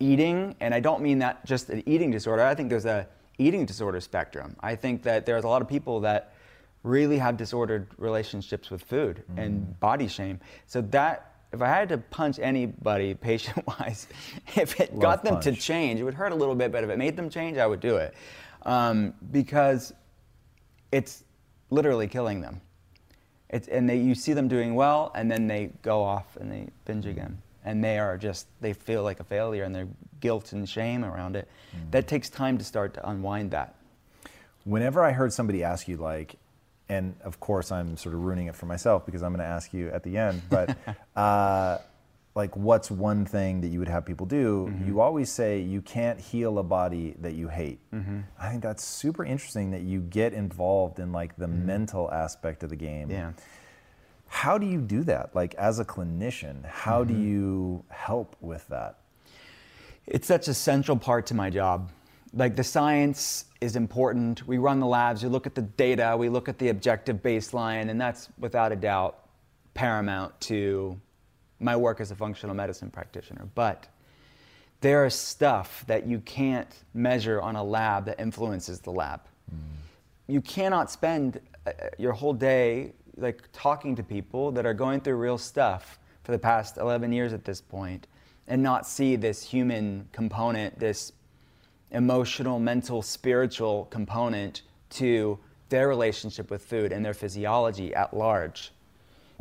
eating. 0.00 0.56
And 0.60 0.74
i 0.74 0.80
don't 0.80 1.02
mean 1.02 1.18
that 1.18 1.44
just 1.44 1.68
an 1.68 1.82
eating 1.86 2.10
disorder 2.10 2.42
i 2.42 2.54
think 2.54 2.70
there's 2.70 2.86
a 2.86 3.06
eating 3.38 3.66
disorder 3.66 4.00
spectrum. 4.00 4.56
I 4.60 4.74
think 4.74 5.02
that 5.02 5.26
there's 5.26 5.44
a 5.44 5.48
lot 5.48 5.62
of 5.62 5.68
people 5.68 6.00
that 6.00 6.34
really 6.82 7.18
have 7.18 7.36
disordered 7.36 7.86
relationships 7.96 8.70
with 8.70 8.82
food 8.82 9.22
mm. 9.32 9.42
and 9.42 9.78
body 9.80 10.08
shame. 10.08 10.40
So 10.66 10.80
that 10.82 11.28
if 11.52 11.60
i 11.60 11.68
had 11.68 11.88
to 11.90 11.98
punch 11.98 12.38
anybody 12.38 13.14
patient 13.30 13.66
wise 13.66 14.06
if 14.56 14.80
it 14.80 14.98
got 14.98 15.22
Love 15.22 15.42
them 15.42 15.54
to 15.54 15.60
change 15.60 16.00
it 16.00 16.04
would 16.04 16.14
hurt 16.14 16.32
a 16.32 16.34
little 16.34 16.54
bit 16.54 16.72
but 16.72 16.82
if 16.82 16.88
it 16.88 16.96
made 16.96 17.14
them 17.14 17.28
change 17.28 17.58
i 17.58 17.66
would 17.66 17.80
do 17.80 17.96
it 17.96 18.14
um, 18.64 19.14
because 19.30 19.92
it's 20.90 21.24
literally 21.70 22.08
killing 22.08 22.40
them 22.40 22.60
it's, 23.52 23.68
and 23.68 23.88
they, 23.88 23.98
you 23.98 24.14
see 24.14 24.32
them 24.32 24.48
doing 24.48 24.74
well, 24.74 25.12
and 25.14 25.30
then 25.30 25.46
they 25.46 25.70
go 25.82 26.02
off 26.02 26.36
and 26.36 26.50
they 26.50 26.68
binge 26.86 27.06
again. 27.06 27.42
And 27.64 27.84
they 27.84 27.98
are 27.98 28.16
just, 28.16 28.48
they 28.60 28.72
feel 28.72 29.02
like 29.04 29.20
a 29.20 29.24
failure 29.24 29.62
and 29.62 29.74
their 29.74 29.86
guilt 30.20 30.52
and 30.52 30.68
shame 30.68 31.04
around 31.04 31.36
it. 31.36 31.48
That 31.90 32.08
takes 32.08 32.28
time 32.28 32.58
to 32.58 32.64
start 32.64 32.94
to 32.94 33.08
unwind 33.08 33.52
that. 33.52 33.76
Whenever 34.64 35.04
I 35.04 35.12
heard 35.12 35.32
somebody 35.32 35.62
ask 35.62 35.86
you 35.86 35.96
like, 35.96 36.36
and 36.88 37.14
of 37.22 37.38
course 37.38 37.70
I'm 37.70 37.96
sort 37.96 38.14
of 38.14 38.22
ruining 38.22 38.46
it 38.46 38.56
for 38.56 38.66
myself 38.66 39.06
because 39.06 39.22
I'm 39.22 39.32
going 39.32 39.44
to 39.46 39.52
ask 39.52 39.72
you 39.72 39.90
at 39.90 40.02
the 40.02 40.16
end, 40.16 40.42
but 40.50 40.76
uh, 41.16 41.78
like, 42.34 42.56
what's 42.56 42.90
one 42.90 43.26
thing 43.26 43.60
that 43.60 43.68
you 43.68 43.78
would 43.78 43.88
have 43.88 44.06
people 44.06 44.24
do? 44.26 44.68
Mm-hmm. 44.70 44.86
You 44.88 45.00
always 45.00 45.30
say 45.30 45.60
you 45.60 45.82
can't 45.82 46.18
heal 46.18 46.58
a 46.58 46.62
body 46.62 47.14
that 47.20 47.34
you 47.34 47.48
hate. 47.48 47.78
I 48.40 48.48
think 48.50 48.62
that's 48.62 48.82
super 48.82 49.24
interesting 49.24 49.70
that 49.72 49.82
you 49.82 50.00
get 50.00 50.32
involved 50.32 50.98
in 50.98 51.12
like 51.12 51.36
the 51.36 51.48
mental 51.48 52.10
aspect 52.10 52.62
of 52.62 52.70
the 52.70 52.76
game. 52.76 53.08
Mm-hmm. 53.08 53.12
Yeah. 53.12 53.32
How 54.28 54.56
do 54.56 54.66
you 54.66 54.80
do 54.80 55.04
that? 55.04 55.34
Like 55.34 55.54
as 55.56 55.78
a 55.78 55.84
clinician, 55.84 56.64
how 56.64 57.04
Mm-hmm. 57.04 57.12
do 57.14 57.20
you 57.20 57.84
help 57.90 58.34
with 58.40 58.66
that? 58.68 58.98
It's 60.06 60.26
such 60.26 60.48
a 60.48 60.54
central 60.54 60.96
part 60.96 61.26
to 61.26 61.34
my 61.34 61.50
job. 61.50 61.90
Like 62.32 62.56
the 62.56 62.64
science 62.64 63.44
is 63.60 63.76
important. 63.76 64.46
We 64.46 64.56
run 64.56 64.80
the 64.80 64.86
labs, 64.86 65.22
we 65.22 65.28
look 65.28 65.46
at 65.46 65.54
the 65.54 65.62
data, 65.62 66.16
we 66.18 66.30
look 66.30 66.48
at 66.48 66.58
the 66.58 66.70
objective 66.70 67.16
baseline, 67.22 67.90
and 67.90 68.00
that's 68.00 68.28
without 68.38 68.72
a 68.72 68.76
doubt 68.76 69.18
paramount 69.74 70.40
to 70.40 70.98
my 71.62 71.76
work 71.76 72.00
as 72.00 72.10
a 72.10 72.16
functional 72.16 72.54
medicine 72.54 72.90
practitioner. 72.90 73.48
But 73.54 73.88
there 74.80 75.06
is 75.06 75.14
stuff 75.14 75.84
that 75.86 76.06
you 76.06 76.18
can't 76.20 76.74
measure 76.92 77.40
on 77.40 77.56
a 77.56 77.62
lab 77.62 78.06
that 78.06 78.20
influences 78.20 78.80
the 78.80 78.90
lab. 78.90 79.20
You 80.26 80.40
cannot 80.40 80.90
spend 80.90 81.40
uh, 81.66 81.72
your 81.98 82.12
whole 82.12 82.32
day 82.32 82.92
like 83.16 83.42
talking 83.52 83.94
to 83.96 84.02
people 84.02 84.50
that 84.52 84.64
are 84.64 84.74
going 84.74 85.00
through 85.00 85.16
real 85.16 85.38
stuff 85.38 85.98
for 86.24 86.32
the 86.32 86.38
past 86.38 86.78
11 86.78 87.12
years 87.12 87.32
at 87.32 87.44
this 87.44 87.60
point 87.60 88.06
and 88.48 88.62
not 88.62 88.86
see 88.86 89.16
this 89.16 89.42
human 89.42 90.08
component, 90.12 90.78
this 90.78 91.12
emotional, 91.90 92.58
mental, 92.58 93.02
spiritual 93.02 93.86
component 93.86 94.62
to 94.90 95.38
their 95.68 95.88
relationship 95.88 96.50
with 96.50 96.64
food 96.64 96.92
and 96.92 97.04
their 97.04 97.14
physiology 97.14 97.94
at 97.94 98.16
large. 98.16 98.72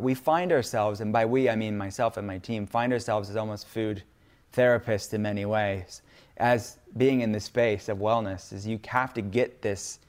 We 0.01 0.15
find 0.15 0.51
ourselves, 0.51 0.99
and 0.99 1.13
by 1.13 1.25
we 1.25 1.47
I 1.47 1.55
mean 1.55 1.77
myself 1.77 2.17
and 2.17 2.25
my 2.25 2.39
team, 2.39 2.65
find 2.65 2.91
ourselves 2.91 3.29
as 3.29 3.35
almost 3.35 3.67
food 3.67 4.01
therapists 4.51 5.13
in 5.13 5.21
many 5.21 5.45
ways. 5.45 6.01
As 6.37 6.77
being 6.97 7.21
in 7.21 7.31
the 7.31 7.39
space 7.39 7.87
of 7.87 7.99
wellness, 7.99 8.51
is 8.51 8.65
you 8.65 8.79
have 8.87 9.13
to 9.13 9.21
get 9.21 9.61
this, 9.61 9.99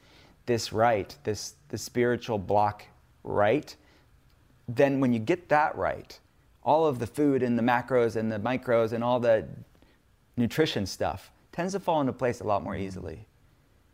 this 0.47 0.73
right, 0.73 1.15
this 1.23 1.53
the 1.69 1.77
spiritual 1.77 2.39
block 2.39 2.85
right. 3.23 3.75
Then 4.67 4.99
when 4.99 5.13
you 5.13 5.19
get 5.19 5.49
that 5.49 5.75
right, 5.75 6.19
all 6.63 6.85
of 6.87 6.99
the 6.99 7.07
food 7.07 7.43
and 7.43 7.57
the 7.57 7.63
macros 7.63 8.15
and 8.15 8.31
the 8.31 8.39
micros 8.39 8.93
and 8.93 9.03
all 9.03 9.19
the 9.19 9.47
nutrition 10.37 10.85
stuff 10.85 11.31
tends 11.51 11.73
to 11.73 11.79
fall 11.79 12.01
into 12.01 12.13
place 12.13 12.41
a 12.41 12.43
lot 12.43 12.63
more 12.63 12.73
mm-hmm. 12.73 12.83
easily. 12.83 13.27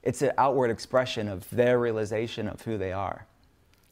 It's 0.04 0.22
an 0.22 0.32
outward 0.38 0.72
expression 0.72 1.28
of 1.28 1.50
their 1.50 1.78
realization 1.80 2.48
of 2.48 2.62
who 2.62 2.78
they 2.78 2.94
are. 2.94 3.26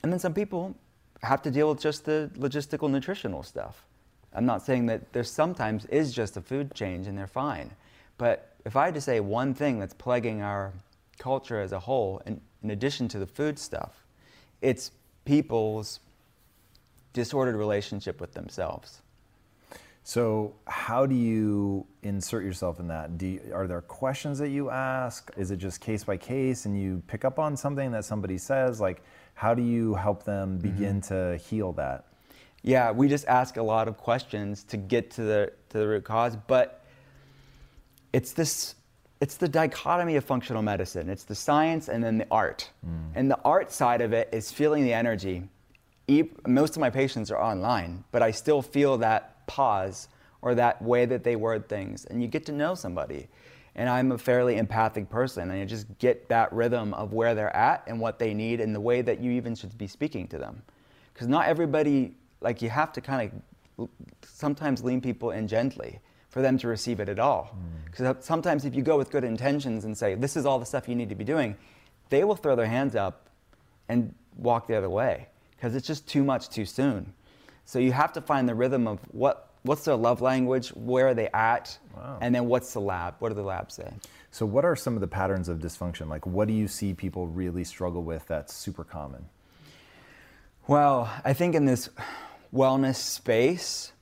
And 0.04 0.12
then 0.12 0.20
some 0.20 0.34
people 0.34 0.76
have 1.24 1.42
to 1.44 1.52
deal 1.52 1.70
with 1.70 1.82
just 1.82 2.06
the 2.06 2.32
logistical 2.38 2.90
nutritional 2.90 3.44
stuff. 3.44 3.86
I'm 4.34 4.46
not 4.46 4.62
saying 4.62 4.86
that 4.88 5.14
there 5.14 5.24
sometimes 5.24 5.86
is 5.86 6.14
just 6.14 6.38
a 6.38 6.42
food 6.42 6.74
change 6.74 7.08
and 7.08 7.18
they're 7.18 7.28
fine. 7.28 7.72
But 8.18 8.54
if 8.66 8.76
I 8.76 8.86
had 8.86 8.94
to 8.96 9.02
say 9.02 9.20
one 9.20 9.54
thing 9.54 9.80
that's 9.80 9.94
plaguing 9.94 10.42
our 10.42 10.74
culture 11.18 11.60
as 11.60 11.72
a 11.72 11.80
whole, 11.80 12.22
in, 12.26 12.42
in 12.64 12.72
addition 12.72 13.08
to 13.10 13.20
the 13.20 13.26
food 13.26 13.58
stuff, 13.58 14.04
it's 14.62 14.92
people's 15.26 16.00
disordered 17.14 17.56
relationship 17.56 18.22
with 18.22 18.34
themselves. 18.34 19.02
So, 20.04 20.54
how 20.66 21.06
do 21.06 21.16
you 21.16 21.86
insert 22.02 22.46
yourself 22.46 22.80
in 22.80 22.88
that? 22.88 23.22
You, 23.22 23.42
are 23.54 23.68
there 23.68 23.82
questions 23.82 24.40
that 24.40 24.50
you 24.50 24.70
ask? 24.70 25.30
Is 25.36 25.52
it 25.52 25.58
just 25.58 25.82
case 25.82 26.06
by 26.06 26.16
case, 26.16 26.66
and 26.66 26.82
you 26.82 27.04
pick 27.08 27.26
up 27.26 27.40
on 27.40 27.58
something 27.58 27.92
that 27.92 28.06
somebody 28.06 28.38
says? 28.38 28.80
Like, 28.80 29.04
how 29.38 29.54
do 29.54 29.62
you 29.62 29.94
help 29.94 30.24
them 30.24 30.58
mm-hmm. 30.58 30.70
begin 30.70 31.02
to 31.02 31.38
heal 31.38 31.72
that? 31.74 32.06
Yeah, 32.64 32.92
we 32.92 33.08
just 33.08 33.26
ask 33.28 33.58
a 33.58 33.64
lot 33.64 33.88
of 33.88 33.96
questions 33.96 34.64
to 34.66 34.78
get 34.78 35.12
to 35.12 35.22
the 35.22 35.54
to 35.70 35.78
the 35.78 35.88
root 35.88 36.04
cause, 36.04 36.36
but 36.48 36.84
it's 38.14 38.34
this 38.34 38.74
it's 39.22 39.38
the 39.38 39.48
dichotomy 39.48 40.16
of 40.16 40.26
functional 40.26 40.64
medicine. 40.64 41.08
It's 41.08 41.24
the 41.24 41.36
science 41.36 41.88
and 41.88 42.04
then 42.04 42.18
the 42.18 42.28
art. 42.32 42.72
Mm. 42.86 43.12
And 43.14 43.32
the 43.32 43.40
art 43.46 43.72
side 43.72 44.02
of 44.02 44.12
it 44.12 44.28
is 44.32 44.52
feeling 44.52 44.84
the 44.84 44.94
energy. 44.94 45.44
Most 46.48 46.76
of 46.76 46.80
my 46.80 46.90
patients 46.90 47.30
are 47.30 47.42
online, 47.42 48.04
but 48.12 48.24
I 48.24 48.32
still 48.32 48.64
feel 48.64 48.98
that 49.00 49.46
pause 49.46 50.08
or 50.42 50.56
that 50.56 50.82
way 50.82 51.06
that 51.06 51.24
they 51.24 51.36
word 51.36 51.70
things. 51.70 52.06
And 52.06 52.22
you 52.22 52.28
get 52.28 52.46
to 52.48 52.52
know 52.52 52.74
somebody. 52.74 53.28
And 53.78 53.88
I'm 53.88 54.12
a 54.12 54.18
fairly 54.18 54.58
empathic 54.58 55.10
person, 55.10 55.52
and 55.52 55.60
you 55.60 55.66
just 55.66 55.86
get 56.00 56.28
that 56.30 56.52
rhythm 56.52 56.94
of 56.96 57.14
where 57.14 57.36
they're 57.36 57.56
at 57.56 57.84
and 57.86 58.00
what 58.00 58.18
they 58.18 58.34
need 58.34 58.60
and 58.60 58.74
the 58.74 58.82
way 58.82 59.02
that 59.04 59.20
you 59.22 59.32
even 59.32 59.54
should 59.54 59.78
be 59.78 59.88
speaking 59.88 60.28
to 60.30 60.40
them. 60.40 60.64
Because 61.14 61.28
not 61.28 61.48
everybody, 61.48 62.16
like, 62.42 62.62
you 62.62 62.70
have 62.70 62.92
to 62.94 63.02
kind 63.02 63.32
of 63.78 63.90
sometimes 64.24 64.84
lean 64.84 65.00
people 65.00 65.32
in 65.32 65.48
gently 65.48 66.00
for 66.30 66.42
them 66.42 66.58
to 66.58 66.68
receive 66.68 67.00
it 67.00 67.08
at 67.08 67.20
all. 67.20 67.56
Mm. 67.56 67.86
Because 67.86 68.26
sometimes 68.26 68.66
if 68.66 68.76
you 68.76 68.82
go 68.82 68.98
with 68.98 69.12
good 69.12 69.24
intentions 69.24 69.86
and 69.86 69.98
say, 69.98 70.16
this 70.16 70.36
is 70.36 70.46
all 70.46 70.60
the 70.60 70.66
stuff 70.66 70.88
you 70.88 70.96
need 70.96 71.10
to 71.10 71.16
be 71.16 71.24
doing, 71.24 71.56
they 72.10 72.24
will 72.24 72.36
throw 72.36 72.56
their 72.56 72.68
hands 72.68 72.96
up 72.96 73.30
and 73.90 74.14
walk 74.36 74.68
the 74.68 74.76
other 74.76 74.90
way 74.90 75.28
because 75.56 75.76
it's 75.76 75.88
just 75.88 76.08
too 76.08 76.24
much 76.24 76.50
too 76.50 76.66
soon. 76.66 77.14
So 77.66 77.80
you 77.80 77.92
have 77.92 78.14
to 78.14 78.22
find 78.22 78.48
the 78.48 78.56
rhythm 78.56 78.88
of 78.88 79.00
what 79.12 79.47
what's 79.68 79.86
their 79.86 79.96
love 79.96 80.22
language, 80.22 80.70
where 80.70 81.08
are 81.10 81.14
they 81.14 81.30
at, 81.34 81.78
Wow. 81.96 82.18
and 82.22 82.34
then 82.34 82.48
what's 82.48 82.74
the 82.74 82.82
lab? 82.82 83.16
What 83.20 83.30
do 83.30 83.36
the 83.36 83.44
labs 83.44 83.76
say? 83.76 83.92
So, 84.32 84.46
what 84.46 84.66
are 84.66 84.76
some 84.76 84.96
of 84.96 85.02
the 85.02 85.08
patterns 85.08 85.50
of 85.50 85.60
dysfunction? 85.60 86.10
Like, 86.10 86.26
what 86.26 86.48
do 86.48 86.54
you 86.54 86.68
see 86.68 86.94
people 86.94 87.28
really 87.28 87.64
struggle 87.64 88.04
with 88.04 88.26
that's 88.28 88.54
super 88.54 88.84
common? 88.84 89.26
Well, 90.68 91.10
I 91.24 91.34
think 91.34 91.56
in 91.56 91.66
this 91.66 91.90
wellness 92.54 92.96
space, 92.96 93.94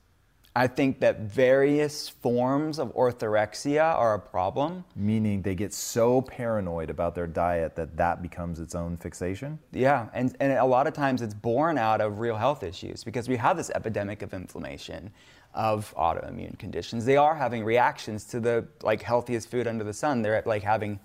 I 0.58 0.68
think 0.68 1.02
that 1.02 1.20
various 1.20 2.08
forms 2.08 2.80
of 2.80 2.94
orthorexia 2.96 3.84
are 3.84 4.14
a 4.14 4.20
problem. 4.20 4.86
Meaning 4.96 5.42
they 5.42 5.54
get 5.54 5.74
so 5.74 6.22
paranoid 6.22 6.90
about 6.90 7.14
their 7.14 7.28
diet 7.28 7.76
that 7.76 7.98
that 7.98 8.22
becomes 8.22 8.60
its 8.60 8.74
own 8.74 8.96
fixation? 8.98 9.60
Yeah, 9.74 10.08
and, 10.14 10.36
and 10.40 10.54
a 10.54 10.66
lot 10.66 10.88
of 10.88 10.94
times 10.94 11.22
it's 11.22 11.34
born 11.34 11.78
out 11.78 12.00
of 12.00 12.20
real 12.20 12.38
health 12.38 12.64
issues 12.64 13.04
because 13.04 13.28
we 13.28 13.36
have 13.36 13.58
this 13.58 13.70
epidemic 13.70 14.22
of 14.22 14.34
inflammation, 14.34 15.12
of 15.56 15.94
autoimmune 15.96 16.60
conditions. 16.60 17.06
They 17.06 17.18
are 17.18 17.34
having 17.34 17.64
reactions 17.64 18.26
to 18.26 18.40
the 18.40 18.68
like 18.84 19.02
healthiest 19.02 19.50
food 19.50 19.68
under 19.68 19.84
the 19.84 19.94
sun. 19.94 20.22
They're 20.22 20.44
like 20.46 20.62
having 20.62 21.00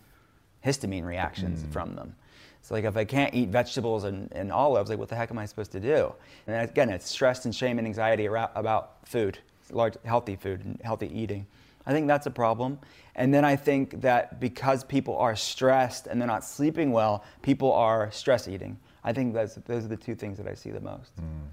histamine 0.65 1.05
reactions 1.05 1.63
mm. 1.63 1.73
from 1.73 1.95
them. 1.95 2.15
So 2.63 2.75
like 2.75 2.85
if 2.85 2.97
I 2.97 3.05
can't 3.05 3.33
eat 3.33 3.49
vegetables 3.49 4.05
and, 4.05 4.31
and 4.33 4.53
olives, 4.53 4.91
like 4.91 4.99
what 4.99 5.09
the 5.09 5.17
heck 5.17 5.31
am 5.31 5.39
I 5.39 5.47
supposed 5.47 5.73
to 5.73 5.81
do? 5.81 6.13
And 6.47 6.69
again, 6.69 6.91
it's 6.91 7.09
stress 7.09 7.45
and 7.45 7.55
shame 7.55 7.79
and 7.79 7.87
anxiety 7.87 8.27
about 8.27 9.09
food, 9.09 9.39
large 9.71 9.95
healthy 10.05 10.37
food 10.37 10.65
and 10.65 10.79
healthy 10.85 11.11
eating. 11.17 11.47
I 11.87 11.93
think 11.93 12.07
that's 12.07 12.27
a 12.27 12.31
problem. 12.31 12.79
And 13.15 13.33
then 13.33 13.45
I 13.45 13.57
think 13.57 14.03
that 14.03 14.41
because 14.41 14.85
people 14.85 15.17
are 15.17 15.35
stressed 15.35 16.07
and 16.07 16.21
they're 16.21 16.29
not 16.29 16.45
sleeping 16.45 16.93
well, 16.93 17.25
people 17.43 17.73
are 17.73 18.11
stress 18.11 18.47
eating. 18.47 18.79
I 19.03 19.13
think 19.13 19.33
those, 19.33 19.55
those 19.67 19.85
are 19.87 19.89
the 19.89 19.97
two 19.97 20.15
things 20.15 20.37
that 20.37 20.47
I 20.47 20.55
see 20.55 20.71
the 20.71 20.81
most. 20.81 21.17
Mm. 21.17 21.49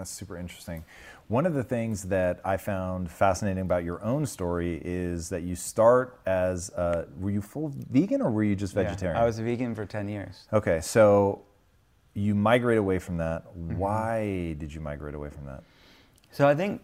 That's 0.00 0.10
super 0.10 0.38
interesting. 0.38 0.82
One 1.28 1.44
of 1.44 1.52
the 1.52 1.62
things 1.62 2.04
that 2.04 2.40
I 2.42 2.56
found 2.56 3.10
fascinating 3.10 3.60
about 3.60 3.84
your 3.84 4.02
own 4.02 4.24
story 4.24 4.80
is 4.82 5.28
that 5.28 5.42
you 5.42 5.54
start 5.54 6.18
as 6.24 6.70
uh, 6.70 7.04
were 7.18 7.30
you 7.30 7.42
full 7.42 7.70
vegan 7.90 8.22
or 8.22 8.30
were 8.30 8.42
you 8.42 8.56
just 8.56 8.74
Yeah, 8.74 8.84
vegetarian? 8.84 9.20
I 9.20 9.26
was 9.26 9.38
a 9.38 9.42
vegan 9.42 9.74
for 9.74 9.84
10 9.84 10.08
years. 10.08 10.46
Okay, 10.54 10.80
so 10.80 11.42
you 12.14 12.34
migrate 12.34 12.78
away 12.78 12.98
from 12.98 13.18
that. 13.18 13.46
Mm-hmm. 13.48 13.76
Why 13.76 14.54
did 14.54 14.72
you 14.72 14.80
migrate 14.80 15.14
away 15.14 15.28
from 15.28 15.44
that? 15.44 15.64
So 16.30 16.48
I 16.48 16.54
think 16.54 16.80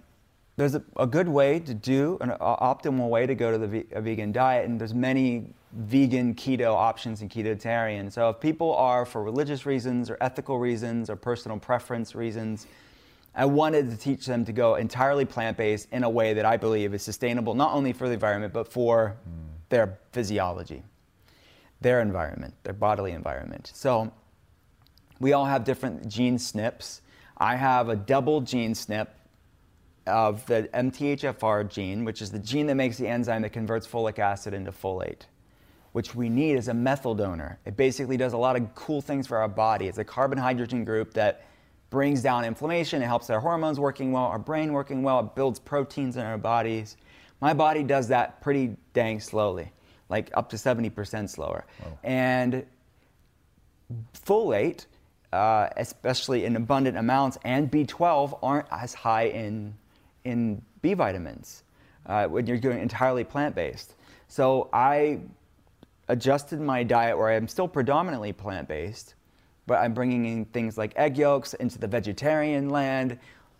there's 0.56 0.74
a, 0.74 0.82
a 0.98 1.06
good 1.06 1.28
way 1.28 1.58
to 1.60 1.72
do 1.72 2.18
an 2.20 2.32
optimal 2.38 3.08
way 3.08 3.26
to 3.26 3.34
go 3.34 3.50
to 3.50 3.56
the 3.56 3.66
ve- 3.66 3.86
a 3.92 4.02
vegan 4.02 4.30
diet, 4.30 4.68
and 4.68 4.78
there's 4.78 4.92
many 4.92 5.54
vegan 5.72 6.34
keto 6.34 6.74
options 6.74 7.22
and 7.22 7.30
ketotarian. 7.30 8.12
So 8.12 8.28
if 8.28 8.40
people 8.40 8.74
are 8.74 9.06
for 9.06 9.22
religious 9.22 9.64
reasons 9.64 10.10
or 10.10 10.18
ethical 10.20 10.58
reasons 10.58 11.08
or 11.08 11.16
personal 11.16 11.58
preference 11.58 12.14
reasons, 12.14 12.66
I 13.36 13.44
wanted 13.44 13.90
to 13.90 13.96
teach 13.98 14.24
them 14.24 14.46
to 14.46 14.52
go 14.52 14.76
entirely 14.76 15.26
plant-based 15.26 15.88
in 15.92 16.04
a 16.04 16.10
way 16.10 16.32
that 16.32 16.46
I 16.46 16.56
believe 16.56 16.94
is 16.94 17.02
sustainable 17.02 17.54
not 17.54 17.74
only 17.74 17.92
for 17.92 18.08
the 18.08 18.14
environment 18.14 18.54
but 18.54 18.72
for 18.72 19.16
their 19.68 19.98
physiology, 20.12 20.82
their 21.82 22.00
environment, 22.00 22.54
their 22.62 22.72
bodily 22.72 23.12
environment. 23.12 23.70
So 23.74 24.10
we 25.20 25.34
all 25.34 25.44
have 25.44 25.64
different 25.64 26.08
gene 26.08 26.38
SNPs. 26.38 27.02
I 27.36 27.56
have 27.56 27.90
a 27.90 27.96
double 27.96 28.40
gene 28.40 28.72
SNP 28.72 29.08
of 30.06 30.46
the 30.46 30.70
MTHFR 30.72 31.68
gene, 31.68 32.04
which 32.04 32.22
is 32.22 32.30
the 32.30 32.38
gene 32.38 32.66
that 32.68 32.76
makes 32.76 32.96
the 32.96 33.08
enzyme 33.08 33.42
that 33.42 33.52
converts 33.52 33.86
folic 33.86 34.18
acid 34.18 34.54
into 34.54 34.72
folate, 34.72 35.22
which 35.92 36.14
we 36.14 36.30
need 36.30 36.56
as 36.56 36.68
a 36.68 36.74
methyl 36.74 37.14
donor. 37.14 37.58
It 37.66 37.76
basically 37.76 38.16
does 38.16 38.32
a 38.32 38.38
lot 38.38 38.56
of 38.56 38.74
cool 38.74 39.02
things 39.02 39.26
for 39.26 39.36
our 39.38 39.48
body. 39.48 39.88
It's 39.88 39.98
a 39.98 40.04
carbon 40.04 40.38
hydrogen 40.38 40.84
group 40.84 41.12
that 41.14 41.44
brings 41.90 42.22
down 42.22 42.44
inflammation, 42.44 43.02
it 43.02 43.06
helps 43.06 43.30
our 43.30 43.40
hormones 43.40 43.78
working 43.78 44.12
well, 44.12 44.24
our 44.24 44.38
brain 44.38 44.72
working 44.72 45.02
well, 45.02 45.20
it 45.20 45.34
builds 45.34 45.58
proteins 45.58 46.16
in 46.16 46.22
our 46.24 46.38
bodies. 46.38 46.96
My 47.40 47.54
body 47.54 47.82
does 47.82 48.08
that 48.08 48.40
pretty 48.40 48.76
dang 48.92 49.20
slowly, 49.20 49.72
like 50.08 50.30
up 50.34 50.50
to 50.50 50.56
70% 50.56 51.28
slower. 51.28 51.64
And 52.02 52.66
folate, 54.14 54.86
uh, 55.32 55.68
especially 55.76 56.44
in 56.44 56.56
abundant 56.56 56.96
amounts, 56.96 57.38
and 57.44 57.70
B12 57.70 58.38
aren't 58.42 58.66
as 58.70 58.94
high 58.94 59.24
in, 59.24 59.74
in 60.24 60.62
B 60.82 60.94
vitamins 60.94 61.62
uh, 62.06 62.26
when 62.26 62.46
you're 62.46 62.58
doing 62.58 62.80
entirely 62.80 63.24
plant 63.24 63.54
based. 63.54 63.94
So 64.28 64.68
I 64.72 65.20
adjusted 66.08 66.60
my 66.60 66.82
diet 66.82 67.18
where 67.18 67.30
I'm 67.30 67.48
still 67.48 67.68
predominantly 67.68 68.32
plant 68.32 68.68
based, 68.68 69.14
but 69.66 69.78
I'm 69.78 69.94
bringing 69.94 70.24
in 70.24 70.44
things 70.46 70.78
like 70.78 70.92
egg 70.96 71.18
yolks 71.18 71.54
into 71.54 71.78
the 71.78 71.88
vegetarian 71.88 72.70
land 72.70 73.18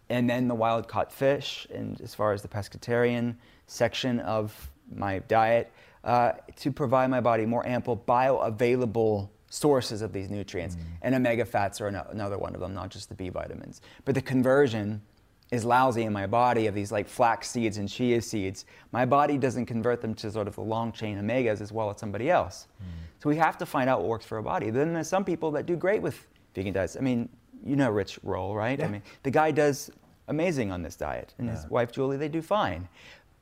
and 0.08 0.30
then 0.30 0.48
the 0.48 0.54
wild 0.54 0.86
caught 0.86 1.12
fish, 1.12 1.66
and 1.74 2.00
as 2.00 2.14
far 2.14 2.32
as 2.32 2.42
the 2.42 2.48
pescatarian 2.48 3.34
section 3.66 4.20
of 4.20 4.70
my 4.94 5.18
diet, 5.20 5.72
uh, 6.04 6.32
to 6.54 6.70
provide 6.70 7.10
my 7.10 7.20
body 7.20 7.44
more 7.44 7.66
ample 7.66 7.96
bioavailable 7.96 9.28
sources 9.50 10.02
of 10.02 10.12
these 10.12 10.30
nutrients. 10.30 10.76
And 11.02 11.14
omega 11.14 11.44
fats 11.44 11.80
are 11.80 11.88
another 11.88 12.38
one 12.38 12.54
of 12.54 12.60
them, 12.60 12.74
not 12.74 12.90
just 12.90 13.08
the 13.08 13.14
B 13.14 13.28
vitamins. 13.30 13.80
But 14.04 14.14
the 14.14 14.22
conversion 14.22 15.02
is 15.50 15.64
lousy 15.64 16.02
in 16.02 16.12
my 16.12 16.26
body 16.26 16.66
of 16.66 16.74
these 16.74 16.90
like 16.90 17.08
flax 17.08 17.48
seeds 17.48 17.78
and 17.78 17.88
chia 17.88 18.20
seeds. 18.20 18.66
My 18.92 19.04
body 19.04 19.38
doesn't 19.38 19.66
convert 19.66 20.00
them 20.00 20.14
to 20.14 20.30
sort 20.30 20.48
of 20.48 20.56
the 20.56 20.62
long 20.62 20.92
chain 20.92 21.18
omegas 21.18 21.60
as 21.60 21.72
well 21.72 21.88
as 21.90 21.98
somebody 21.98 22.30
else. 22.30 22.66
Hmm. 22.78 22.84
So 23.22 23.28
we 23.28 23.36
have 23.36 23.56
to 23.58 23.66
find 23.66 23.88
out 23.88 24.00
what 24.00 24.08
works 24.08 24.26
for 24.26 24.36
our 24.36 24.42
body. 24.42 24.70
Then 24.70 24.92
there's 24.92 25.08
some 25.08 25.24
people 25.24 25.50
that 25.52 25.66
do 25.66 25.76
great 25.76 26.02
with 26.02 26.26
vegan 26.54 26.72
diets. 26.72 26.96
I 26.96 27.00
mean, 27.00 27.28
you 27.64 27.76
know 27.76 27.90
Rich 27.90 28.18
Roll, 28.22 28.54
right? 28.54 28.80
I 28.82 28.88
mean, 28.88 29.02
the 29.22 29.30
guy 29.30 29.50
does 29.50 29.90
amazing 30.28 30.72
on 30.72 30.82
this 30.82 30.96
diet, 30.96 31.34
and 31.38 31.48
his 31.48 31.66
wife 31.68 31.92
Julie, 31.92 32.16
they 32.16 32.28
do 32.28 32.42
fine. 32.42 32.88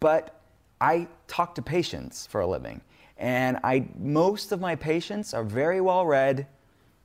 But 0.01 0.41
I 0.81 1.09
talk 1.29 1.55
to 1.55 1.63
patients 1.63 2.27
for 2.27 2.41
a 2.43 2.47
living, 2.47 2.81
and 3.17 3.59
I 3.65 3.87
most 3.99 4.53
of 4.53 4.61
my 4.61 4.77
patients 4.77 5.35
are 5.35 5.45
very 5.45 5.81
well 5.81 6.05
read. 6.07 6.47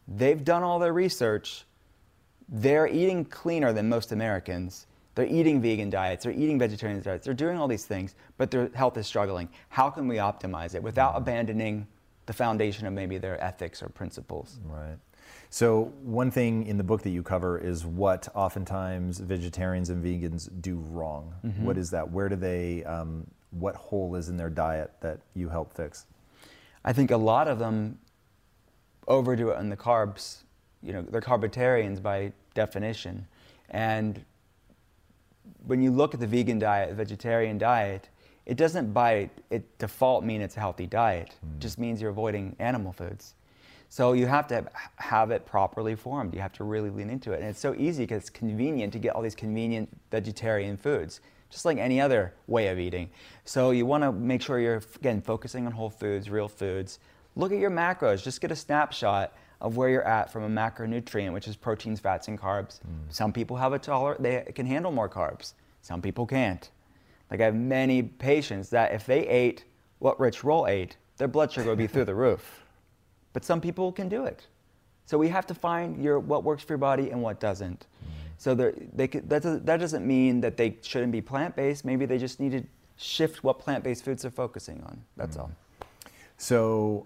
They've 0.08 0.44
done 0.44 0.64
all 0.64 0.80
their 0.80 0.94
research. 0.94 1.66
They're 2.52 2.88
eating 2.88 3.26
cleaner 3.26 3.74
than 3.74 3.90
most 3.90 4.12
Americans. 4.12 4.88
They're 5.16 5.28
eating 5.28 5.62
vegan 5.62 5.90
diets, 5.90 6.24
they're 6.24 6.34
eating 6.34 6.58
vegetarian 6.58 7.02
diets, 7.02 7.26
they're 7.26 7.34
doing 7.34 7.58
all 7.58 7.68
these 7.68 7.84
things, 7.84 8.16
but 8.38 8.52
their 8.52 8.70
health 8.74 8.96
is 8.98 9.06
struggling. 9.06 9.50
How 9.68 9.90
can 9.90 10.08
we 10.08 10.16
optimize 10.16 10.76
it 10.76 10.82
without 10.82 11.18
abandoning 11.18 11.88
the 12.26 12.32
foundation 12.32 12.88
of 12.88 12.94
maybe 12.94 13.18
their 13.18 13.44
ethics 13.44 13.84
or 13.84 13.90
principles? 13.90 14.60
Right. 14.66 14.98
So, 15.50 15.92
one 16.04 16.30
thing 16.32 16.68
in 16.68 16.78
the 16.78 16.84
book 16.84 17.02
that 17.02 17.10
you 17.10 17.24
cover 17.24 17.58
is 17.58 17.86
what 17.86 18.28
oftentimes 18.36 19.20
vegetarians 19.20 19.90
and 19.90 20.04
vegans 20.04 20.50
do 20.62 20.78
wrong. 20.90 21.34
Mm-hmm. 21.44 21.66
What 21.66 21.78
is 21.78 21.90
that? 21.90 22.10
Where 22.10 22.30
do 22.30 22.36
they, 22.36 22.84
um, 22.84 23.26
what 23.50 23.76
hole 23.76 24.16
is 24.16 24.30
in 24.30 24.38
their 24.38 24.50
diet 24.50 24.92
that 25.02 25.20
you 25.34 25.50
help 25.50 25.74
fix? 25.74 26.06
I 26.86 26.94
think 26.94 27.12
a 27.12 27.18
lot 27.18 27.48
of 27.48 27.60
them 27.60 27.98
overdo 29.08 29.50
it 29.50 29.58
on 29.58 29.70
the 29.70 29.78
carbs. 29.78 30.44
You 30.82 30.94
know, 30.94 31.02
they're 31.02 31.20
carbitarians 31.20 32.02
by 32.02 32.32
definition. 32.54 33.28
And 33.70 34.24
when 35.66 35.82
you 35.82 35.92
look 35.92 36.14
at 36.14 36.20
the 36.20 36.28
vegan 36.28 36.60
diet, 36.60 36.90
the 36.90 36.96
vegetarian 36.96 37.58
diet, 37.58 38.10
it 38.46 38.58
doesn't 38.58 38.94
by 38.94 39.30
it 39.50 39.78
default 39.78 40.24
mean 40.24 40.42
it's 40.42 40.58
a 40.58 40.60
healthy 40.60 40.88
diet. 40.88 41.36
It 41.44 41.60
just 41.60 41.78
means 41.78 42.02
you're 42.02 42.10
avoiding 42.10 42.56
animal 42.60 42.92
foods. 42.92 43.36
So 43.90 44.14
you 44.14 44.28
have 44.28 44.48
to 44.48 44.56
have- 44.56 44.70
have 44.98 45.32
it 45.32 45.46
properly 45.46 45.96
formed. 45.96 46.34
You 46.34 46.42
have 46.42 46.54
to 46.54 46.64
really 46.64 46.90
lean 46.90 47.10
into 47.10 47.32
it. 47.32 47.40
And 47.40 47.50
it's 47.50 47.60
so 47.60 47.74
easy 47.76 48.04
because 48.04 48.22
it's 48.22 48.30
convenient 48.30 48.94
to 48.94 49.00
get 49.00 49.16
all 49.16 49.22
these 49.22 49.36
convenient 49.36 49.90
vegetarian 50.12 50.78
foods, 50.78 51.22
just 51.50 51.66
like 51.66 51.78
any 51.78 52.00
other 52.00 52.34
way 52.48 52.68
of 52.68 52.80
eating. 52.80 53.10
So 53.46 53.72
you 53.72 53.86
want 53.86 54.04
to 54.04 54.12
make 54.12 54.42
sure 54.42 54.60
you're, 54.60 54.82
again, 54.96 55.22
focusing 55.22 55.66
on 55.66 55.72
whole 55.72 55.90
foods, 55.90 56.30
real 56.30 56.48
foods. 56.48 57.00
Look 57.36 57.52
at 57.52 57.58
your 57.58 57.72
macros. 57.72 58.24
Just 58.24 58.42
get 58.42 58.52
a 58.52 58.56
snapshot 58.56 59.34
of 59.62 59.76
where 59.78 59.90
you're 59.90 60.08
at 60.08 60.32
from 60.32 60.44
a 60.44 60.50
macronutrient, 60.50 61.34
which 61.34 61.48
is 61.48 61.56
proteins, 61.56 62.00
fats, 62.00 62.28
and 62.28 62.40
carbs. 62.40 62.80
Some 63.10 63.34
people 63.34 63.58
have 63.58 63.74
a 63.74 63.80
toler, 63.80 64.16
they 64.20 64.52
can 64.56 64.66
handle 64.66 64.92
more 64.92 65.10
carbs. 65.10 65.54
Some 65.82 66.02
people 66.02 66.26
can't. 66.26 66.70
Like 67.30 67.42
I 67.42 67.46
have 67.46 67.56
many 67.56 68.02
patients 68.04 68.70
that 68.70 68.94
if 68.94 69.06
they 69.06 69.28
ate 69.28 69.66
what 70.00 70.20
Rich 70.20 70.44
Roll 70.44 70.68
ate, 70.68 70.98
their 71.18 71.28
blood 71.28 71.52
sugar 71.52 71.70
would 71.70 71.78
be 71.78 71.88
through 71.88 72.06
the 72.06 72.16
roof. 72.26 72.64
But 73.34 73.46
some 73.46 73.62
people 73.62 73.92
can 73.92 74.10
do 74.10 74.26
it. 74.26 74.48
So 75.06 75.18
we 75.18 75.28
have 75.30 75.46
to 75.48 75.54
find 75.54 76.02
your 76.02 76.20
what 76.20 76.44
works 76.44 76.64
for 76.64 76.74
your 76.74 76.78
body 76.78 77.10
and 77.12 77.22
what 77.22 77.40
doesn't. 77.40 77.88
So 78.38 78.56
they 78.56 79.10
could, 79.10 79.30
that, 79.30 79.44
doesn't, 79.44 79.66
that 79.66 79.78
doesn't 79.82 80.08
mean 80.08 80.40
that 80.42 80.56
they 80.56 80.78
shouldn't 80.82 81.12
be 81.12 81.20
plant 81.20 81.58
based. 81.58 81.84
Maybe 81.84 82.06
they 82.06 82.18
just 82.18 82.40
need 82.40 82.54
to 82.54 82.64
shift 82.96 83.44
what 83.44 83.60
plant 83.60 83.84
based 83.84 84.06
foods 84.06 84.22
they're 84.22 84.32
focusing 84.32 84.82
on. 84.84 85.02
That's 85.18 85.36
mm. 85.36 85.42
all. 85.42 85.52
So 86.38 87.06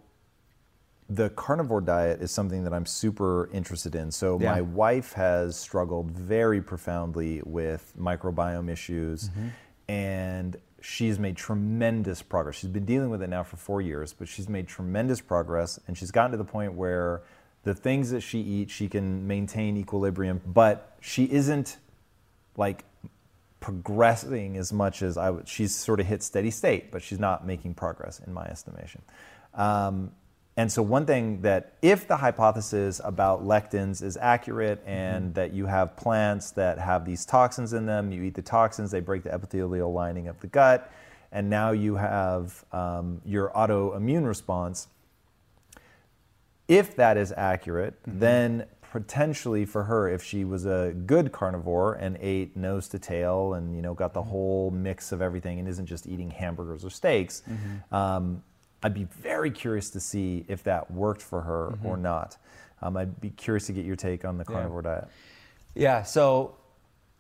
the 1.09 1.29
carnivore 1.31 1.81
diet 1.81 2.21
is 2.21 2.31
something 2.31 2.63
that 2.63 2.73
I'm 2.73 2.85
super 2.85 3.49
interested 3.51 3.95
in. 3.95 4.11
So 4.11 4.39
yeah. 4.39 4.51
my 4.51 4.61
wife 4.61 5.13
has 5.13 5.55
struggled 5.57 6.11
very 6.11 6.61
profoundly 6.61 7.41
with 7.45 7.93
microbiome 7.99 8.69
issues 8.71 9.29
mm-hmm. 9.29 9.47
and 9.89 10.57
she's 10.81 11.19
made 11.19 11.35
tremendous 11.35 12.21
progress. 12.21 12.55
She's 12.55 12.69
been 12.69 12.85
dealing 12.85 13.09
with 13.09 13.21
it 13.21 13.29
now 13.29 13.43
for 13.43 13.57
4 13.57 13.81
years, 13.81 14.13
but 14.13 14.27
she's 14.27 14.49
made 14.49 14.67
tremendous 14.67 15.21
progress 15.21 15.79
and 15.87 15.97
she's 15.97 16.11
gotten 16.11 16.31
to 16.31 16.37
the 16.37 16.45
point 16.45 16.73
where 16.73 17.21
the 17.63 17.73
things 17.73 18.11
that 18.11 18.21
she 18.21 18.39
eats, 18.39 18.73
she 18.73 18.89
can 18.89 19.25
maintain 19.25 19.77
equilibrium, 19.77 20.41
but 20.45 20.97
she 20.99 21.25
isn't 21.25 21.77
like 22.57 22.83
progressing 23.59 24.57
as 24.57 24.73
much 24.73 25.01
as 25.01 25.17
I 25.17 25.29
would. 25.29 25.47
She's 25.47 25.73
sort 25.73 26.01
of 26.01 26.05
hit 26.05 26.21
steady 26.21 26.51
state, 26.51 26.91
but 26.91 27.01
she's 27.01 27.19
not 27.19 27.47
making 27.47 27.75
progress 27.75 28.19
in 28.19 28.33
my 28.33 28.43
estimation. 28.45 29.01
Um, 29.53 30.11
and 30.55 30.71
so, 30.71 30.83
one 30.83 31.05
thing 31.05 31.41
that 31.41 31.73
if 31.81 32.07
the 32.07 32.17
hypothesis 32.17 33.01
about 33.03 33.43
lectins 33.43 34.03
is 34.03 34.17
accurate 34.17 34.83
and 34.85 35.25
mm-hmm. 35.25 35.33
that 35.33 35.53
you 35.53 35.65
have 35.65 35.95
plants 35.97 36.51
that 36.51 36.77
have 36.77 37.05
these 37.05 37.25
toxins 37.25 37.73
in 37.73 37.87
them, 37.87 38.11
you 38.11 38.21
eat 38.21 38.35
the 38.35 38.43
toxins, 38.43 38.91
they 38.91 38.99
break 38.99 39.23
the 39.23 39.33
epithelial 39.33 39.91
lining 39.91 40.27
of 40.27 40.39
the 40.41 40.47
gut, 40.47 40.91
and 41.31 41.49
now 41.49 41.71
you 41.71 41.95
have 41.95 42.63
um, 42.71 43.19
your 43.25 43.49
autoimmune 43.49 44.27
response. 44.27 44.87
If 46.67 46.95
that 46.97 47.17
is 47.17 47.33
accurate, 47.35 48.01
mm-hmm. 48.03 48.19
then 48.19 48.65
potentially 48.91 49.65
for 49.65 49.85
her, 49.85 50.07
if 50.07 50.23
she 50.23 50.45
was 50.45 50.67
a 50.67 50.93
good 51.07 51.31
carnivore 51.31 51.95
and 51.95 52.15
ate 52.21 52.55
nose 52.55 52.87
to 52.89 52.99
tail 52.99 53.55
and 53.55 53.75
you 53.75 53.81
know 53.81 53.95
got 53.95 54.13
the 54.13 54.21
mm-hmm. 54.21 54.29
whole 54.29 54.69
mix 54.69 55.11
of 55.11 55.19
everything 55.19 55.57
and 55.57 55.67
isn't 55.67 55.87
just 55.87 56.05
eating 56.05 56.29
hamburgers 56.29 56.85
or 56.85 56.91
steaks, 56.91 57.41
mm-hmm. 57.49 57.95
um, 57.95 58.43
I'd 58.83 58.93
be 58.93 59.05
very 59.05 59.51
curious 59.51 59.89
to 59.91 59.99
see 59.99 60.45
if 60.47 60.63
that 60.63 60.91
worked 60.91 61.21
for 61.21 61.41
her 61.41 61.71
mm-hmm. 61.71 61.85
or 61.85 61.97
not. 61.97 62.37
Um, 62.81 62.97
I'd 62.97 63.19
be 63.21 63.29
curious 63.29 63.67
to 63.67 63.73
get 63.73 63.85
your 63.85 63.95
take 63.95 64.25
on 64.25 64.37
the 64.37 64.45
carnivore 64.45 64.81
yeah. 64.83 64.91
diet. 64.91 65.07
Yeah, 65.75 66.03
so 66.03 66.55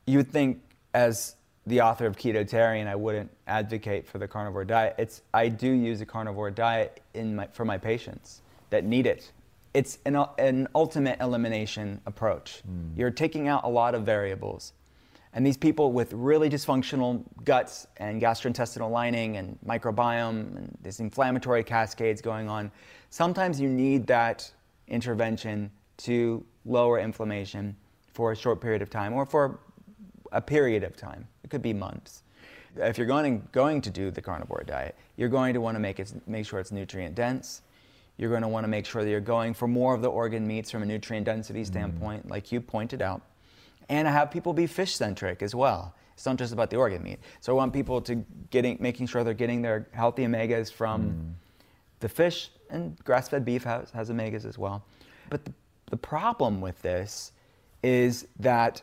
you 0.05 0.17
would 0.17 0.31
think 0.31 0.61
as 0.93 1.35
the 1.65 1.81
author 1.81 2.05
of 2.05 2.17
Ketotarian, 2.17 2.87
I 2.87 2.95
wouldn't 2.95 3.31
advocate 3.47 4.07
for 4.07 4.17
the 4.17 4.27
carnivore 4.27 4.65
diet. 4.65 4.95
It's 4.97 5.21
I 5.33 5.47
do 5.47 5.71
use 5.71 6.01
a 6.01 6.05
carnivore 6.05 6.51
diet 6.51 7.01
in 7.13 7.37
my, 7.37 7.47
for 7.47 7.65
my 7.65 7.77
patients 7.77 8.41
that 8.69 8.83
need 8.83 9.05
it. 9.05 9.31
It's 9.73 9.97
an, 10.05 10.17
an 10.37 10.67
ultimate 10.75 11.19
elimination 11.21 12.01
approach. 12.05 12.61
Mm. 12.69 12.97
You're 12.97 13.11
taking 13.11 13.47
out 13.47 13.63
a 13.63 13.69
lot 13.69 13.95
of 13.95 14.03
variables. 14.03 14.73
And 15.33 15.45
these 15.45 15.57
people 15.57 15.91
with 15.91 16.13
really 16.13 16.49
dysfunctional 16.49 17.23
guts 17.43 17.87
and 17.97 18.21
gastrointestinal 18.21 18.91
lining 18.91 19.37
and 19.37 19.57
microbiome 19.65 20.55
and 20.57 20.77
these 20.83 20.99
inflammatory 20.99 21.63
cascades 21.63 22.21
going 22.21 22.47
on, 22.47 22.71
sometimes 23.09 23.59
you 23.59 23.67
need 23.67 24.05
that 24.07 24.49
intervention 24.87 25.71
to 25.97 26.45
lower 26.65 26.99
inflammation 26.99 27.75
for 28.13 28.31
a 28.31 28.35
short 28.35 28.61
period 28.61 28.81
of 28.83 28.91
time 28.91 29.13
or 29.13 29.25
for 29.25 29.59
a 30.31 30.41
period 30.41 30.83
of 30.83 30.95
time. 30.95 31.27
It 31.43 31.49
could 31.49 31.63
be 31.63 31.73
months. 31.73 32.23
If 32.75 32.97
you're 32.97 33.07
going, 33.07 33.47
going 33.51 33.81
to 33.81 33.89
do 33.89 34.11
the 34.11 34.21
carnivore 34.21 34.63
diet, 34.65 34.95
you're 35.15 35.29
going 35.29 35.53
to 35.55 35.61
want 35.61 35.75
to 35.75 35.79
make, 35.79 35.99
it, 35.99 36.13
make 36.27 36.45
sure 36.45 36.59
it's 36.59 36.71
nutrient 36.71 37.15
dense. 37.15 37.61
You're 38.17 38.29
going 38.29 38.41
to 38.43 38.47
want 38.47 38.63
to 38.65 38.67
make 38.67 38.85
sure 38.85 39.03
that 39.03 39.09
you're 39.09 39.19
going 39.19 39.55
for 39.55 39.67
more 39.67 39.95
of 39.95 40.01
the 40.01 40.09
organ 40.09 40.45
meats 40.45 40.69
from 40.69 40.83
a 40.83 40.85
nutrient 40.85 41.25
density 41.25 41.63
standpoint, 41.63 42.27
mm. 42.27 42.29
like 42.29 42.51
you 42.51 42.61
pointed 42.61 43.01
out 43.01 43.21
and 43.89 44.07
I 44.07 44.11
have 44.11 44.31
people 44.31 44.53
be 44.53 44.67
fish 44.67 44.95
centric 44.95 45.41
as 45.41 45.53
well. 45.55 45.95
It's 46.13 46.25
not 46.25 46.37
just 46.37 46.53
about 46.53 46.69
the 46.69 46.77
organ 46.77 47.03
meat. 47.03 47.19
So 47.41 47.53
I 47.53 47.55
want 47.55 47.73
people 47.73 48.01
to 48.01 48.15
getting 48.51 48.77
making 48.79 49.07
sure 49.07 49.23
they're 49.23 49.33
getting 49.33 49.61
their 49.61 49.87
healthy 49.91 50.23
omegas 50.23 50.71
from 50.71 51.03
mm. 51.03 51.33
the 51.99 52.09
fish 52.09 52.51
and 52.69 52.97
grass 53.03 53.29
fed 53.29 53.45
beef 53.45 53.63
has, 53.63 53.91
has 53.91 54.09
omegas 54.09 54.45
as 54.45 54.57
well. 54.57 54.83
But 55.29 55.45
the, 55.45 55.53
the 55.89 55.97
problem 55.97 56.61
with 56.61 56.81
this 56.81 57.31
is 57.81 58.27
that 58.39 58.81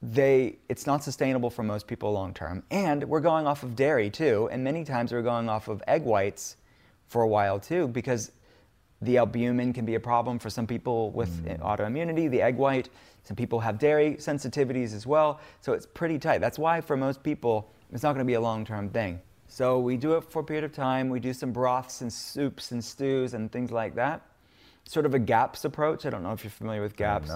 they 0.00 0.56
it's 0.68 0.86
not 0.86 1.02
sustainable 1.02 1.50
for 1.50 1.62
most 1.62 1.86
people 1.86 2.12
long 2.12 2.32
term. 2.32 2.62
And 2.70 3.04
we're 3.04 3.20
going 3.20 3.46
off 3.46 3.62
of 3.62 3.76
dairy 3.76 4.10
too, 4.10 4.48
and 4.50 4.62
many 4.62 4.84
times 4.84 5.12
we're 5.12 5.22
going 5.22 5.48
off 5.48 5.68
of 5.68 5.82
egg 5.86 6.04
whites 6.04 6.56
for 7.08 7.22
a 7.22 7.28
while 7.28 7.58
too, 7.58 7.88
because 7.88 8.30
the 9.00 9.18
albumin 9.18 9.72
can 9.72 9.84
be 9.84 9.94
a 9.94 10.00
problem 10.00 10.38
for 10.38 10.50
some 10.50 10.66
people 10.66 11.10
with 11.10 11.44
mm. 11.44 11.58
autoimmunity, 11.60 12.30
the 12.30 12.42
egg 12.42 12.56
white. 12.56 12.88
Some 13.28 13.36
people 13.36 13.60
have 13.60 13.78
dairy 13.78 14.14
sensitivities 14.14 14.94
as 14.94 15.06
well, 15.06 15.38
so 15.60 15.74
it's 15.74 15.84
pretty 15.84 16.18
tight. 16.18 16.38
That's 16.38 16.58
why 16.58 16.80
for 16.80 16.96
most 16.96 17.22
people, 17.22 17.70
it's 17.92 18.02
not 18.02 18.14
going 18.14 18.24
to 18.24 18.26
be 18.26 18.32
a 18.32 18.40
long-term 18.40 18.88
thing. 18.88 19.20
So 19.48 19.78
we 19.80 19.98
do 19.98 20.14
it 20.14 20.24
for 20.24 20.40
a 20.40 20.42
period 20.42 20.64
of 20.64 20.72
time. 20.72 21.10
We 21.10 21.20
do 21.20 21.34
some 21.34 21.52
broths 21.52 22.00
and 22.00 22.10
soups 22.10 22.72
and 22.72 22.82
stews 22.82 23.34
and 23.34 23.52
things 23.52 23.70
like 23.70 23.94
that. 23.96 24.22
Sort 24.88 25.04
of 25.04 25.12
a 25.12 25.18
GAPS 25.18 25.66
approach. 25.66 26.06
I 26.06 26.10
don't 26.10 26.22
know 26.22 26.32
if 26.32 26.42
you're 26.42 26.50
familiar 26.50 26.80
with 26.80 26.96
GAPS. 26.96 27.30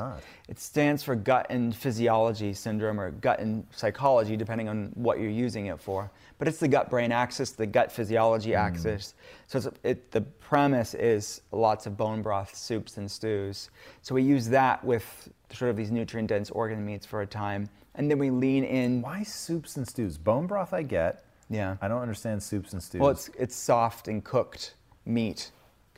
It 0.49 0.59
stands 0.59 1.03
for 1.03 1.15
gut 1.15 1.47
and 1.51 1.77
physiology 1.77 2.55
syndrome 2.55 2.99
or 2.99 3.11
gut 3.11 3.41
and 3.41 3.67
psychology, 3.73 4.39
depending 4.39 4.71
on 4.71 4.91
what 4.95 5.21
you're 5.21 5.29
using 5.29 5.67
it 5.67 5.79
for. 5.79 6.11
But 6.39 6.49
it's 6.49 6.57
the 6.57 6.67
gut 6.67 6.89
brain 6.89 7.13
axis, 7.13 7.51
the 7.51 7.67
gut 7.67 7.93
physiology 7.93 8.53
mm. 8.53 8.57
axis. 8.57 9.13
So 9.49 9.71
it, 9.83 10.11
the 10.13 10.23
premise 10.23 10.95
is 10.95 11.43
lots 11.53 11.85
of 11.85 11.95
bone 11.95 12.23
broth, 12.23 12.55
soups, 12.55 12.97
and 12.97 13.11
stews. 13.11 13.69
So 14.01 14.15
we 14.15 14.23
use 14.23 14.49
that 14.49 14.83
with 14.83 15.29
sort 15.53 15.71
of 15.71 15.77
these 15.77 15.91
nutrient 15.91 16.31
dense 16.31 16.49
organ 16.49 16.87
meats 16.87 17.05
for 17.05 17.21
a 17.21 17.27
time. 17.27 17.69
And 17.97 18.11
then 18.11 18.19
we 18.19 18.31
lean 18.31 18.65
in. 18.65 19.03
Why 19.03 19.25
soups 19.25 19.77
and 19.77 19.87
stews? 19.87 20.17
Bone 20.17 20.47
broth, 20.47 20.73
I 20.73 20.85
get. 20.85 21.27
Yeah. 21.51 21.77
I 21.83 21.89
don't 21.89 22.01
understand 22.01 22.43
soups 22.43 22.73
and 22.73 22.83
stews. 22.83 23.03
Well, 23.03 23.11
it's, 23.11 23.29
it's 23.39 23.55
soft 23.55 24.09
and 24.09 24.25
cooked 24.25 24.77
meat 25.05 25.51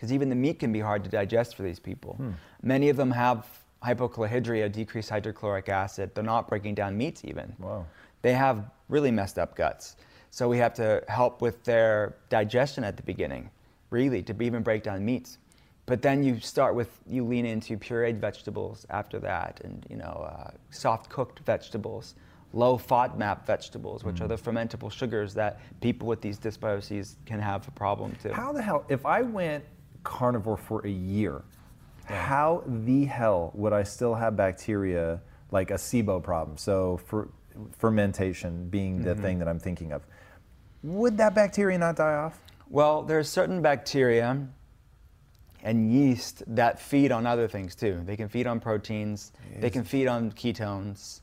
because 0.04 0.12
even 0.12 0.28
the 0.28 0.36
meat 0.36 0.58
can 0.58 0.70
be 0.70 0.80
hard 0.80 1.02
to 1.02 1.08
digest 1.08 1.56
for 1.56 1.62
these 1.62 1.80
people. 1.80 2.16
Hmm. 2.16 2.32
Many 2.62 2.90
of 2.90 2.98
them 2.98 3.10
have 3.10 3.46
hypochlorhydria, 3.82 4.70
decreased 4.70 5.08
hydrochloric 5.08 5.70
acid. 5.70 6.14
They're 6.14 6.22
not 6.22 6.46
breaking 6.46 6.74
down 6.74 6.94
meats 6.98 7.24
even. 7.24 7.56
Wow. 7.58 7.86
They 8.20 8.34
have 8.34 8.70
really 8.90 9.10
messed 9.10 9.38
up 9.38 9.56
guts. 9.56 9.96
So 10.30 10.46
we 10.46 10.58
have 10.58 10.74
to 10.74 11.02
help 11.08 11.40
with 11.40 11.64
their 11.64 12.16
digestion 12.28 12.84
at 12.84 12.98
the 12.98 13.02
beginning, 13.02 13.48
really, 13.88 14.22
to 14.24 14.42
even 14.42 14.62
break 14.62 14.82
down 14.82 15.02
meats. 15.02 15.38
But 15.86 16.02
then 16.02 16.22
you 16.22 16.38
start 16.38 16.74
with 16.74 17.00
you 17.06 17.24
lean 17.24 17.46
into 17.46 17.78
pureed 17.78 18.18
vegetables 18.18 18.84
after 18.90 19.18
that, 19.20 19.62
and 19.64 19.86
you 19.88 19.96
know 19.96 20.28
uh, 20.30 20.50
soft 20.70 21.08
cooked 21.08 21.40
vegetables, 21.40 22.14
low 22.52 22.76
FODMAP 22.76 23.46
vegetables, 23.46 24.04
which 24.04 24.16
mm. 24.16 24.22
are 24.22 24.28
the 24.28 24.36
fermentable 24.36 24.90
sugars 24.90 25.32
that 25.34 25.60
people 25.80 26.08
with 26.08 26.20
these 26.20 26.38
dysbioses 26.38 27.16
can 27.26 27.38
have 27.38 27.66
a 27.68 27.70
problem 27.70 28.14
too. 28.22 28.32
How 28.32 28.52
the 28.52 28.62
hell? 28.62 28.84
If 28.88 29.06
I 29.06 29.22
went 29.22 29.64
carnivore 30.04 30.56
for 30.56 30.86
a 30.86 30.90
year, 30.90 31.42
yeah. 32.08 32.24
how 32.24 32.62
the 32.66 33.04
hell 33.06 33.50
would 33.54 33.72
I 33.72 33.82
still 33.82 34.14
have 34.14 34.36
bacteria 34.36 35.20
like 35.50 35.70
a 35.70 35.74
SIBO 35.74 36.22
problem? 36.22 36.56
So 36.56 37.00
for 37.06 37.28
fermentation 37.78 38.68
being 38.68 39.02
the 39.02 39.10
mm-hmm. 39.10 39.22
thing 39.22 39.38
that 39.40 39.48
I'm 39.48 39.58
thinking 39.58 39.92
of, 39.92 40.06
would 40.82 41.16
that 41.18 41.34
bacteria 41.34 41.78
not 41.78 41.96
die 41.96 42.14
off? 42.14 42.38
Well, 42.68 43.02
there 43.02 43.18
are 43.18 43.24
certain 43.24 43.62
bacteria 43.62 44.46
and 45.62 45.90
yeast 45.92 46.42
that 46.46 46.78
feed 46.78 47.10
on 47.10 47.26
other 47.26 47.48
things 47.48 47.74
too. 47.74 48.02
They 48.04 48.16
can 48.16 48.28
feed 48.28 48.46
on 48.46 48.60
proteins, 48.60 49.32
they 49.58 49.70
can 49.70 49.82
feed 49.82 50.06
on 50.06 50.30
ketones. 50.32 51.20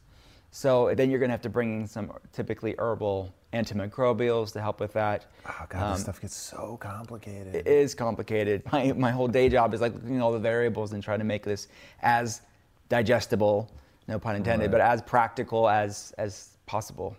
So 0.52 0.94
then 0.94 1.10
you're 1.10 1.20
going 1.20 1.30
to 1.30 1.34
have 1.34 1.42
to 1.42 1.50
bring 1.50 1.82
in 1.82 1.88
some 1.88 2.12
typically 2.34 2.76
herbal 2.78 3.34
antimicrobials 3.54 4.52
to 4.54 4.62
help 4.62 4.80
with 4.80 4.94
that. 4.94 5.26
Oh 5.48 5.66
god, 5.70 5.82
um, 5.82 5.92
this 5.94 6.02
stuff 6.02 6.22
gets 6.22 6.36
so 6.36 6.78
complicated. 6.80 7.56
It 7.56 7.68
is 7.68 7.96
complicated. 7.96 8.62
My, 8.72 8.92
my 8.94 9.12
whole 9.12 9.28
day 9.28 9.50
job 9.50 9.74
is 9.74 9.82
like 9.82 9.94
looking 9.94 10.18
at 10.18 10.22
all 10.22 10.32
the 10.32 10.40
variables 10.40 10.94
and 10.94 11.02
trying 11.02 11.20
to 11.20 11.26
make 11.26 11.44
this 11.44 11.68
as 12.02 12.42
digestible, 12.90 13.70
no 14.08 14.20
pun 14.20 14.36
intended, 14.36 14.66
right. 14.66 14.72
but 14.72 14.82
as 14.82 15.02
practical 15.02 15.70
as 15.70 16.14
as 16.18 16.58
possible. 16.66 17.16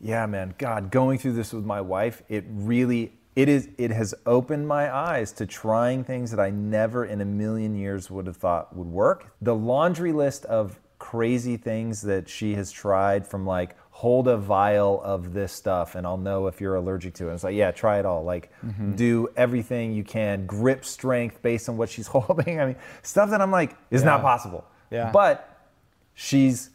Yeah, 0.00 0.26
man. 0.26 0.54
God, 0.58 0.90
going 0.90 1.18
through 1.18 1.32
this 1.32 1.52
with 1.52 1.64
my 1.64 1.80
wife, 1.80 2.22
it 2.28 2.44
really 2.48 3.12
it 3.36 3.48
is 3.48 3.68
it 3.78 3.92
has 3.92 4.14
opened 4.26 4.66
my 4.66 4.94
eyes 4.94 5.32
to 5.32 5.46
trying 5.46 6.02
things 6.02 6.30
that 6.32 6.40
I 6.40 6.50
never 6.50 7.04
in 7.04 7.20
a 7.20 7.24
million 7.24 7.76
years 7.76 8.10
would 8.10 8.26
have 8.26 8.36
thought 8.36 8.74
would 8.74 8.88
work. 8.88 9.32
The 9.42 9.54
laundry 9.54 10.12
list 10.12 10.44
of 10.46 10.78
crazy 10.98 11.56
things 11.56 12.02
that 12.02 12.28
she 12.28 12.54
has 12.54 12.70
tried 12.70 13.26
from 13.26 13.46
like 13.46 13.76
hold 13.90 14.28
a 14.28 14.36
vial 14.36 15.02
of 15.02 15.32
this 15.32 15.52
stuff 15.52 15.96
and 15.96 16.06
I'll 16.06 16.16
know 16.16 16.46
if 16.46 16.60
you're 16.60 16.76
allergic 16.76 17.14
to 17.14 17.28
it. 17.28 17.34
It's 17.34 17.44
like, 17.44 17.56
yeah, 17.56 17.70
try 17.72 17.98
it 17.98 18.06
all. 18.06 18.22
Like 18.22 18.52
mm-hmm. 18.64 18.94
do 18.94 19.28
everything 19.36 19.92
you 19.92 20.04
can, 20.04 20.46
grip 20.46 20.84
strength 20.84 21.42
based 21.42 21.68
on 21.68 21.76
what 21.76 21.88
she's 21.88 22.06
holding. 22.14 22.60
I 22.60 22.66
mean, 22.66 22.76
stuff 23.02 23.30
that 23.30 23.40
I'm 23.40 23.50
like 23.50 23.76
is 23.90 24.02
yeah. 24.02 24.06
not 24.06 24.22
possible. 24.22 24.64
Yeah. 24.90 25.10
But 25.12 25.72
she's 26.14 26.70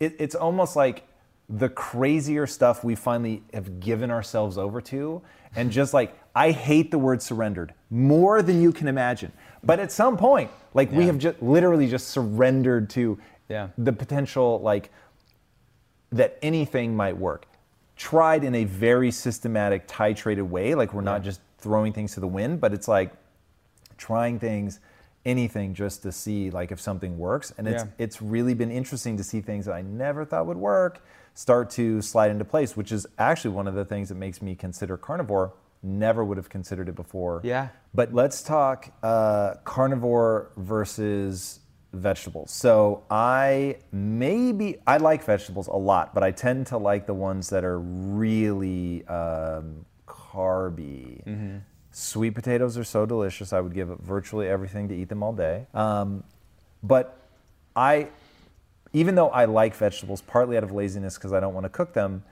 it, 0.00 0.16
it's 0.18 0.34
almost 0.34 0.76
like 0.76 1.06
the 1.48 1.68
crazier 1.68 2.46
stuff 2.46 2.84
we 2.84 2.94
finally 2.94 3.42
have 3.54 3.80
given 3.80 4.10
ourselves 4.10 4.58
over 4.58 4.80
to. 4.82 5.22
And 5.56 5.70
just 5.80 5.94
like, 5.94 6.18
I 6.34 6.50
hate 6.50 6.90
the 6.90 6.98
word 6.98 7.22
surrendered 7.22 7.74
more 7.90 8.42
than 8.42 8.60
you 8.60 8.72
can 8.72 8.88
imagine. 8.88 9.32
But 9.64 9.80
at 9.80 9.90
some 9.90 10.16
point, 10.16 10.50
like 10.74 10.92
we 10.92 11.06
have 11.06 11.18
just 11.18 11.42
literally 11.42 11.88
just 11.88 12.08
surrendered 12.08 12.90
to 12.90 13.18
Yeah. 13.48 13.68
the 13.78 13.92
potential, 13.92 14.60
like, 14.60 14.90
that 16.10 16.38
anything 16.42 16.94
might 16.96 17.16
work. 17.16 17.46
Tried 17.96 18.44
in 18.44 18.54
a 18.54 18.64
very 18.64 19.10
systematic, 19.10 19.88
titrated 19.88 20.48
way. 20.48 20.74
Like, 20.74 20.94
we're 20.94 21.00
not 21.02 21.22
just 21.22 21.40
throwing 21.58 21.92
things 21.92 22.14
to 22.14 22.20
the 22.20 22.26
wind, 22.28 22.60
but 22.60 22.72
it's 22.72 22.86
like 22.88 23.12
trying 23.96 24.38
things, 24.38 24.78
anything 25.24 25.74
just 25.74 26.02
to 26.02 26.12
see 26.12 26.50
like 26.50 26.70
if 26.70 26.80
something 26.80 27.18
works. 27.18 27.52
And 27.58 27.66
it's 27.66 27.82
Yeah. 27.82 27.90
it's 27.98 28.22
really 28.22 28.54
been 28.54 28.70
interesting 28.70 29.16
to 29.16 29.24
see 29.24 29.40
things 29.40 29.66
that 29.66 29.74
I 29.74 29.82
never 29.82 30.24
thought 30.24 30.46
would 30.46 30.56
work 30.56 31.00
start 31.34 31.70
to 31.70 32.00
slide 32.00 32.30
into 32.30 32.44
place, 32.44 32.76
which 32.76 32.92
is 32.92 33.06
actually 33.18 33.50
one 33.54 33.66
of 33.66 33.74
the 33.74 33.84
things 33.84 34.08
that 34.08 34.14
makes 34.14 34.40
me 34.40 34.54
consider 34.54 34.96
carnivore. 34.96 35.52
Never 35.82 36.24
would 36.24 36.36
have 36.36 36.48
considered 36.48 36.88
it 36.88 36.94
before. 36.94 37.40
Yeah. 37.44 37.68
But 37.94 38.14
let's 38.14 38.42
talk 38.42 38.90
uh, 39.02 39.54
carnivore 39.64 40.50
versus 40.56 41.60
vegetables. 41.92 42.50
So 42.50 43.04
I 43.10 43.78
maybe 43.92 44.76
I 44.86 44.98
like 44.98 45.24
vegetables 45.24 45.68
a 45.68 45.76
lot, 45.76 46.14
but 46.14 46.22
I 46.22 46.30
tend 46.30 46.66
to 46.68 46.78
like 46.78 47.06
the 47.06 47.14
ones 47.14 47.48
that 47.50 47.64
are 47.64 47.78
really 47.78 49.06
um, 49.06 49.84
carby. 50.06 51.62
Sweet 51.90 52.30
potatoes 52.30 52.76
are 52.78 52.84
so 52.84 53.06
delicious. 53.06 53.52
I 53.52 53.60
would 53.60 53.74
give 53.74 53.90
up 53.90 54.00
virtually 54.02 54.48
everything 54.48 54.88
to 54.88 54.94
eat 54.94 55.08
them 55.08 55.22
all 55.22 55.32
day. 55.32 55.66
Um, 55.74 56.22
but 56.82 57.18
I, 57.74 58.08
even 58.92 59.14
though 59.14 59.30
I 59.30 59.46
like 59.46 59.74
vegetables, 59.74 60.20
partly 60.22 60.56
out 60.56 60.62
of 60.64 60.70
laziness 60.70 61.16
because 61.16 61.32
I 61.32 61.40
don't 61.40 61.54
want 61.54 61.64
to 61.64 61.70
cook 61.70 61.94
them, 61.94 62.22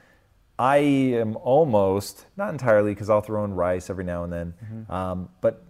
I 0.59 0.79
am 0.79 1.37
almost 1.39 2.27
not 2.37 2.51
entirely 2.51 2.93
because 2.93 3.11
I'll 3.11 3.21
throw 3.21 3.45
in 3.45 3.55
rice 3.55 3.91
every 3.91 4.05
now 4.05 4.25
and 4.25 4.33
then, 4.33 4.55
um, 4.89 5.29
but 5.41 5.65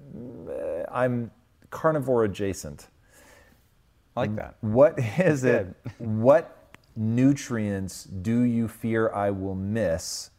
uh, 0.48 0.84
I'm 0.92 1.30
carnivore 1.70 2.24
adjacent. 2.24 2.88
I 4.16 4.20
like 4.20 4.36
that. 4.36 4.56
What 4.60 4.98
is 4.98 5.44
it? 5.44 5.74
what 5.98 6.74
nutrients 6.96 8.04
do 8.04 8.40
you 8.42 8.66
fear 8.68 9.12
I 9.12 9.30
will 9.30 9.54
miss 9.54 10.30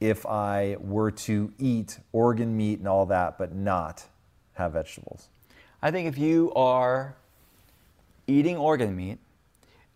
if 0.00 0.24
I 0.26 0.76
were 0.80 1.10
to 1.10 1.52
eat 1.58 1.98
organ 2.12 2.56
meat 2.56 2.78
and 2.78 2.88
all 2.88 3.06
that, 3.06 3.38
but 3.38 3.54
not 3.54 4.04
have 4.54 4.72
vegetables? 4.72 5.28
I 5.82 5.90
think 5.90 6.08
if 6.08 6.16
you 6.16 6.52
are 6.54 7.14
eating 8.26 8.56
organ 8.56 8.96
meat 8.96 9.18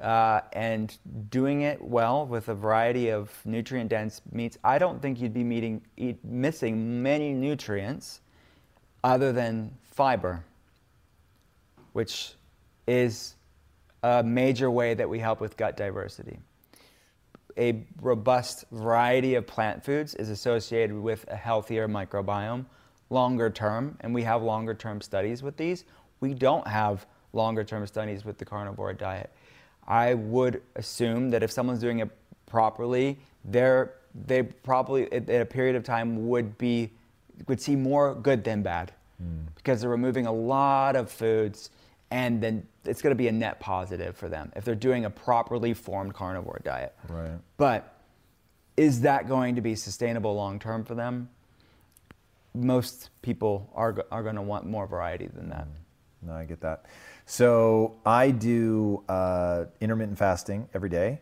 uh, 0.00 0.42
and 0.52 0.96
doing 1.30 1.62
it 1.62 1.82
well 1.82 2.26
with 2.26 2.48
a 2.48 2.54
variety 2.54 3.10
of 3.10 3.30
nutrient 3.44 3.90
dense 3.90 4.20
meats, 4.32 4.58
I 4.62 4.78
don't 4.78 5.00
think 5.00 5.20
you'd 5.20 5.34
be 5.34 5.44
meeting, 5.44 5.82
eat, 5.96 6.22
missing 6.24 7.02
many 7.02 7.32
nutrients 7.32 8.20
other 9.02 9.32
than 9.32 9.74
fiber, 9.82 10.44
which 11.92 12.34
is 12.86 13.34
a 14.02 14.22
major 14.22 14.70
way 14.70 14.94
that 14.94 15.08
we 15.08 15.18
help 15.18 15.40
with 15.40 15.56
gut 15.56 15.76
diversity. 15.76 16.38
A 17.58 17.84
robust 18.00 18.64
variety 18.70 19.34
of 19.34 19.46
plant 19.46 19.84
foods 19.84 20.14
is 20.14 20.30
associated 20.30 20.96
with 20.96 21.24
a 21.28 21.36
healthier 21.36 21.88
microbiome 21.88 22.64
longer 23.10 23.50
term, 23.50 23.96
and 24.00 24.14
we 24.14 24.22
have 24.22 24.42
longer 24.42 24.72
term 24.72 25.00
studies 25.00 25.42
with 25.42 25.56
these. 25.56 25.84
We 26.20 26.32
don't 26.32 26.66
have 26.66 27.06
longer 27.32 27.64
term 27.64 27.86
studies 27.86 28.24
with 28.24 28.38
the 28.38 28.44
carnivore 28.44 28.92
diet. 28.94 29.30
I 29.86 30.14
would 30.14 30.62
assume 30.76 31.30
that 31.30 31.42
if 31.42 31.50
someone's 31.50 31.80
doing 31.80 31.98
it 31.98 32.10
properly, 32.46 33.18
they're, 33.44 33.94
they 34.26 34.42
probably 34.42 35.12
at 35.12 35.28
at 35.28 35.42
a 35.42 35.46
period 35.46 35.76
of 35.76 35.84
time 35.84 36.28
would 36.28 36.56
be 36.58 36.90
would 37.48 37.60
see 37.60 37.76
more 37.76 38.14
good 38.14 38.44
than 38.44 38.62
bad 38.62 38.92
hmm. 39.18 39.42
because 39.54 39.80
they're 39.80 39.90
removing 39.90 40.26
a 40.26 40.32
lot 40.32 40.94
of 40.94 41.10
foods 41.10 41.70
and 42.10 42.42
then 42.42 42.66
it's 42.84 43.02
going 43.02 43.12
to 43.12 43.16
be 43.16 43.28
a 43.28 43.32
net 43.32 43.60
positive 43.60 44.16
for 44.16 44.28
them 44.28 44.52
if 44.56 44.64
they're 44.64 44.74
doing 44.74 45.04
a 45.04 45.10
properly 45.10 45.74
formed 45.74 46.14
carnivore 46.14 46.60
diet. 46.64 46.94
Right. 47.08 47.38
But 47.56 47.96
is 48.76 49.02
that 49.02 49.28
going 49.28 49.56
to 49.56 49.60
be 49.60 49.74
sustainable 49.74 50.34
long 50.34 50.58
term 50.58 50.84
for 50.84 50.94
them? 50.94 51.28
Most 52.54 53.10
people 53.22 53.70
are, 53.74 54.04
are 54.10 54.22
going 54.22 54.34
to 54.34 54.42
want 54.42 54.66
more 54.66 54.86
variety 54.86 55.28
than 55.28 55.50
that. 55.50 55.68
No, 56.22 56.32
I 56.32 56.44
get 56.44 56.60
that. 56.62 56.86
So 57.26 57.96
I 58.04 58.30
do 58.30 59.04
uh, 59.08 59.66
intermittent 59.80 60.18
fasting 60.18 60.68
every 60.74 60.88
day. 60.88 61.20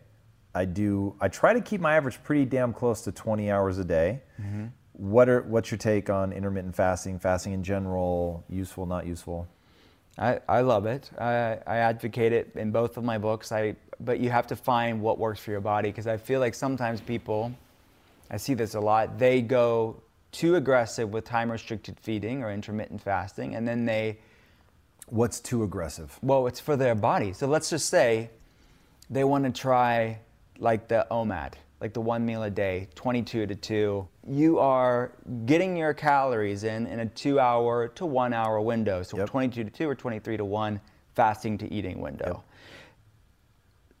I 0.55 0.65
do. 0.65 1.15
I 1.21 1.27
try 1.27 1.53
to 1.53 1.61
keep 1.61 1.79
my 1.79 1.95
average 1.95 2.21
pretty 2.23 2.45
damn 2.45 2.73
close 2.73 3.01
to 3.01 3.11
20 3.11 3.51
hours 3.51 3.77
a 3.77 3.85
day. 3.85 4.21
What 4.93 5.29
are 5.29 5.43
what's 5.43 5.71
your 5.71 5.77
take 5.77 6.09
on 6.09 6.33
intermittent 6.33 6.75
fasting? 6.75 7.19
Fasting 7.19 7.53
in 7.53 7.63
general, 7.63 8.43
useful, 8.49 8.85
not 8.85 9.05
useful? 9.05 9.47
I, 10.19 10.39
I 10.47 10.61
love 10.61 10.85
it. 10.85 11.09
I, 11.17 11.59
I 11.65 11.77
advocate 11.77 12.33
it 12.33 12.51
in 12.55 12.71
both 12.71 12.97
of 12.97 13.03
my 13.03 13.17
books. 13.17 13.51
I, 13.51 13.75
but 13.99 14.19
you 14.19 14.29
have 14.29 14.47
to 14.47 14.55
find 14.55 15.01
what 15.01 15.17
works 15.17 15.39
for 15.39 15.51
your 15.51 15.61
body 15.61 15.89
because 15.89 16.07
I 16.07 16.17
feel 16.17 16.39
like 16.39 16.53
sometimes 16.53 17.01
people, 17.01 17.53
I 18.29 18.37
see 18.37 18.53
this 18.53 18.75
a 18.75 18.79
lot, 18.79 19.17
they 19.17 19.41
go 19.41 20.01
too 20.31 20.55
aggressive 20.55 21.09
with 21.09 21.25
time 21.25 21.51
restricted 21.51 21.97
feeding 21.99 22.43
or 22.43 22.51
intermittent 22.51 23.01
fasting 23.01 23.55
and 23.55 23.67
then 23.67 23.85
they 23.85 24.19
What's 25.09 25.39
too 25.39 25.63
aggressive? 25.63 26.17
Well, 26.21 26.45
it's 26.45 26.59
for 26.59 26.75
their 26.75 26.93
body. 26.93 27.33
So 27.33 27.47
let's 27.47 27.69
just 27.69 27.89
say 27.89 28.29
they 29.09 29.23
want 29.23 29.45
to 29.45 29.51
try 29.51 30.19
like 30.59 30.87
the 30.87 31.07
OMAD, 31.09 31.53
like 31.81 31.93
the 31.93 32.01
one 32.01 32.25
meal 32.25 32.43
a 32.43 32.49
day, 32.49 32.87
22 32.95 33.45
to 33.47 33.55
2. 33.55 34.07
You 34.27 34.59
are 34.59 35.11
getting 35.45 35.77
your 35.77 35.93
calories 35.93 36.63
in 36.63 36.87
in 36.87 36.99
a 36.99 37.05
two 37.05 37.39
hour 37.39 37.87
to 37.89 38.05
one 38.05 38.33
hour 38.33 38.59
window. 38.59 39.01
So 39.03 39.17
Yep. 39.17 39.29
22 39.29 39.63
to 39.63 39.69
2 39.69 39.89
or 39.89 39.95
23 39.95 40.37
to 40.37 40.45
1 40.45 40.81
fasting 41.15 41.57
to 41.59 41.71
eating 41.73 42.01
window. 42.01 42.43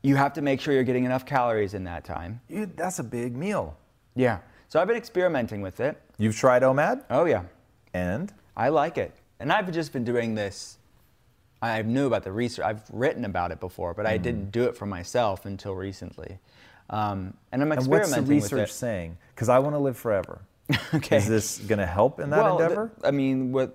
You 0.01 0.15
have 0.15 0.33
to 0.33 0.41
make 0.41 0.61
sure 0.61 0.73
you're 0.73 0.83
getting 0.83 1.05
enough 1.05 1.25
calories 1.25 1.73
in 1.73 1.83
that 1.85 2.03
time. 2.05 2.41
Dude, 2.49 2.75
that's 2.77 2.99
a 2.99 3.03
big 3.03 3.35
meal. 3.35 3.77
Yeah. 4.15 4.39
So 4.69 4.79
I've 4.79 4.87
been 4.87 4.95
experimenting 4.97 5.61
with 5.61 5.79
it. 5.79 5.99
You've 6.17 6.35
tried 6.37 6.63
OMAD, 6.63 7.03
Oh, 7.09 7.25
yeah. 7.25 7.43
and 7.93 8.31
I 8.55 8.69
like 8.69 8.97
it. 8.97 9.13
And 9.39 9.51
I've 9.51 9.71
just 9.71 9.91
been 9.93 10.03
doing 10.03 10.35
this. 10.35 10.77
I 11.61 11.81
knew 11.81 12.07
about 12.07 12.23
the 12.23 12.31
research. 12.31 12.63
I've 12.65 12.83
written 12.91 13.25
about 13.25 13.51
it 13.51 13.59
before, 13.59 13.93
but 13.93 14.05
I 14.05 14.17
Mm. 14.17 14.21
didn't 14.21 14.51
do 14.51 14.63
it 14.65 14.77
for 14.77 14.85
myself 14.85 15.45
until 15.45 15.75
recently. 15.75 16.39
Um, 16.89 17.33
and 17.51 17.61
I'm 17.61 17.71
and 17.71 17.79
experimenting 17.79 18.15
what's 18.15 18.27
the 18.27 18.55
research 18.55 18.71
saying? 18.71 19.17
Because 19.35 19.49
I 19.49 19.59
want 19.59 19.75
to 19.75 19.79
live 19.79 19.97
forever. 19.97 20.41
okay. 20.93 21.17
Is 21.17 21.27
this 21.27 21.59
going 21.59 21.79
to 21.79 21.85
help 21.85 22.19
in 22.19 22.29
that 22.29 22.43
well, 22.43 22.57
th- 22.57 22.69
endeavor? 22.69 22.91
I 23.03 23.11
mean, 23.11 23.51
with 23.51 23.71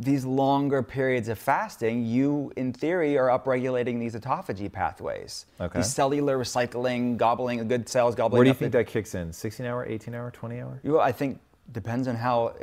these 0.00 0.24
longer 0.24 0.82
periods 0.82 1.28
of 1.28 1.38
fasting, 1.38 2.04
you, 2.04 2.52
in 2.56 2.72
theory, 2.72 3.18
are 3.18 3.28
upregulating 3.28 3.98
these 3.98 4.14
autophagy 4.14 4.70
pathways. 4.70 5.46
Okay. 5.60 5.80
These 5.80 5.92
cellular 5.92 6.38
recycling, 6.38 7.16
gobbling 7.16 7.66
good 7.66 7.88
cells, 7.88 8.14
gobbling 8.14 8.38
Where 8.38 8.44
do 8.44 8.50
you 8.50 8.54
think 8.54 8.72
the- 8.72 8.78
that 8.78 8.86
kicks 8.86 9.14
in? 9.14 9.32
16 9.32 9.66
hour, 9.66 9.86
18 9.86 10.14
hour, 10.14 10.30
20 10.30 10.60
hour? 10.60 10.80
You, 10.82 11.00
I 11.00 11.12
think 11.12 11.40
depends 11.72 12.08
on 12.08 12.16
how 12.16 12.54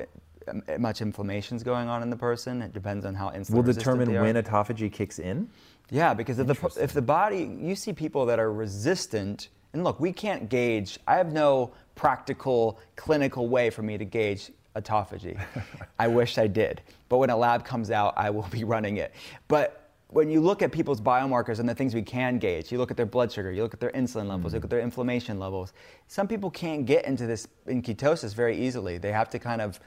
much 0.80 1.02
inflammation 1.02 1.58
is 1.58 1.64
going 1.64 1.88
on 1.88 2.02
in 2.02 2.10
the 2.10 2.16
person. 2.16 2.62
It 2.62 2.74
depends 2.74 3.06
on 3.06 3.16
how 3.16 3.30
insulin 3.30 3.56
Will 3.56 3.64
determine 3.64 4.14
when 4.14 4.36
autophagy 4.36 4.92
kicks 4.92 5.20
in. 5.20 5.50
Yeah, 5.92 6.14
because 6.14 6.40
if 6.40 6.48
the 6.48 6.78
if 6.82 6.94
the 6.94 7.02
body, 7.02 7.58
you 7.60 7.76
see 7.76 7.94
people 7.94 8.26
that 8.26 8.40
are 8.40 8.52
resistant, 8.52 9.50
and 9.74 9.84
look, 9.84 10.00
we 10.00 10.12
can't 10.12 10.50
gauge. 10.50 11.00
I 11.08 11.16
have 11.16 11.32
no 11.32 11.72
practical 11.96 12.80
clinical 12.96 13.48
way 13.48 13.70
for 13.70 13.82
me 13.82 13.98
to 13.98 14.06
gauge 14.06 14.52
autophagy. 14.76 15.40
I 16.00 16.08
wish 16.08 16.38
I 16.38 16.48
did, 16.48 16.82
but 17.08 17.18
when 17.18 17.30
a 17.30 17.38
lab 17.38 17.64
comes 17.64 17.92
out, 17.92 18.14
I 18.18 18.30
will 18.30 18.48
be 18.52 18.64
running 18.64 18.98
it. 18.98 19.14
But 19.48 19.86
when 20.10 20.30
you 20.30 20.40
look 20.40 20.62
at 20.62 20.72
people's 20.72 21.02
biomarkers 21.02 21.60
and 21.60 21.68
the 21.68 21.76
things 21.76 21.94
we 21.94 22.02
can 22.02 22.38
gauge, 22.38 22.72
you 22.72 22.78
look 22.78 22.92
at 22.92 22.98
their 22.98 23.06
blood 23.06 23.32
sugar, 23.32 23.52
you 23.52 23.64
look 23.64 23.74
at 23.74 23.80
their 23.80 23.92
insulin 23.92 24.28
levels, 24.28 24.54
you 24.54 24.58
look 24.58 24.66
at 24.66 24.68
mm. 24.68 24.72
their 24.72 24.80
inflammation 24.80 25.40
levels. 25.40 25.74
Some 26.08 26.28
people 26.28 26.50
can't 26.50 26.86
get 26.86 27.06
into 27.06 27.26
this 27.26 27.48
in 27.68 27.82
ketosis 27.82 28.34
very 28.34 28.58
easily. 28.58 28.98
They 28.98 29.12
have 29.12 29.30
to 29.32 29.40
kind 29.40 29.62
of 29.62 29.80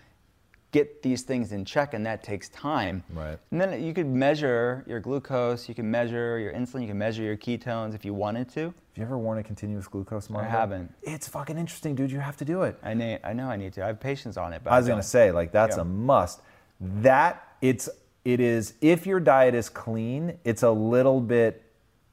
get 0.70 1.02
these 1.02 1.22
things 1.22 1.52
in 1.52 1.64
check, 1.64 1.94
and 1.94 2.04
that 2.04 2.22
takes 2.22 2.48
time. 2.50 3.02
Right. 3.14 3.38
And 3.50 3.60
then 3.60 3.82
you 3.82 3.94
could 3.94 4.06
measure 4.06 4.84
your 4.86 5.00
glucose, 5.00 5.68
you 5.68 5.74
can 5.74 5.90
measure 5.90 6.38
your 6.38 6.52
insulin, 6.52 6.82
you 6.82 6.88
can 6.88 6.98
measure 6.98 7.22
your 7.22 7.36
ketones 7.36 7.94
if 7.94 8.04
you 8.04 8.12
wanted 8.12 8.48
to. 8.50 8.60
Have 8.64 8.74
you 8.96 9.02
ever 9.04 9.16
worn 9.18 9.38
a 9.38 9.42
continuous 9.42 9.86
glucose 9.88 10.28
monitor? 10.28 10.48
I 10.48 10.60
haven't. 10.60 10.92
It's 11.02 11.26
fucking 11.28 11.56
interesting, 11.56 11.94
dude. 11.94 12.10
You 12.10 12.20
have 12.20 12.36
to 12.38 12.44
do 12.44 12.62
it. 12.62 12.78
I, 12.82 12.94
na- 12.94 13.18
I 13.24 13.32
know 13.32 13.48
I 13.48 13.56
need 13.56 13.72
to. 13.74 13.84
I 13.84 13.86
have 13.86 14.00
patients 14.00 14.36
on 14.36 14.52
it, 14.52 14.60
but 14.62 14.72
I 14.72 14.76
was 14.76 14.86
don't. 14.86 14.94
gonna 14.94 15.02
say, 15.04 15.30
like, 15.30 15.52
that's 15.52 15.76
Yeah. 15.76 15.82
a 15.82 15.84
must. 15.84 16.40
That 16.80 17.46
it's 17.62 17.88
it 18.24 18.40
is 18.40 18.74
if 18.80 19.06
your 19.06 19.20
diet 19.20 19.54
is 19.54 19.68
clean, 19.68 20.38
it's 20.44 20.62
a 20.62 20.70
little 20.70 21.20
bit 21.20 21.62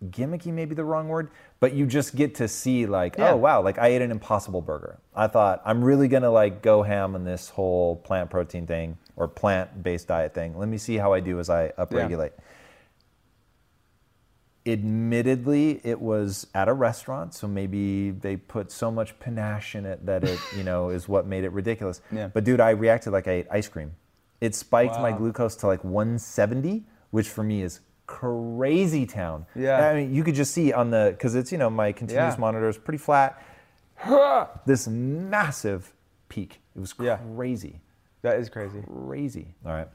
gimmicky, 0.09 0.47
maybe 0.53 0.75
the 0.75 0.83
wrong 0.83 1.07
word, 1.07 1.29
but 1.59 1.73
you 1.73 1.85
just 1.85 2.15
get 2.15 2.35
to 2.35 2.47
see 2.47 2.85
like, 2.85 3.15
Yeah. 3.17 3.31
oh 3.31 3.35
wow, 3.37 3.61
like 3.61 3.77
I 3.79 3.87
ate 3.87 4.01
an 4.01 4.11
impossible 4.11 4.61
burger. 4.61 4.99
I 5.15 5.27
thought 5.27 5.61
I'm 5.65 5.83
really 5.83 6.07
gonna 6.07 6.31
like 6.31 6.61
go 6.61 6.83
ham 6.83 7.15
on 7.15 7.23
this 7.23 7.49
whole 7.49 7.95
plant 7.97 8.29
protein 8.29 8.67
thing 8.67 8.97
or 9.15 9.27
plant 9.27 9.81
based 9.83 10.07
diet 10.07 10.33
thing. 10.33 10.57
Let 10.57 10.67
me 10.69 10.77
see 10.77 10.97
how 10.97 11.13
I 11.13 11.19
do 11.21 11.39
as 11.39 11.49
I 11.49 11.69
upregulate. 11.77 12.31
admittedly 14.67 15.79
it 15.83 16.01
was 16.01 16.47
at 16.55 16.67
a 16.67 16.73
restaurant 16.73 17.35
so 17.35 17.47
maybe 17.47 18.09
they 18.09 18.35
put 18.35 18.71
so 18.71 18.89
much 18.89 19.17
panache 19.19 19.75
in 19.75 19.85
it 19.85 20.03
that 20.07 20.23
it 20.23 20.39
you 20.57 20.63
know 20.63 20.89
is 20.89 21.07
what 21.07 21.27
made 21.27 21.43
it 21.43 21.51
ridiculous 21.51 22.01
Yeah. 22.11 22.29
but 22.29 22.43
dude 22.43 22.59
i 22.59 22.71
reacted 22.71 23.13
like 23.13 23.27
i 23.27 23.31
ate 23.31 23.47
ice 23.51 23.67
cream 23.67 23.91
it 24.41 24.55
spiked 24.55 24.99
my 24.99 25.11
glucose 25.11 25.55
to 25.57 25.67
like 25.67 25.83
170 25.83 26.83
which 27.11 27.29
for 27.29 27.43
me 27.43 27.61
is 27.61 27.79
crazy 28.07 29.05
town 29.05 29.45
Yeah. 29.55 29.87
i 29.89 29.93
mean 29.95 30.13
you 30.13 30.23
could 30.23 30.35
just 30.35 30.53
see 30.53 30.71
on 30.73 30.91
the 30.91 31.09
because 31.17 31.33
it's 31.35 31.51
you 31.51 31.57
know 31.57 31.69
my 31.69 31.91
continuous 31.91 32.35
Yeah. 32.35 32.39
monitor 32.41 32.69
is 32.69 32.77
pretty 32.77 32.97
flat 32.99 33.41
this 34.65 34.87
massive 34.87 35.93
peak 36.29 36.59
it 36.75 36.79
was 36.79 36.93
Yeah. 36.99 37.17
crazy 37.35 37.79
That 38.21 38.39
is 38.39 38.49
crazy. 38.49 38.81
crazy. 39.07 39.47
All 39.65 39.71
right. 39.71 39.87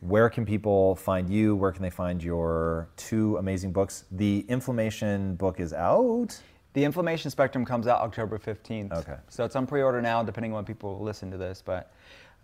Where 0.00 0.28
can 0.28 0.44
people 0.44 0.96
find 0.96 1.30
you? 1.30 1.56
Where 1.56 1.72
can 1.72 1.80
they 1.82 1.88
find 1.88 2.22
your 2.22 2.88
two 2.96 3.38
amazing 3.38 3.72
books? 3.72 4.04
The 4.12 4.44
inflammation 4.50 5.34
book 5.36 5.58
is 5.60 5.72
out. 5.72 6.38
The 6.74 6.84
inflammation 6.84 7.30
spectrum 7.30 7.64
comes 7.64 7.86
out 7.86 8.02
October 8.02 8.38
15th. 8.38 8.92
Okay. 8.92 9.16
So 9.30 9.44
it's 9.46 9.56
on 9.56 9.66
pre-order 9.66 10.02
now, 10.02 10.22
depending 10.22 10.52
on 10.52 10.56
when 10.56 10.64
people 10.66 11.00
listen 11.02 11.30
to 11.30 11.38
this. 11.38 11.62
But 11.64 11.90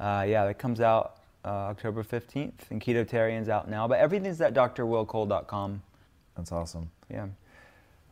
uh, 0.01 0.24
yeah, 0.26 0.44
it 0.46 0.59
comes 0.59 0.80
out 0.80 1.16
uh, 1.45 1.49
October 1.49 2.03
15th, 2.03 2.70
and 2.70 2.80
Ketotarian's 2.80 3.49
out 3.49 3.68
now. 3.68 3.88
But 3.88 4.01
everything's 4.01 4.41
at 4.41 4.55
drwillcole.com. 4.55 5.82
That's 6.36 6.53
awesome. 6.53 6.91
Yeah. 7.11 7.26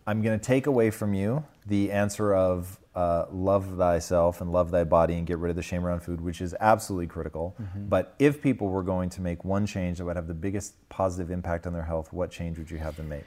I'm 0.06 0.22
going 0.22 0.38
to 0.38 0.44
take 0.44 0.66
away 0.66 0.90
from 0.90 1.12
you 1.12 1.44
the 1.66 1.92
answer 1.92 2.34
of 2.34 2.78
uh, 2.94 3.26
love 3.30 3.76
thyself 3.76 4.40
and 4.40 4.50
love 4.50 4.70
thy 4.70 4.82
body 4.82 5.14
and 5.14 5.26
get 5.26 5.36
rid 5.36 5.50
of 5.50 5.56
the 5.56 5.62
shame 5.62 5.84
around 5.84 6.00
food, 6.00 6.20
which 6.20 6.40
is 6.40 6.54
absolutely 6.60 7.06
critical. 7.06 7.54
But 7.76 8.14
if 8.18 8.40
people 8.40 8.68
were 8.68 8.82
going 8.82 9.10
to 9.10 9.20
make 9.20 9.44
one 9.44 9.66
change 9.66 9.98
that 9.98 10.06
would 10.06 10.16
have 10.16 10.26
the 10.26 10.34
biggest 10.34 10.74
positive 10.88 11.30
impact 11.30 11.66
on 11.66 11.74
their 11.74 11.82
health, 11.82 12.10
what 12.12 12.30
change 12.30 12.56
would 12.58 12.70
you 12.70 12.78
have 12.78 12.96
them 12.96 13.10
make? 13.10 13.24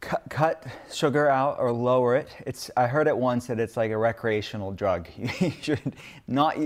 Cut, 0.00 0.22
cut 0.30 0.66
sugar 0.90 1.28
out 1.28 1.60
or 1.60 1.70
lower 1.70 2.16
it. 2.16 2.28
It's 2.46 2.70
I 2.76 2.86
heard 2.88 3.06
it 3.06 3.16
once 3.16 3.46
that 3.46 3.60
it's 3.60 3.76
like 3.76 3.92
a 3.92 3.96
recreational 3.96 4.72
drug. 4.72 5.06
you 5.16 5.52
should 5.60 5.94
not 6.26 6.56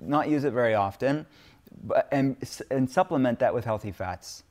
not 0.00 0.28
use 0.28 0.44
it 0.44 0.52
very 0.52 0.74
often, 0.74 1.26
and 2.10 2.36
and 2.70 2.88
supplement 2.88 3.38
that 3.40 3.54
with 3.54 3.64
healthy 3.64 3.92
fats. 3.92 4.44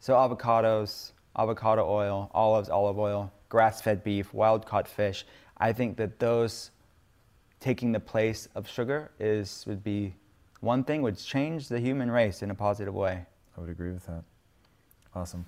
So 0.00 0.14
avocados, 0.14 1.12
avocado 1.36 1.88
oil, 1.88 2.30
olives, 2.34 2.68
olive 2.68 2.98
oil, 2.98 3.32
grass-fed 3.48 4.04
beef, 4.04 4.32
wild-caught 4.34 4.88
fish. 4.88 5.24
I 5.56 5.72
think 5.72 5.96
that 5.96 6.18
those 6.18 6.70
taking 7.60 7.92
the 7.92 8.00
place 8.00 8.48
of 8.54 8.68
sugar 8.68 9.10
is 9.18 9.64
would 9.66 9.82
be 9.82 10.14
one 10.60 10.84
thing 10.84 11.02
would 11.02 11.18
change 11.18 11.68
the 11.68 11.80
human 11.80 12.10
race 12.10 12.42
in 12.42 12.50
a 12.50 12.54
positive 12.54 12.94
way. 12.94 13.24
I 13.56 13.60
would 13.60 13.70
agree 13.70 13.92
with 13.92 14.06
that. 14.06 14.24
Awesome. 15.16 15.46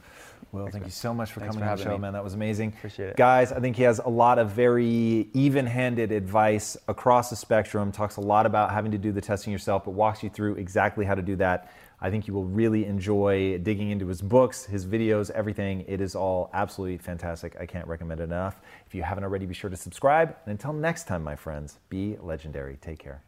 Well, 0.50 0.64
thank 0.64 0.76
man. 0.76 0.84
you 0.84 0.90
so 0.90 1.12
much 1.12 1.30
for 1.30 1.40
Thanks 1.40 1.54
coming 1.54 1.66
for 1.66 1.72
on 1.72 1.76
the 1.76 1.84
show, 1.84 1.92
me. 1.92 1.98
man. 1.98 2.14
That 2.14 2.24
was 2.24 2.32
amazing. 2.32 2.72
Appreciate 2.78 3.10
it. 3.10 3.16
Guys, 3.16 3.52
I 3.52 3.60
think 3.60 3.76
he 3.76 3.82
has 3.82 3.98
a 3.98 4.08
lot 4.08 4.38
of 4.38 4.50
very 4.50 5.28
even 5.34 5.66
handed 5.66 6.10
advice 6.10 6.74
across 6.88 7.28
the 7.28 7.36
spectrum, 7.36 7.92
talks 7.92 8.16
a 8.16 8.22
lot 8.22 8.46
about 8.46 8.70
having 8.70 8.90
to 8.92 8.98
do 8.98 9.12
the 9.12 9.20
testing 9.20 9.52
yourself, 9.52 9.84
but 9.84 9.90
walks 9.90 10.22
you 10.22 10.30
through 10.30 10.54
exactly 10.54 11.04
how 11.04 11.14
to 11.14 11.20
do 11.20 11.36
that. 11.36 11.70
I 12.00 12.08
think 12.08 12.26
you 12.26 12.32
will 12.32 12.46
really 12.46 12.86
enjoy 12.86 13.58
digging 13.58 13.90
into 13.90 14.06
his 14.06 14.22
books, 14.22 14.64
his 14.64 14.86
videos, 14.86 15.30
everything. 15.32 15.84
It 15.86 16.00
is 16.00 16.14
all 16.14 16.48
absolutely 16.54 16.96
fantastic. 16.96 17.56
I 17.60 17.66
can't 17.66 17.86
recommend 17.86 18.20
it 18.20 18.24
enough. 18.24 18.62
If 18.86 18.94
you 18.94 19.02
haven't 19.02 19.24
already, 19.24 19.44
be 19.44 19.54
sure 19.54 19.68
to 19.68 19.76
subscribe. 19.76 20.34
And 20.46 20.52
until 20.52 20.72
next 20.72 21.06
time, 21.06 21.22
my 21.22 21.36
friends, 21.36 21.78
be 21.90 22.16
legendary. 22.22 22.78
Take 22.80 23.00
care. 23.00 23.22